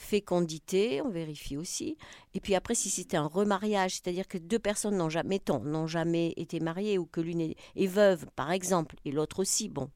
Fécondité, 0.00 1.02
on 1.02 1.10
vérifie 1.10 1.56
aussi. 1.56 1.96
Et 2.34 2.40
puis 2.40 2.54
après, 2.54 2.74
si 2.74 2.88
c'était 2.88 3.18
un 3.18 3.26
remariage, 3.26 3.96
c'est-à-dire 3.96 4.26
que 4.26 4.38
deux 4.38 4.58
personnes 4.58 4.96
n'ont 4.96 5.10
jamais, 5.10 5.28
mettons, 5.28 5.60
n'ont 5.60 5.86
jamais 5.86 6.32
été 6.36 6.58
mariées 6.58 6.96
ou 6.96 7.04
que 7.04 7.20
l'une 7.20 7.40
est, 7.40 7.86
veuve, 7.86 8.26
par 8.34 8.50
exemple, 8.50 8.96
et 9.04 9.12
l'autre 9.12 9.40
aussi, 9.40 9.68
bon, 9.68 9.90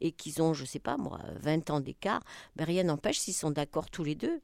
et 0.00 0.12
qu'ils 0.12 0.42
ont, 0.42 0.52
je 0.52 0.64
sais 0.64 0.78
pas 0.78 0.98
moi, 0.98 1.20
20 1.40 1.70
ans 1.70 1.80
d'écart, 1.80 2.22
ben 2.54 2.64
rien 2.64 2.84
n'empêche, 2.84 3.18
s'ils 3.18 3.34
sont 3.34 3.50
d'accord 3.50 3.90
tous 3.90 4.04
les 4.04 4.14
deux, 4.14 4.40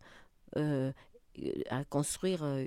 euh, 0.57 0.92
à 1.68 1.85
construire 1.85 2.42
euh, 2.42 2.66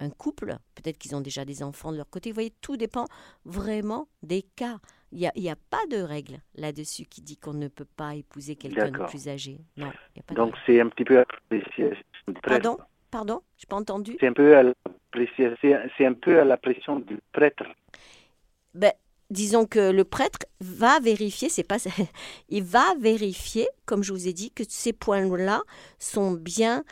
un 0.00 0.10
couple. 0.10 0.56
Peut-être 0.74 0.98
qu'ils 0.98 1.14
ont 1.14 1.20
déjà 1.20 1.44
des 1.44 1.62
enfants 1.62 1.92
de 1.92 1.96
leur 1.96 2.08
côté. 2.10 2.30
Vous 2.30 2.34
voyez, 2.34 2.52
tout 2.60 2.76
dépend 2.76 3.04
vraiment 3.44 4.08
des 4.22 4.42
cas. 4.42 4.78
Il 5.12 5.18
n'y 5.36 5.48
a, 5.48 5.52
a 5.52 5.56
pas 5.70 5.84
de 5.90 5.96
règle 6.00 6.40
là-dessus 6.54 7.04
qui 7.04 7.20
dit 7.20 7.36
qu'on 7.36 7.52
ne 7.54 7.68
peut 7.68 7.84
pas 7.96 8.14
épouser 8.14 8.56
quelqu'un 8.56 8.90
de 8.90 9.04
plus 9.06 9.28
âgé. 9.28 9.58
Non, 9.76 9.90
il 10.14 10.18
y 10.18 10.20
a 10.20 10.22
pas 10.22 10.34
Donc 10.34 10.54
c'est 10.66 10.80
un 10.80 10.88
petit 10.88 11.04
peu 11.04 11.18
appréciation 11.18 12.04
du 12.28 12.34
prêtre. 12.34 12.62
Pardon? 12.62 12.78
Pardon? 13.10 13.40
Je 13.58 13.66
pas 13.66 13.76
entendu 13.76 14.16
C'est 14.20 14.28
un 14.28 14.32
peu 14.32 14.56
à 14.56 14.62
l'appréciation- 14.62 15.56
c'est 15.60 15.76
c'est 15.98 16.06
un 16.06 16.14
peu 16.14 16.40
à 16.40 16.44
la 16.44 16.56
pression 16.56 17.00
du 17.00 17.18
prêtre. 17.32 17.64
ben, 18.74 18.92
Disons 19.30 19.64
que 19.64 19.92
le 19.92 20.02
prêtre 20.04 20.38
va 20.60 20.98
vérifier, 20.98 21.48
c'est 21.48 21.62
pas, 21.62 21.76
il 22.48 22.64
va 22.64 22.94
vérifier, 22.98 23.68
comme 23.86 24.02
je 24.02 24.12
vous 24.12 24.26
ai 24.26 24.32
dit, 24.32 24.50
que 24.50 24.64
ces 24.68 24.92
points-là 24.92 25.62
sont 26.00 26.32
bien 26.32 26.82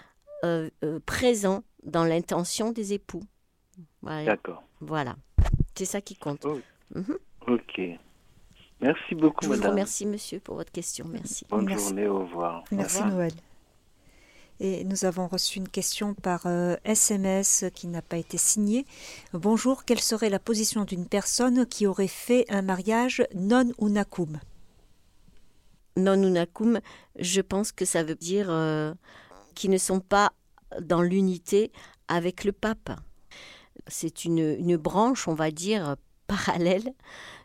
euh, 0.44 0.70
euh, 0.84 1.00
présents 1.04 1.64
dans 1.84 2.04
l'intention 2.04 2.72
des 2.72 2.92
époux. 2.92 3.22
Voilà. 4.02 4.24
D'accord. 4.24 4.62
voilà. 4.80 5.16
C'est 5.76 5.84
ça 5.84 6.00
qui 6.00 6.16
compte. 6.16 6.44
Oh. 6.44 6.60
Mhm. 6.94 7.18
Ok. 7.46 7.80
Merci 8.80 9.14
beaucoup, 9.14 9.42
Je 9.44 9.48
vous 9.48 9.54
madame. 9.56 9.70
remercie, 9.72 10.06
monsieur, 10.06 10.40
pour 10.40 10.56
votre 10.56 10.70
question. 10.72 11.06
Merci. 11.08 11.44
Bonne 11.50 11.64
Merci. 11.66 11.86
journée, 11.88 12.06
au 12.08 12.20
revoir. 12.20 12.64
Merci 12.70 12.98
revoir. 12.98 13.14
Noël. 13.14 13.32
Et 14.60 14.82
nous 14.84 15.04
avons 15.04 15.28
reçu 15.28 15.58
une 15.58 15.68
question 15.68 16.14
par 16.14 16.46
euh, 16.46 16.74
SMS 16.84 17.64
qui 17.74 17.86
n'a 17.86 18.02
pas 18.02 18.16
été 18.16 18.38
signée. 18.38 18.86
Bonjour, 19.32 19.84
quelle 19.84 20.00
serait 20.00 20.30
la 20.30 20.40
position 20.40 20.84
d'une 20.84 21.06
personne 21.06 21.64
qui 21.66 21.86
aurait 21.86 22.08
fait 22.08 22.44
un 22.48 22.62
mariage 22.62 23.22
non 23.34 23.70
unacum? 23.80 24.40
Non 25.96 26.20
unacum, 26.22 26.80
je 27.18 27.40
pense 27.40 27.70
que 27.72 27.84
ça 27.84 28.02
veut 28.02 28.14
dire 28.16 28.46
euh, 28.50 28.92
qu'ils 29.54 29.70
ne 29.70 29.78
sont 29.78 30.00
pas 30.00 30.32
dans 30.80 31.02
l'unité 31.02 31.72
avec 32.08 32.44
le 32.44 32.52
pape. 32.52 32.90
C'est 33.86 34.24
une, 34.24 34.76
branche, 34.76 35.28
on 35.28 35.34
va 35.34 35.50
dire, 35.50 35.96
parallèle 36.26 36.92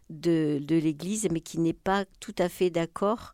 de, 0.10 0.60
de 0.62 0.76
l'Église, 0.76 1.28
mais 1.32 1.42
qui 1.42 1.60
n'est 1.60 1.74
pas 1.74 2.06
tout 2.20 2.36
à 2.38 2.50
fait 2.50 2.70
d'accord 2.70 3.34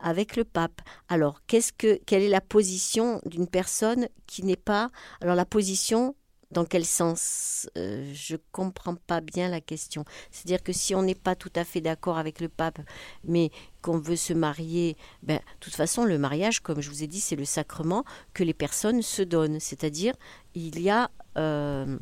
avec 0.00 0.36
le 0.36 0.44
pape. 0.44 0.80
Alors, 1.08 1.40
qu'est-ce 1.46 1.72
que, 1.72 1.98
quelle 2.06 2.22
est 2.22 2.28
la 2.28 2.40
position 2.40 3.20
d'une 3.26 3.48
personne 3.48 4.08
qui 4.26 4.44
n'est 4.44 4.56
pas... 4.56 4.90
Alors, 5.20 5.34
la 5.34 5.44
position, 5.44 6.14
dans 6.50 6.64
quel 6.64 6.84
sens 6.84 7.68
Euh, 7.76 8.10
Je 8.14 8.36
comprends 8.52 8.94
pas 8.94 9.20
bien 9.20 9.48
la 9.48 9.60
question. 9.60 10.04
C'est-à-dire 10.30 10.62
que 10.62 10.72
si 10.72 10.94
on 10.94 11.02
n'est 11.02 11.14
pas 11.14 11.34
tout 11.36 11.52
à 11.56 11.64
fait 11.64 11.80
d'accord 11.80 12.18
avec 12.18 12.40
le 12.40 12.48
pape, 12.48 12.80
mais 13.24 13.50
qu'on 13.82 13.98
veut 13.98 14.16
se 14.16 14.32
marier, 14.32 14.96
ben, 15.22 15.36
de 15.38 15.42
toute 15.60 15.74
façon, 15.74 16.04
le 16.04 16.18
mariage, 16.18 16.60
comme 16.60 16.80
je 16.80 16.88
vous 16.90 17.02
ai 17.02 17.06
dit, 17.06 17.20
c'est 17.20 17.36
le 17.36 17.44
sacrement 17.44 18.04
que 18.34 18.44
les 18.44 18.54
personnes 18.54 19.02
se 19.02 19.22
donnent. 19.22 19.60
C'est-à-dire, 19.60 20.14
il 20.54 20.80
y 20.80 20.90
a. 20.90 21.10
euh, 21.36 21.98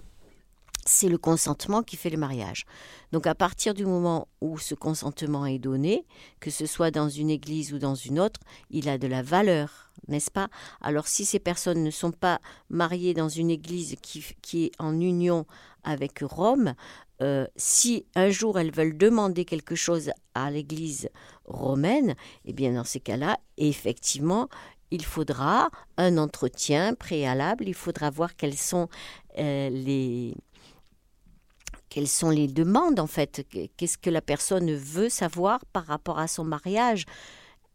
c'est 0.86 1.08
le 1.08 1.18
consentement 1.18 1.82
qui 1.82 1.96
fait 1.96 2.10
le 2.10 2.16
mariage. 2.16 2.64
Donc 3.12 3.26
à 3.26 3.34
partir 3.34 3.74
du 3.74 3.84
moment 3.84 4.28
où 4.40 4.58
ce 4.58 4.74
consentement 4.74 5.44
est 5.44 5.58
donné, 5.58 6.06
que 6.40 6.50
ce 6.50 6.64
soit 6.64 6.90
dans 6.90 7.08
une 7.08 7.28
église 7.28 7.74
ou 7.74 7.78
dans 7.78 7.94
une 7.94 8.20
autre, 8.20 8.40
il 8.70 8.88
a 8.88 8.96
de 8.96 9.06
la 9.06 9.22
valeur, 9.22 9.90
n'est-ce 10.08 10.30
pas? 10.30 10.48
Alors 10.80 11.08
si 11.08 11.24
ces 11.24 11.40
personnes 11.40 11.82
ne 11.82 11.90
sont 11.90 12.12
pas 12.12 12.40
mariées 12.70 13.14
dans 13.14 13.28
une 13.28 13.50
église 13.50 13.96
qui, 14.00 14.64
est 14.64 14.72
en 14.78 14.98
union 15.00 15.44
avec 15.82 16.20
Rome, 16.22 16.74
euh, 17.22 17.46
si 17.56 18.06
un 18.14 18.30
jour 18.30 18.58
elles 18.58 18.72
veulent 18.72 18.96
demander 18.96 19.44
quelque 19.44 19.74
chose 19.74 20.10
à 20.34 20.50
l'église 20.50 21.08
romaine, 21.44 22.14
eh 22.44 22.52
bien 22.52 22.72
dans 22.72 22.84
ces 22.84 23.00
cas-là, 23.00 23.38
effectivement, 23.56 24.48
il 24.90 25.04
faudra 25.04 25.70
un 25.96 26.16
entretien 26.18 26.94
préalable, 26.94 27.64
il 27.66 27.74
faudra 27.74 28.10
voir 28.10 28.36
quelles 28.36 28.56
sont 28.56 28.88
euh, 29.38 29.68
les 29.70 30.34
quelles 31.88 32.08
sont 32.08 32.30
les 32.30 32.48
demandes 32.48 33.00
en 33.00 33.06
fait? 33.06 33.46
Qu'est-ce 33.76 33.98
que 33.98 34.10
la 34.10 34.20
personne 34.20 34.74
veut 34.74 35.08
savoir 35.08 35.64
par 35.66 35.86
rapport 35.86 36.18
à 36.18 36.28
son 36.28 36.44
mariage 36.44 37.04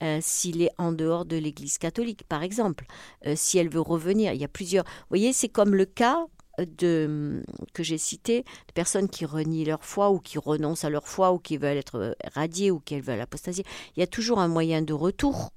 euh, 0.04 0.20
S'il 0.22 0.62
est 0.62 0.72
en 0.78 0.92
dehors 0.92 1.26
de 1.26 1.38
l'Église 1.38 1.78
catholique, 1.78 2.24
par 2.28 2.44
exemple, 2.44 2.86
euh, 3.26 3.34
si 3.36 3.58
elle 3.58 3.70
veut 3.70 3.82
revenir, 3.82 4.34
il 4.34 4.42
y 4.42 4.44
a 4.44 4.50
plusieurs. 4.50 4.84
Vous 4.84 5.10
voyez, 5.10 5.34
c'est 5.34 5.50
comme 5.50 5.76
le 5.76 5.86
cas 5.86 6.26
de 6.60 7.44
que 7.74 7.84
j'ai 7.84 7.98
cité 7.98 8.42
de 8.42 8.74
personnes 8.74 9.10
qui 9.10 9.26
renient 9.26 9.66
leur 9.66 9.84
foi 9.84 10.12
ou 10.12 10.20
qui 10.20 10.38
renoncent 10.38 10.84
à 10.84 10.90
leur 10.90 11.08
foi 11.08 11.32
ou 11.32 11.40
qui 11.40 11.58
veulent 11.58 11.78
être 11.78 12.16
radiées 12.34 12.72
ou 12.72 12.80
qui 12.80 13.00
veulent 13.00 13.22
apostasier. 13.22 13.66
Il 13.96 14.02
y 14.02 14.04
a 14.04 14.08
toujours 14.08 14.40
un 14.40 14.48
moyen 14.48 14.82
de 14.82 14.94
retour. 14.94 15.52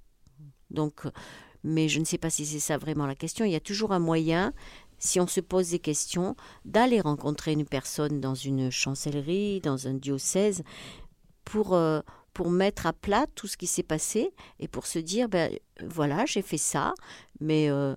Donc, 0.71 1.03
mais 1.65 1.89
je 1.89 1.99
ne 1.99 2.05
sais 2.05 2.19
pas 2.19 2.31
si 2.31 2.45
c'est 2.47 2.61
ça 2.61 2.77
vraiment 2.79 3.07
la 3.07 3.15
question. 3.15 3.45
Il 3.45 3.53
y 3.53 3.57
a 3.57 3.61
toujours 3.61 3.93
un 3.93 3.99
moyen 3.99 4.53
si 5.05 5.21
on 5.21 5.27
se 5.27 5.41
pose 5.41 5.71
des 5.71 5.79
questions, 5.79 6.35
d'aller 6.65 7.01
rencontrer 7.01 7.53
une 7.53 7.67
personne 7.67 8.21
dans 8.21 8.35
une 8.35 8.71
chancellerie, 8.71 9.61
dans 9.61 9.87
un 9.87 9.93
diocèse, 9.93 10.63
pour, 11.45 11.75
euh, 11.75 12.01
pour 12.33 12.51
mettre 12.51 12.87
à 12.87 12.95
plat 12.95 13.27
tout 13.35 13.47
ce 13.47 13.59
qui 13.59 13.67
s'est 13.67 13.83
passé 13.83 14.33
et 14.59 14.67
pour 14.67 14.87
se 14.87 14.99
dire, 14.99 15.29
ben 15.29 15.53
voilà, 15.87 16.25
j'ai 16.25 16.41
fait 16.41 16.59
ça, 16.59 16.95
mais 17.39 17.71
euh, 17.71 17.95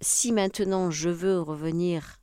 si 0.00 0.30
maintenant 0.30 0.92
je 0.92 1.10
veux 1.10 1.40
revenir 1.40 2.20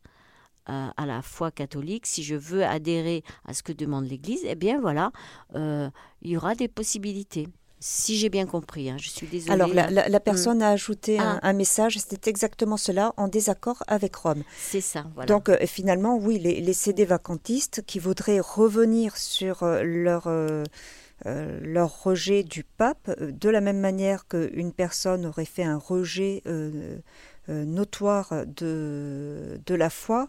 euh, 0.70 0.88
à 0.96 1.06
la 1.06 1.22
foi 1.22 1.52
catholique, 1.52 2.06
si 2.06 2.24
je 2.24 2.36
veux 2.36 2.64
adhérer 2.64 3.24
à 3.44 3.54
ce 3.54 3.62
que 3.62 3.74
demande 3.74 4.06
l'Église, 4.06 4.46
eh 4.46 4.56
bien 4.56 4.80
voilà, 4.80 5.12
il 5.54 5.92
y 6.32 6.38
aura 6.38 6.56
des 6.56 6.70
possibilités. 6.70 7.50
Si 7.80 8.18
j'ai 8.18 8.30
bien 8.30 8.48
compris, 8.48 8.90
hein, 8.90 8.98
je 9.00 9.10
suis 9.10 9.28
désolée. 9.28 9.54
Alors, 9.54 9.68
la, 9.74 9.90
la, 9.92 10.10
la 10.10 10.20
personne 10.20 10.64
a 10.64 10.70
ajouté 10.70 11.20
un, 11.20 11.40
Ah. 11.42 11.50
un 11.50 11.54
message, 11.54 12.00
c'était 12.00 12.30
exactement 12.30 12.76
cela, 12.78 13.14
en 13.18 13.28
désaccord 13.28 13.84
avec 13.88 14.16
Rome. 14.16 14.44
C'est 14.58 14.82
ça, 14.82 15.06
voilà. 15.14 15.28
Donc, 15.28 15.50
euh, 15.50 15.58
finalement, 15.68 16.18
oui, 16.18 16.40
les, 16.40 16.60
les 16.60 16.74
CD 16.74 17.06
vacantistes 17.06 17.84
qui 17.86 18.00
voudraient 18.00 18.40
revenir 18.40 19.16
sur 19.18 19.62
euh, 19.62 19.84
leur, 19.84 20.24
euh, 20.26 20.64
euh, 21.28 21.60
leur 21.62 22.04
rejet 22.04 22.44
du 22.44 22.64
pape, 22.64 23.12
de 23.22 23.50
la 23.50 23.62
même 23.62 23.80
manière 23.80 24.28
qu'une 24.28 24.72
personne 24.72 25.28
aurait 25.28 25.46
fait 25.46 25.64
un 25.64 25.78
rejet 25.78 26.42
euh, 26.48 26.98
euh, 27.50 27.64
notoire 27.64 28.46
de, 28.48 29.62
de 29.66 29.76
la 29.76 29.90
foi, 29.92 30.28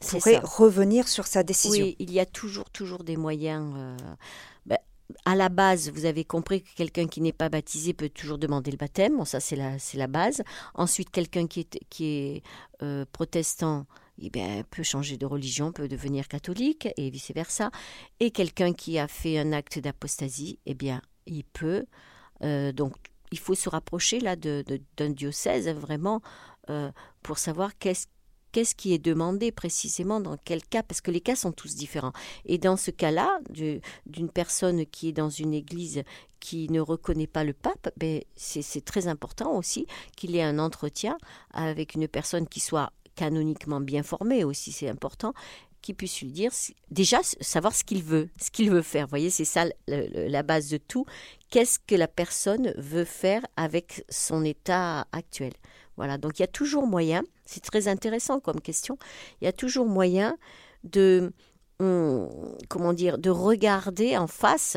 pourrait 0.00 0.34
ça. 0.34 0.40
revenir 0.42 1.06
sur 1.06 1.26
sa 1.26 1.42
décision. 1.42 1.84
Oui, 1.84 1.96
il 1.98 2.10
y 2.12 2.18
a 2.18 2.26
toujours, 2.26 2.70
toujours 2.70 3.04
des 3.04 3.16
moyens. 3.18 3.74
À 5.24 5.34
la 5.34 5.48
base, 5.48 5.90
vous 5.90 6.04
avez 6.04 6.24
compris 6.24 6.62
que 6.62 6.74
quelqu'un 6.74 7.06
qui 7.06 7.20
n'est 7.20 7.32
pas 7.32 7.48
baptisé 7.48 7.92
peut 7.92 8.08
toujours 8.08 8.38
demander 8.38 8.70
le 8.70 8.76
baptême. 8.76 9.16
Bon, 9.16 9.24
ça, 9.24 9.40
c'est 9.40 9.56
la, 9.56 10.06
base. 10.06 10.42
Ensuite, 10.74 11.10
quelqu'un 11.10 11.46
qui 11.46 11.66
est, 12.00 12.42
euh, 12.82 13.04
protestant 13.12 13.86
eh 14.20 14.30
bien, 14.30 14.62
peut 14.70 14.82
changer 14.82 15.16
de 15.16 15.26
religion, 15.26 15.72
peut 15.72 15.88
devenir 15.88 16.28
catholique 16.28 16.88
et 16.96 17.10
vice-versa. 17.10 17.70
Et 18.20 18.30
quelqu'un 18.30 18.72
qui 18.72 18.98
a 18.98 19.08
fait 19.08 19.38
un 19.38 19.52
acte 19.52 19.78
d'apostasie, 19.78 20.58
eh 20.66 20.74
bien, 20.74 21.00
il 21.26 21.44
peut. 21.44 21.86
euh, 22.44 22.72
donc, 22.72 22.94
il 23.32 23.38
faut 23.38 23.54
se 23.54 23.68
rapprocher 23.68 24.20
là 24.20 24.36
d'un 24.36 25.10
diocèse 25.10 25.68
vraiment 25.68 26.20
euh, 26.70 26.92
pour 27.22 27.38
savoir 27.38 27.76
qu'est-ce 27.78 28.06
qu'est-ce 28.52 28.74
qui 28.74 28.92
est 28.92 28.98
demandé 28.98 29.50
précisément 29.50 30.20
dans 30.20 30.36
quel 30.44 30.62
cas, 30.64 30.82
parce 30.82 31.00
que 31.00 31.10
les 31.10 31.20
cas 31.20 31.36
sont 31.36 31.52
tous 31.52 31.74
différents. 31.74 32.12
Et 32.44 32.58
dans 32.58 32.76
ce 32.76 32.90
cas-là, 32.90 33.38
du- 33.50 33.80
d'une 34.06 34.28
personne 34.28 34.86
qui 34.86 35.08
est 35.08 35.12
dans 35.12 35.30
une 35.30 35.54
église 35.54 36.02
qui 36.40 36.68
ne 36.70 36.80
reconnaît 36.80 37.26
pas 37.26 37.44
le 37.44 37.52
pape, 37.52 37.90
ben, 37.96 38.20
c'est 38.36 38.84
très 38.84 39.08
important 39.08 39.56
aussi 39.56 39.86
qu'il 40.16 40.36
ait 40.36 40.42
un 40.42 40.58
entretien 40.58 41.16
avec 41.52 41.94
une 41.94 42.08
personne 42.08 42.46
qui 42.48 42.60
soit 42.60 42.92
canoniquement 43.14 43.80
bien 43.80 44.02
formée 44.02 44.44
aussi, 44.44 44.72
c'est 44.72 44.88
important 44.88 45.34
qui 45.82 45.94
puisse 45.94 46.22
lui 46.22 46.30
dire 46.30 46.52
déjà 46.90 47.18
savoir 47.40 47.74
ce 47.74 47.82
qu'il 47.82 48.02
veut, 48.04 48.28
ce 48.40 48.50
qu'il 48.50 48.70
veut 48.70 48.82
faire. 48.82 49.06
Vous 49.06 49.10
voyez, 49.10 49.30
c'est 49.30 49.44
ça 49.44 49.64
la 49.88 50.42
base 50.44 50.70
de 50.70 50.78
tout. 50.78 51.04
Qu'est-ce 51.50 51.78
que 51.80 51.96
la 51.96 52.08
personne 52.08 52.72
veut 52.78 53.04
faire 53.04 53.42
avec 53.56 54.04
son 54.08 54.44
état 54.44 55.06
actuel? 55.10 55.52
Voilà, 56.02 56.18
donc 56.18 56.40
il 56.40 56.42
y 56.42 56.44
a 56.44 56.48
toujours 56.48 56.84
moyen, 56.84 57.22
c'est 57.46 57.62
très 57.62 57.86
intéressant 57.86 58.40
comme 58.40 58.60
question, 58.60 58.98
il 59.40 59.44
y 59.44 59.46
a 59.46 59.52
toujours 59.52 59.86
moyen 59.86 60.36
de 60.82 61.32
comment 62.68 62.92
dire, 62.92 63.18
de 63.18 63.30
regarder 63.30 64.16
en 64.16 64.26
face 64.26 64.76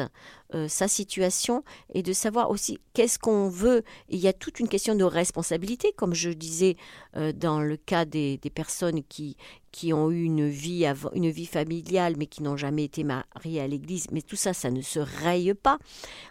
euh, 0.53 0.67
sa 0.67 0.87
situation 0.87 1.63
et 1.93 2.03
de 2.03 2.13
savoir 2.13 2.49
aussi 2.49 2.79
qu'est-ce 2.93 3.19
qu'on 3.19 3.49
veut. 3.49 3.83
il 4.09 4.19
y 4.19 4.27
a 4.27 4.33
toute 4.33 4.59
une 4.59 4.67
question 4.67 4.95
de 4.95 5.03
responsabilité, 5.03 5.93
comme 5.95 6.13
je 6.13 6.29
disais 6.29 6.77
euh, 7.15 7.31
dans 7.31 7.59
le 7.59 7.77
cas 7.77 8.05
des, 8.05 8.39
personnes 8.53 9.03
qui, 9.03 9.37
qui 9.75 9.91
ont 9.91 10.09
eu 10.09 10.23
une 10.23 10.47
vie, 10.47 10.85
une 11.13 11.29
vie 11.29 11.45
familiale 11.45 12.15
mais 12.17 12.27
qui 12.27 12.43
n'ont 12.43 12.55
jamais 12.55 12.85
été 12.85 13.03
mariées 13.03 13.59
à 13.59 13.67
l'église. 13.67 14.07
Mais 14.13 14.21
tout 14.21 14.37
ça, 14.37 14.53
ça 14.53 14.71
ne 14.71 14.81
se 14.81 14.99
raye 14.99 15.53
pas. 15.53 15.79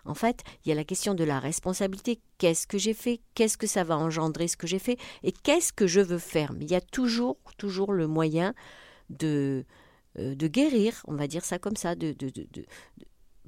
En 0.06 0.14
fait, 0.14 0.40
il 0.64 0.70
y 0.70 0.72
a 0.72 0.74
la 0.74 0.84
question 0.84 1.12
de 1.12 1.24
la 1.24 1.40
responsabilité. 1.40 2.20
Qu'est-ce 2.38 2.66
que 2.66 2.78
j'ai 2.78 2.94
fait? 2.94 3.20
Qu'est-ce 3.34 3.58
que 3.58 3.66
ça 3.66 3.84
va 3.84 3.98
engendrer 3.98 4.48
ce 4.48 4.56
que 4.56 4.66
j'ai 4.66 4.78
fait? 4.78 4.96
Et 5.22 5.30
qu'est-ce 5.30 5.74
que 5.74 5.86
je 5.86 6.00
veux 6.00 6.18
faire? 6.18 6.54
Mais 6.54 6.64
il 6.64 6.70
y 6.70 6.74
a 6.74 6.80
toujours, 6.80 7.36
toujours 7.58 7.92
le 7.92 8.06
moyen 8.06 8.54
de 9.10 9.66
euh, 10.18 10.34
de 10.34 10.46
guérir, 10.46 11.02
on 11.06 11.14
va 11.14 11.26
dire 11.26 11.44
ça 11.44 11.58
comme 11.58 11.76
ça, 11.76 11.94
de, 11.94 12.14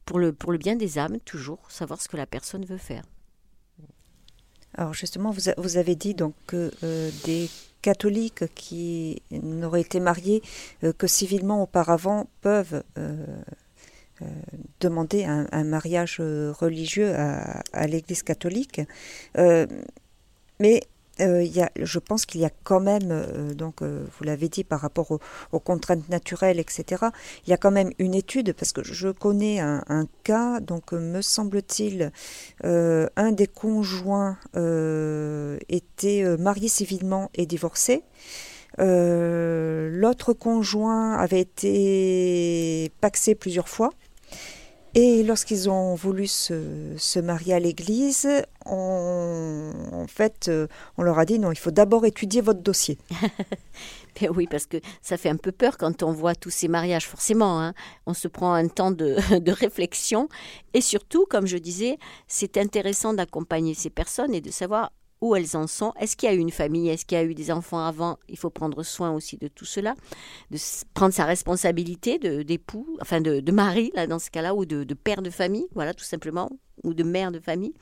pour, 0.05 0.19
le, 0.19 0.35
pour 0.35 0.53
le 0.53 0.59
bien 0.59 0.77
des 0.77 0.99
âmes, 0.99 1.21
toujours 1.21 1.71
savoir 1.71 2.03
ce 2.03 2.09
que 2.09 2.19
la 2.19 2.27
personne 2.27 2.67
veut 2.67 2.77
faire. 2.77 3.05
Alors 4.75 4.93
justement, 4.93 5.31
vous, 5.31 5.51
vous 5.57 5.77
avez 5.79 5.95
dit 5.95 6.13
donc 6.13 6.35
que 6.47 6.71
euh, 6.83 7.11
des 7.25 7.49
catholiques 7.89 8.45
qui 8.55 9.23
n'auraient 9.31 9.87
été 9.89 10.01
mariés 10.01 10.43
euh, 10.83 10.93
que 10.93 11.07
civilement 11.07 11.63
auparavant 11.63 12.27
peuvent 12.41 12.83
demander 14.81 15.25
un, 15.25 15.65
mariage 15.65 16.21
religieux 16.63 17.13
à, 17.15 17.63
à 17.73 17.87
l'Église 17.87 18.23
catholique. 18.23 18.81
mais 20.59 20.81
euh, 21.21 21.43
y 21.43 21.63
a, 21.63 21.71
je 21.81 21.99
pense 21.99 22.27
qu'il 22.27 22.43
y 22.43 22.45
a 22.45 22.51
quand 22.65 22.81
même, 22.81 23.09
euh, 23.11 23.55
donc 23.55 23.81
euh, 23.81 24.05
vous 24.17 24.25
l'avez 24.25 24.49
dit 24.49 24.65
par 24.65 24.81
rapport 24.81 25.19
aux, 25.53 25.61
contraintes 25.61 26.09
naturelles, 26.11 26.61
etc. 26.61 27.07
Il 27.47 27.51
y 27.51 27.53
a 27.55 27.57
quand 27.57 27.71
même 27.71 27.91
une 27.99 28.15
étude 28.15 28.53
parce 28.53 28.73
que 28.73 28.85
je 28.85 29.09
connais 29.09 29.61
un, 29.61 30.07
cas, 30.23 30.61
donc 30.61 30.93
me 30.93 31.23
semble-t-il, 31.23 32.13
un 32.63 33.33
des 33.33 33.47
conjoints 33.47 34.39
était 35.69 36.37
marié 36.39 36.69
civilement 36.69 37.31
et 37.35 37.47
divorcé. 37.47 38.03
L'autre 38.79 40.33
conjoint 40.35 41.15
avait 41.15 41.41
été 41.41 42.93
paxé 43.01 43.35
plusieurs 43.35 43.69
fois. 43.69 43.91
Et 44.99 45.23
lorsqu'ils 45.23 45.69
ont 45.69 45.95
voulu 45.95 46.27
se, 46.27 47.21
marier 47.21 47.53
à 47.53 47.61
l'église, 47.61 48.27
en 48.65 50.07
fait, 50.09 50.49
euh, 50.49 50.69
on 50.97 51.03
leur 51.03 51.19
a 51.19 51.27
dit 51.27 51.39
non, 51.39 51.53
il 51.53 51.59
faut 51.59 51.71
d'abord 51.71 52.07
étudier 52.07 52.41
votre 52.41 52.61
dossier. 52.61 52.99
Ben 54.19 54.31
oui, 54.35 54.47
parce 54.51 54.65
que 54.65 54.79
ça 55.03 55.19
fait 55.19 55.29
un 55.29 55.37
peu 55.37 55.53
peur 55.53 55.77
quand 55.77 56.03
on 56.03 56.11
voit 56.11 56.35
tous 56.35 56.49
ces 56.49 56.69
mariages, 56.69 57.07
forcément. 57.07 57.61
Hein. 57.61 57.75
On 58.07 58.15
se 58.15 58.29
prend 58.29 58.55
un 58.55 58.67
temps 58.67 58.91
de, 58.91 59.19
de, 59.39 59.53
réflexion. 59.53 60.31
Et 60.73 60.81
surtout, 60.81 61.27
comme 61.29 61.47
je 61.47 61.59
disais, 61.59 61.99
c'est 62.27 62.57
intéressant 62.57 63.13
d'accompagner 63.13 63.75
ces 63.75 63.91
personnes 63.91 64.33
et 64.33 64.41
de 64.41 64.51
savoir 64.51 64.93
où 65.21 65.35
elles 65.35 65.57
en 65.57 65.67
sont. 65.67 65.93
Est-ce 65.99 66.17
qu'il 66.17 66.29
y 66.29 66.33
a 66.33 66.35
eu 66.35 66.39
une 66.39 66.51
famille? 66.51 66.89
Est-ce 66.89 67.05
qu'il 67.05 67.17
y 67.17 67.21
a 67.21 67.25
eu 67.25 67.35
des 67.35 67.51
enfants 67.51 67.85
avant? 67.85 68.19
Il 68.29 68.39
faut 68.39 68.51
prendre 68.51 68.83
soin 68.83 69.13
aussi 69.13 69.37
de 69.37 69.49
tout 69.49 69.65
cela, 69.65 69.95
de 70.51 70.59
prendre 70.95 71.15
sa 71.15 71.25
responsabilité 71.25 72.19
d'époux, 72.19 72.97
enfin 73.01 73.21
de, 73.21 73.41
de, 73.41 73.53
mari, 73.53 73.93
là, 73.95 74.07
dans 74.07 74.19
ce 74.19 74.31
cas-là, 74.31 74.55
ou 74.55 74.65
de, 74.65 74.85
de, 74.85 74.95
père 74.95 75.23
de 75.23 75.31
famille, 75.31 75.67
voilà, 75.75 75.95
tout 75.95 76.05
simplement, 76.05 76.51
ou 76.85 76.95
de 76.95 77.03
mère 77.03 77.33
de 77.33 77.41
famille, 77.41 77.75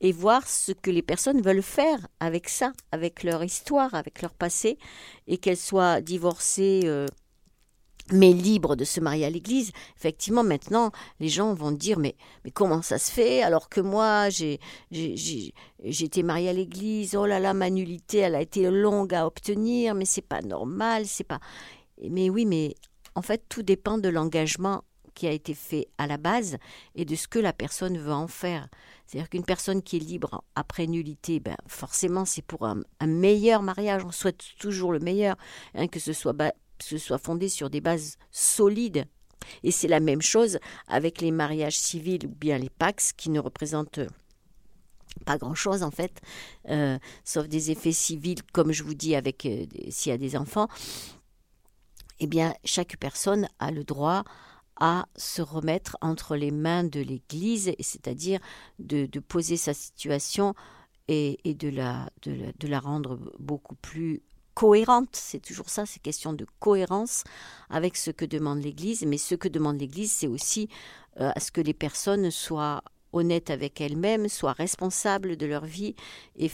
et 0.00 0.12
voir 0.12 0.46
ce 0.46 0.72
que 0.72 0.90
les 0.90 1.02
personnes 1.02 1.40
veulent 1.40 1.62
faire 1.62 2.06
avec 2.20 2.48
ça, 2.48 2.72
avec 2.92 3.22
leur 3.22 3.42
histoire, 3.42 3.94
avec 3.94 4.22
leur 4.22 4.34
passé, 4.34 4.78
et 5.26 5.38
qu'elles 5.38 5.56
soient 5.56 6.00
divorcées. 6.00 6.82
Euh, 6.84 7.06
mais 8.12 8.32
libre 8.32 8.76
de 8.76 8.84
se 8.84 9.00
marier 9.00 9.26
à 9.26 9.30
l'église, 9.30 9.72
effectivement, 9.96 10.42
maintenant, 10.42 10.90
les 11.20 11.28
gens 11.28 11.54
vont 11.54 11.72
dire 11.72 11.98
mais, 11.98 12.16
mais 12.44 12.50
comment 12.50 12.82
ça 12.82 12.98
se 12.98 13.10
fait 13.10 13.42
alors 13.42 13.68
que 13.68 13.80
moi, 13.80 14.28
j'ai, 14.30 14.60
été 14.90 16.22
mariée 16.22 16.48
à 16.48 16.52
l'église, 16.52 17.14
oh 17.16 17.26
là 17.26 17.40
là, 17.40 17.54
ma 17.54 17.70
nullité, 17.70 18.18
elle 18.18 18.34
a 18.34 18.40
été 18.40 18.70
longue 18.70 19.14
à 19.14 19.26
obtenir, 19.26 19.94
mais 19.94 20.04
c'est 20.04 20.22
pas 20.22 20.40
normal, 20.40 21.06
c'est 21.06 21.24
pas. 21.24 21.40
Mais 22.10 22.30
oui, 22.30 22.46
mais 22.46 22.74
en 23.14 23.22
fait, 23.22 23.42
tout 23.48 23.62
dépend 23.62 23.98
de 23.98 24.08
l'engagement 24.08 24.82
qui 25.18 25.26
a 25.26 25.32
été 25.32 25.52
fait 25.52 25.88
à 25.98 26.06
la 26.06 26.16
base 26.16 26.58
et 26.94 27.04
de 27.04 27.16
ce 27.16 27.26
que 27.26 27.40
la 27.40 27.52
personne 27.52 27.98
veut 27.98 28.12
en 28.12 28.28
faire. 28.28 28.68
C'est-à-dire 29.04 29.28
qu'une 29.28 29.44
personne 29.44 29.82
qui 29.82 29.96
est 29.96 30.00
libre 30.00 30.44
après 30.54 30.86
nullité, 30.86 31.40
ben 31.40 31.56
forcément, 31.66 32.24
c'est 32.24 32.42
pour 32.42 32.64
un, 32.66 32.82
meilleur 33.04 33.62
mariage. 33.62 34.04
On 34.04 34.12
souhaite 34.12 34.40
toujours 34.60 34.92
le 34.92 35.00
meilleur, 35.00 35.36
hein, 35.74 35.88
que 35.88 35.98
ce 35.98 36.12
soit 36.12 36.34
ce 36.80 36.98
soit 36.98 37.18
fondé 37.18 37.48
sur 37.48 37.70
des 37.70 37.80
bases 37.80 38.16
solides. 38.30 39.04
Et 39.62 39.70
c'est 39.70 39.88
la 39.88 40.00
même 40.00 40.22
chose 40.22 40.58
avec 40.88 41.20
les 41.20 41.30
mariages 41.30 41.78
civils 41.78 42.26
ou 42.26 42.34
bien 42.34 42.58
les 42.58 42.70
Pax 42.70 43.12
qui 43.12 43.30
ne 43.30 43.40
représentent 43.40 44.00
pas 45.24 45.38
grand-chose 45.38 45.82
en 45.82 45.90
fait, 45.90 46.20
euh, 46.68 46.98
sauf 47.24 47.48
des 47.48 47.70
effets 47.70 47.92
civils, 47.92 48.42
comme 48.52 48.72
je 48.72 48.82
vous 48.82 48.94
dis, 48.94 49.14
avec 49.14 49.46
euh, 49.46 49.66
s'il 49.88 50.10
y 50.10 50.14
a 50.14 50.18
des 50.18 50.36
enfants. 50.36 50.68
Eh 52.20 52.26
bien, 52.26 52.54
chaque 52.64 52.96
personne 52.96 53.48
a 53.58 53.70
le 53.70 53.84
droit 53.84 54.24
à 54.80 55.06
se 55.16 55.42
remettre 55.42 55.96
entre 56.00 56.36
les 56.36 56.50
mains 56.50 56.84
de 56.84 57.00
l'Église, 57.00 57.72
c'est-à-dire 57.80 58.40
de, 58.78 59.06
poser 59.20 59.56
sa 59.56 59.74
situation 59.74 60.54
et, 61.08 61.38
de, 61.44 61.68
la, 61.68 62.10
de 62.22 62.68
la 62.68 62.78
rendre 62.78 63.18
beaucoup 63.38 63.74
plus 63.76 64.22
cohérente. 64.58 65.14
C'est 65.14 65.38
toujours 65.38 65.70
ça, 65.70 65.86
c'est 65.86 66.02
question 66.02 66.32
de 66.32 66.44
cohérence 66.58 67.22
avec 67.70 67.96
ce 67.96 68.10
que 68.10 68.24
demande 68.24 68.60
l'Église. 68.60 69.04
Mais 69.06 69.16
ce 69.16 69.36
que 69.36 69.46
demande 69.46 69.78
l'Église, 69.78 70.10
c'est 70.10 70.26
aussi 70.26 70.68
euh, 71.20 71.30
à 71.32 71.38
ce 71.38 71.52
que 71.52 71.60
les 71.60 71.74
personnes 71.74 72.32
soient 72.32 72.82
honnêtes 73.12 73.50
avec 73.50 73.80
elles-mêmes, 73.80 74.28
soient 74.28 74.52
responsables 74.52 75.36
de 75.36 75.46
leur 75.46 75.64
vie. 75.64 75.94
Et, 76.36 76.50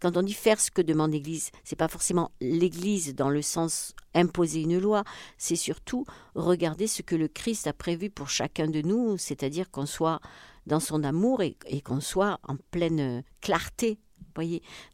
quand 0.00 0.16
on 0.16 0.22
dit 0.22 0.34
faire 0.34 0.60
ce 0.60 0.70
que 0.70 0.82
demande 0.82 1.12
l'Église, 1.12 1.50
c'est 1.64 1.76
pas 1.76 1.88
forcément 1.88 2.30
l'Église 2.40 3.14
dans 3.14 3.30
le 3.30 3.42
sens 3.42 3.94
imposer 4.14 4.60
une 4.60 4.78
loi, 4.78 5.02
c'est 5.36 5.56
surtout 5.56 6.04
regarder 6.34 6.86
ce 6.86 7.02
que 7.02 7.16
le 7.16 7.26
Christ 7.26 7.66
a 7.66 7.72
prévu 7.72 8.08
pour 8.08 8.28
chacun 8.28 8.68
de 8.68 8.82
nous, 8.82 9.18
c'est-à-dire 9.18 9.70
qu'on 9.70 9.86
soit 9.86 10.20
dans 10.66 10.80
son 10.80 11.02
amour 11.02 11.42
et 11.42 11.80
qu'on 11.82 12.00
soit 12.00 12.38
en 12.46 12.56
pleine 12.70 13.22
clarté 13.40 13.98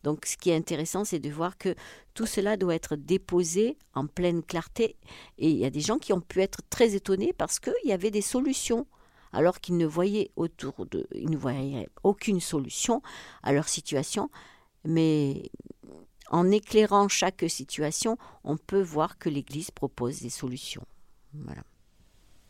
Donc 0.02 0.26
ce 0.26 0.36
qui 0.36 0.50
est 0.50 0.56
intéressant, 0.56 1.04
c'est 1.04 1.18
de 1.18 1.30
voir 1.30 1.58
que 1.58 1.74
tout 2.14 2.26
cela 2.26 2.56
doit 2.56 2.74
être 2.74 2.96
déposé 2.96 3.76
en 3.94 4.06
pleine 4.06 4.42
clarté. 4.42 4.96
Et 5.38 5.50
il 5.50 5.56
y 5.56 5.64
a 5.64 5.70
des 5.70 5.80
gens 5.80 5.98
qui 5.98 6.12
ont 6.12 6.20
pu 6.20 6.40
être 6.40 6.60
très 6.70 6.94
étonnés 6.94 7.32
parce 7.32 7.58
qu'il 7.58 7.72
y 7.84 7.92
avait 7.92 8.10
des 8.10 8.22
solutions 8.22 8.86
alors 9.32 9.60
qu'ils 9.60 9.78
ne 9.78 9.86
voyaient 9.86 10.30
autour 10.36 10.86
de, 10.86 11.06
ils 11.14 11.30
ne 11.30 11.36
voyaient 11.36 11.88
aucune 12.02 12.40
solution 12.40 13.02
à 13.42 13.52
leur 13.52 13.68
situation. 13.68 14.30
Mais 14.84 15.50
en 16.28 16.50
éclairant 16.50 17.08
chaque 17.08 17.44
situation, 17.48 18.18
on 18.44 18.56
peut 18.56 18.82
voir 18.82 19.18
que 19.18 19.28
l'Église 19.28 19.70
propose 19.70 20.20
des 20.20 20.30
solutions. 20.30 20.84
Voilà. 21.34 21.62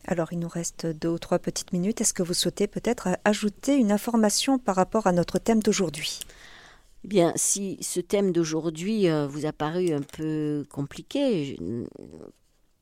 Alors, 0.05 0.33
il 0.33 0.39
nous 0.39 0.49
reste 0.49 0.85
deux 0.85 1.09
ou 1.09 1.19
trois 1.19 1.39
petites 1.39 1.71
minutes. 1.71 2.01
Est-ce 2.01 2.13
que 2.13 2.23
vous 2.23 2.33
souhaitez 2.33 2.67
peut-être 2.67 3.17
ajouter 3.23 3.75
une 3.75 3.91
information 3.91 4.59
par 4.59 4.75
rapport 4.75 5.07
à 5.07 5.13
notre 5.13 5.39
thème 5.39 5.63
d'aujourd'hui? 5.63 6.19
Eh 7.03 7.07
bien, 7.07 7.33
si 7.35 7.77
ce 7.81 7.99
thème 7.99 8.31
d'aujourd'hui 8.31 9.09
euh, 9.09 9.27
vous 9.27 9.45
a 9.45 9.51
paru 9.51 9.91
un 9.93 10.01
peu 10.01 10.65
compliqué, 10.69 11.57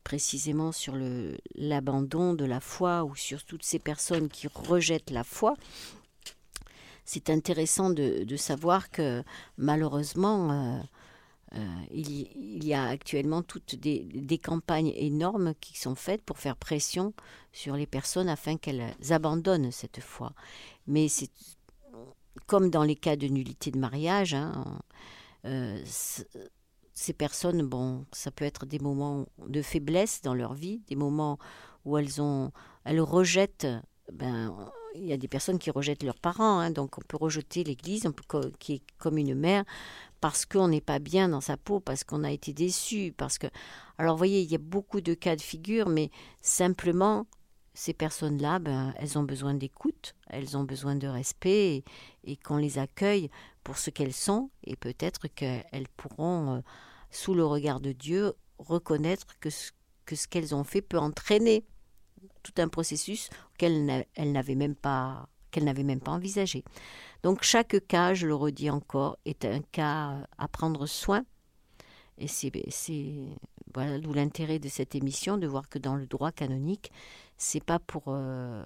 précisément 0.03 0.72
sur 0.72 0.95
l'abandon 1.55 2.34
de 2.34 2.45
la 2.45 2.59
foi 2.59 3.03
ou 3.03 3.15
sur 3.15 3.43
toutes 3.43 3.63
ces 3.63 3.80
personnes 3.80 4.30
qui 4.30 4.47
rejettent 4.47 5.09
la 5.09 5.24
foi, 5.24 5.55
c'est 7.03 7.30
intéressant 7.30 7.89
de, 7.89 8.36
savoir 8.36 8.91
que 8.91 9.24
malheureusement, 9.57 10.51
euh, 10.51 10.80
euh, 11.55 11.82
il, 11.91 12.63
y 12.63 12.74
a 12.74 12.86
actuellement 12.86 13.41
toutes 13.41 13.76
des, 13.76 14.03
des, 14.03 14.38
campagnes 14.38 14.93
énormes 14.95 15.53
qui 15.59 15.78
sont 15.80 15.95
faites 15.95 16.22
pour 16.22 16.38
faire 16.38 16.55
pression 16.55 17.13
sur 17.51 17.76
les 17.76 17.88
personnes 17.88 18.30
afin 18.30 18.55
qu'elles 18.55 18.95
abandonnent 19.09 19.72
cette 19.72 19.99
foi. 19.99 20.34
Mais 20.88 21.07
c'est 21.09 21.32
comme 22.47 22.69
dans 22.69 22.84
les 22.84 22.95
cas 22.95 23.15
de 23.15 23.27
nullité 23.27 23.71
de 23.71 23.79
mariage, 23.79 24.34
hein, 24.34 24.79
euh, 25.45 25.82
ces 26.93 27.13
personnes, 27.13 27.63
bon, 27.63 28.05
ça 28.11 28.32
peut 28.32 28.45
être 28.45 28.65
des 28.65 28.79
moments 28.79 29.25
de 29.47 29.61
faiblesse 29.61 30.21
dans 30.21 30.34
leur 30.34 30.53
vie, 30.53 30.82
des 30.88 30.95
moments 30.95 31.39
où 31.86 31.97
elles 31.97 32.21
ont, 32.21 32.51
elles 32.84 33.01
rejettent, 33.01 33.67
ben, 34.11 34.71
il 34.95 35.05
y 35.05 35.13
a 35.13 35.17
des 35.17 35.27
personnes 35.27 35.57
qui 35.57 35.71
rejettent 35.71 36.03
leurs 36.03 36.19
parents, 36.19 36.59
hein, 36.59 36.71
donc 36.71 36.97
on 36.97 37.01
peut 37.01 37.17
rejeter 37.17 37.63
l'Église, 37.63 38.03
qui 38.59 38.73
est 38.73 38.82
comme 38.97 39.17
une 39.17 39.36
mère, 39.36 39.63
parce 40.19 40.45
qu'on 40.45 40.67
n'est 40.67 40.82
pas 40.82 40.99
bien 40.99 41.29
dans 41.29 41.41
sa 41.41 41.57
peau, 41.57 41.79
parce 41.79 42.03
qu'on 42.03 42.23
a 42.23 42.32
été 42.32 42.53
déçu, 42.53 43.13
parce 43.15 43.38
que, 43.38 43.47
alors 43.97 44.15
vous 44.15 44.19
voyez, 44.19 44.41
il 44.41 44.51
y 44.51 44.55
a 44.55 44.59
beaucoup 44.59 45.01
de 45.01 45.13
cas 45.13 45.36
de 45.36 45.41
figure, 45.41 45.89
mais 45.89 46.11
simplement 46.41 47.25
ces 47.74 47.93
personnes-là, 47.93 48.59
ben, 48.59 48.93
elles 48.97 49.17
ont 49.17 49.24
besoin 49.24 49.53
d'écoute, 49.53 50.15
elles 50.28 50.57
ont 50.57 50.63
besoin 50.63 50.95
de 50.95 51.07
respect 51.07 51.84
et, 52.24 52.38
qu'on 52.38 52.57
les 52.57 52.78
accueille 52.78 53.30
pour 53.63 53.78
ce 53.78 53.89
qu'elles 53.89 54.13
sont 54.13 54.49
et 54.63 54.76
peut-être 54.76 55.28
qu'elles 55.28 55.88
pourront, 55.95 56.55
euh, 56.55 56.61
sous 57.09 57.34
le 57.34 57.45
regard 57.45 57.80
de 57.80 57.91
Dieu, 57.91 58.34
reconnaître 58.57 59.39
que 59.39 59.49
ce, 59.49 59.72
que 60.05 60.15
ce 60.15 60.28
qu'elles 60.28 60.53
ont 60.53 60.63
fait 60.63 60.82
peut 60.82 60.99
entraîner 60.99 61.63
tout 62.43 62.53
un 62.57 62.67
processus 62.67 63.30
qu'elles 63.57 64.05
n'avaient 64.17 64.55
même 64.55 64.76
pas 64.76 65.28
envisagé. 66.07 66.63
Donc 67.24 67.43
chaque 67.43 67.88
cas, 67.88 68.13
je 68.13 68.28
le 68.28 68.36
redis 68.36 68.69
encore, 68.69 69.17
est 69.26 69.45
un 69.45 69.61
cas 69.61 70.28
à 70.38 70.47
prendre 70.47 70.86
soin. 70.86 71.24
Et 72.17 72.28
c'est 72.28 72.51
voilà 73.74 73.99
d'où 73.99 74.13
l'intérêt 74.13 74.59
de 74.59 74.69
cette 74.69 74.95
émission 74.95 75.38
de 75.38 75.47
voir 75.47 75.69
que 75.69 75.80
dans 75.80 75.95
le 75.95 76.05
droit 76.05 76.32
canonique, 76.32 76.91
c'est 77.41 77.63
pas 77.63 77.79
pour 77.79 78.03
euh, 78.07 78.63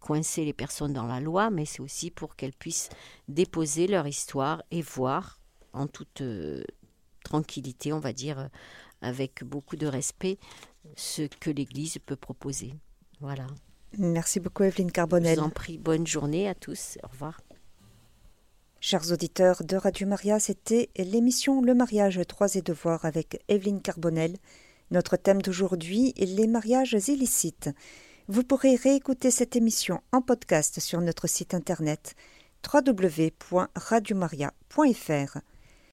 coincer 0.00 0.44
les 0.44 0.52
personnes 0.52 0.92
dans 0.92 1.06
la 1.06 1.18
loi, 1.18 1.48
mais 1.48 1.64
c'est 1.64 1.80
aussi 1.80 2.10
pour 2.10 2.36
qu'elles 2.36 2.52
puissent 2.52 2.90
déposer 3.26 3.86
leur 3.86 4.06
histoire 4.06 4.62
et 4.70 4.82
voir 4.82 5.40
en 5.72 5.86
toute 5.86 6.20
euh, 6.20 6.62
tranquillité, 7.24 7.94
on 7.94 7.98
va 7.98 8.12
dire, 8.12 8.38
euh, 8.38 8.48
avec 9.00 9.44
beaucoup 9.44 9.76
de 9.76 9.86
respect, 9.86 10.38
ce 10.94 11.22
que 11.22 11.50
l'Église 11.50 11.98
peut 12.04 12.16
proposer. 12.16 12.74
Voilà. 13.20 13.46
Merci 13.96 14.40
beaucoup 14.40 14.64
Evelyne 14.64 14.92
Carbonel. 14.92 15.36
Je 15.36 15.40
vous 15.40 15.46
en 15.46 15.50
prie, 15.50 15.78
bonne 15.78 16.06
journée 16.06 16.48
à 16.48 16.54
tous. 16.54 16.98
Au 17.02 17.08
revoir. 17.08 17.40
Chers 18.78 19.10
auditeurs 19.10 19.64
de 19.64 19.76
Radio 19.76 20.06
Maria, 20.06 20.38
c'était 20.38 20.90
l'émission 20.98 21.62
Le 21.62 21.74
mariage 21.74 22.20
Trois 22.28 22.56
et 22.56 22.62
Devoirs 22.62 23.06
avec 23.06 23.42
Evelyne 23.48 23.80
Carbonel. 23.80 24.36
Notre 24.90 25.16
thème 25.16 25.42
d'aujourd'hui 25.42 26.14
est 26.16 26.26
les 26.26 26.46
mariages 26.46 26.96
illicites. 27.08 27.70
Vous 28.28 28.44
pourrez 28.44 28.76
réécouter 28.76 29.30
cette 29.30 29.56
émission 29.56 30.00
en 30.12 30.22
podcast 30.22 30.80
sur 30.80 31.00
notre 31.00 31.26
site 31.26 31.54
internet 31.54 32.14
www.radiomaria.fr. 32.72 35.38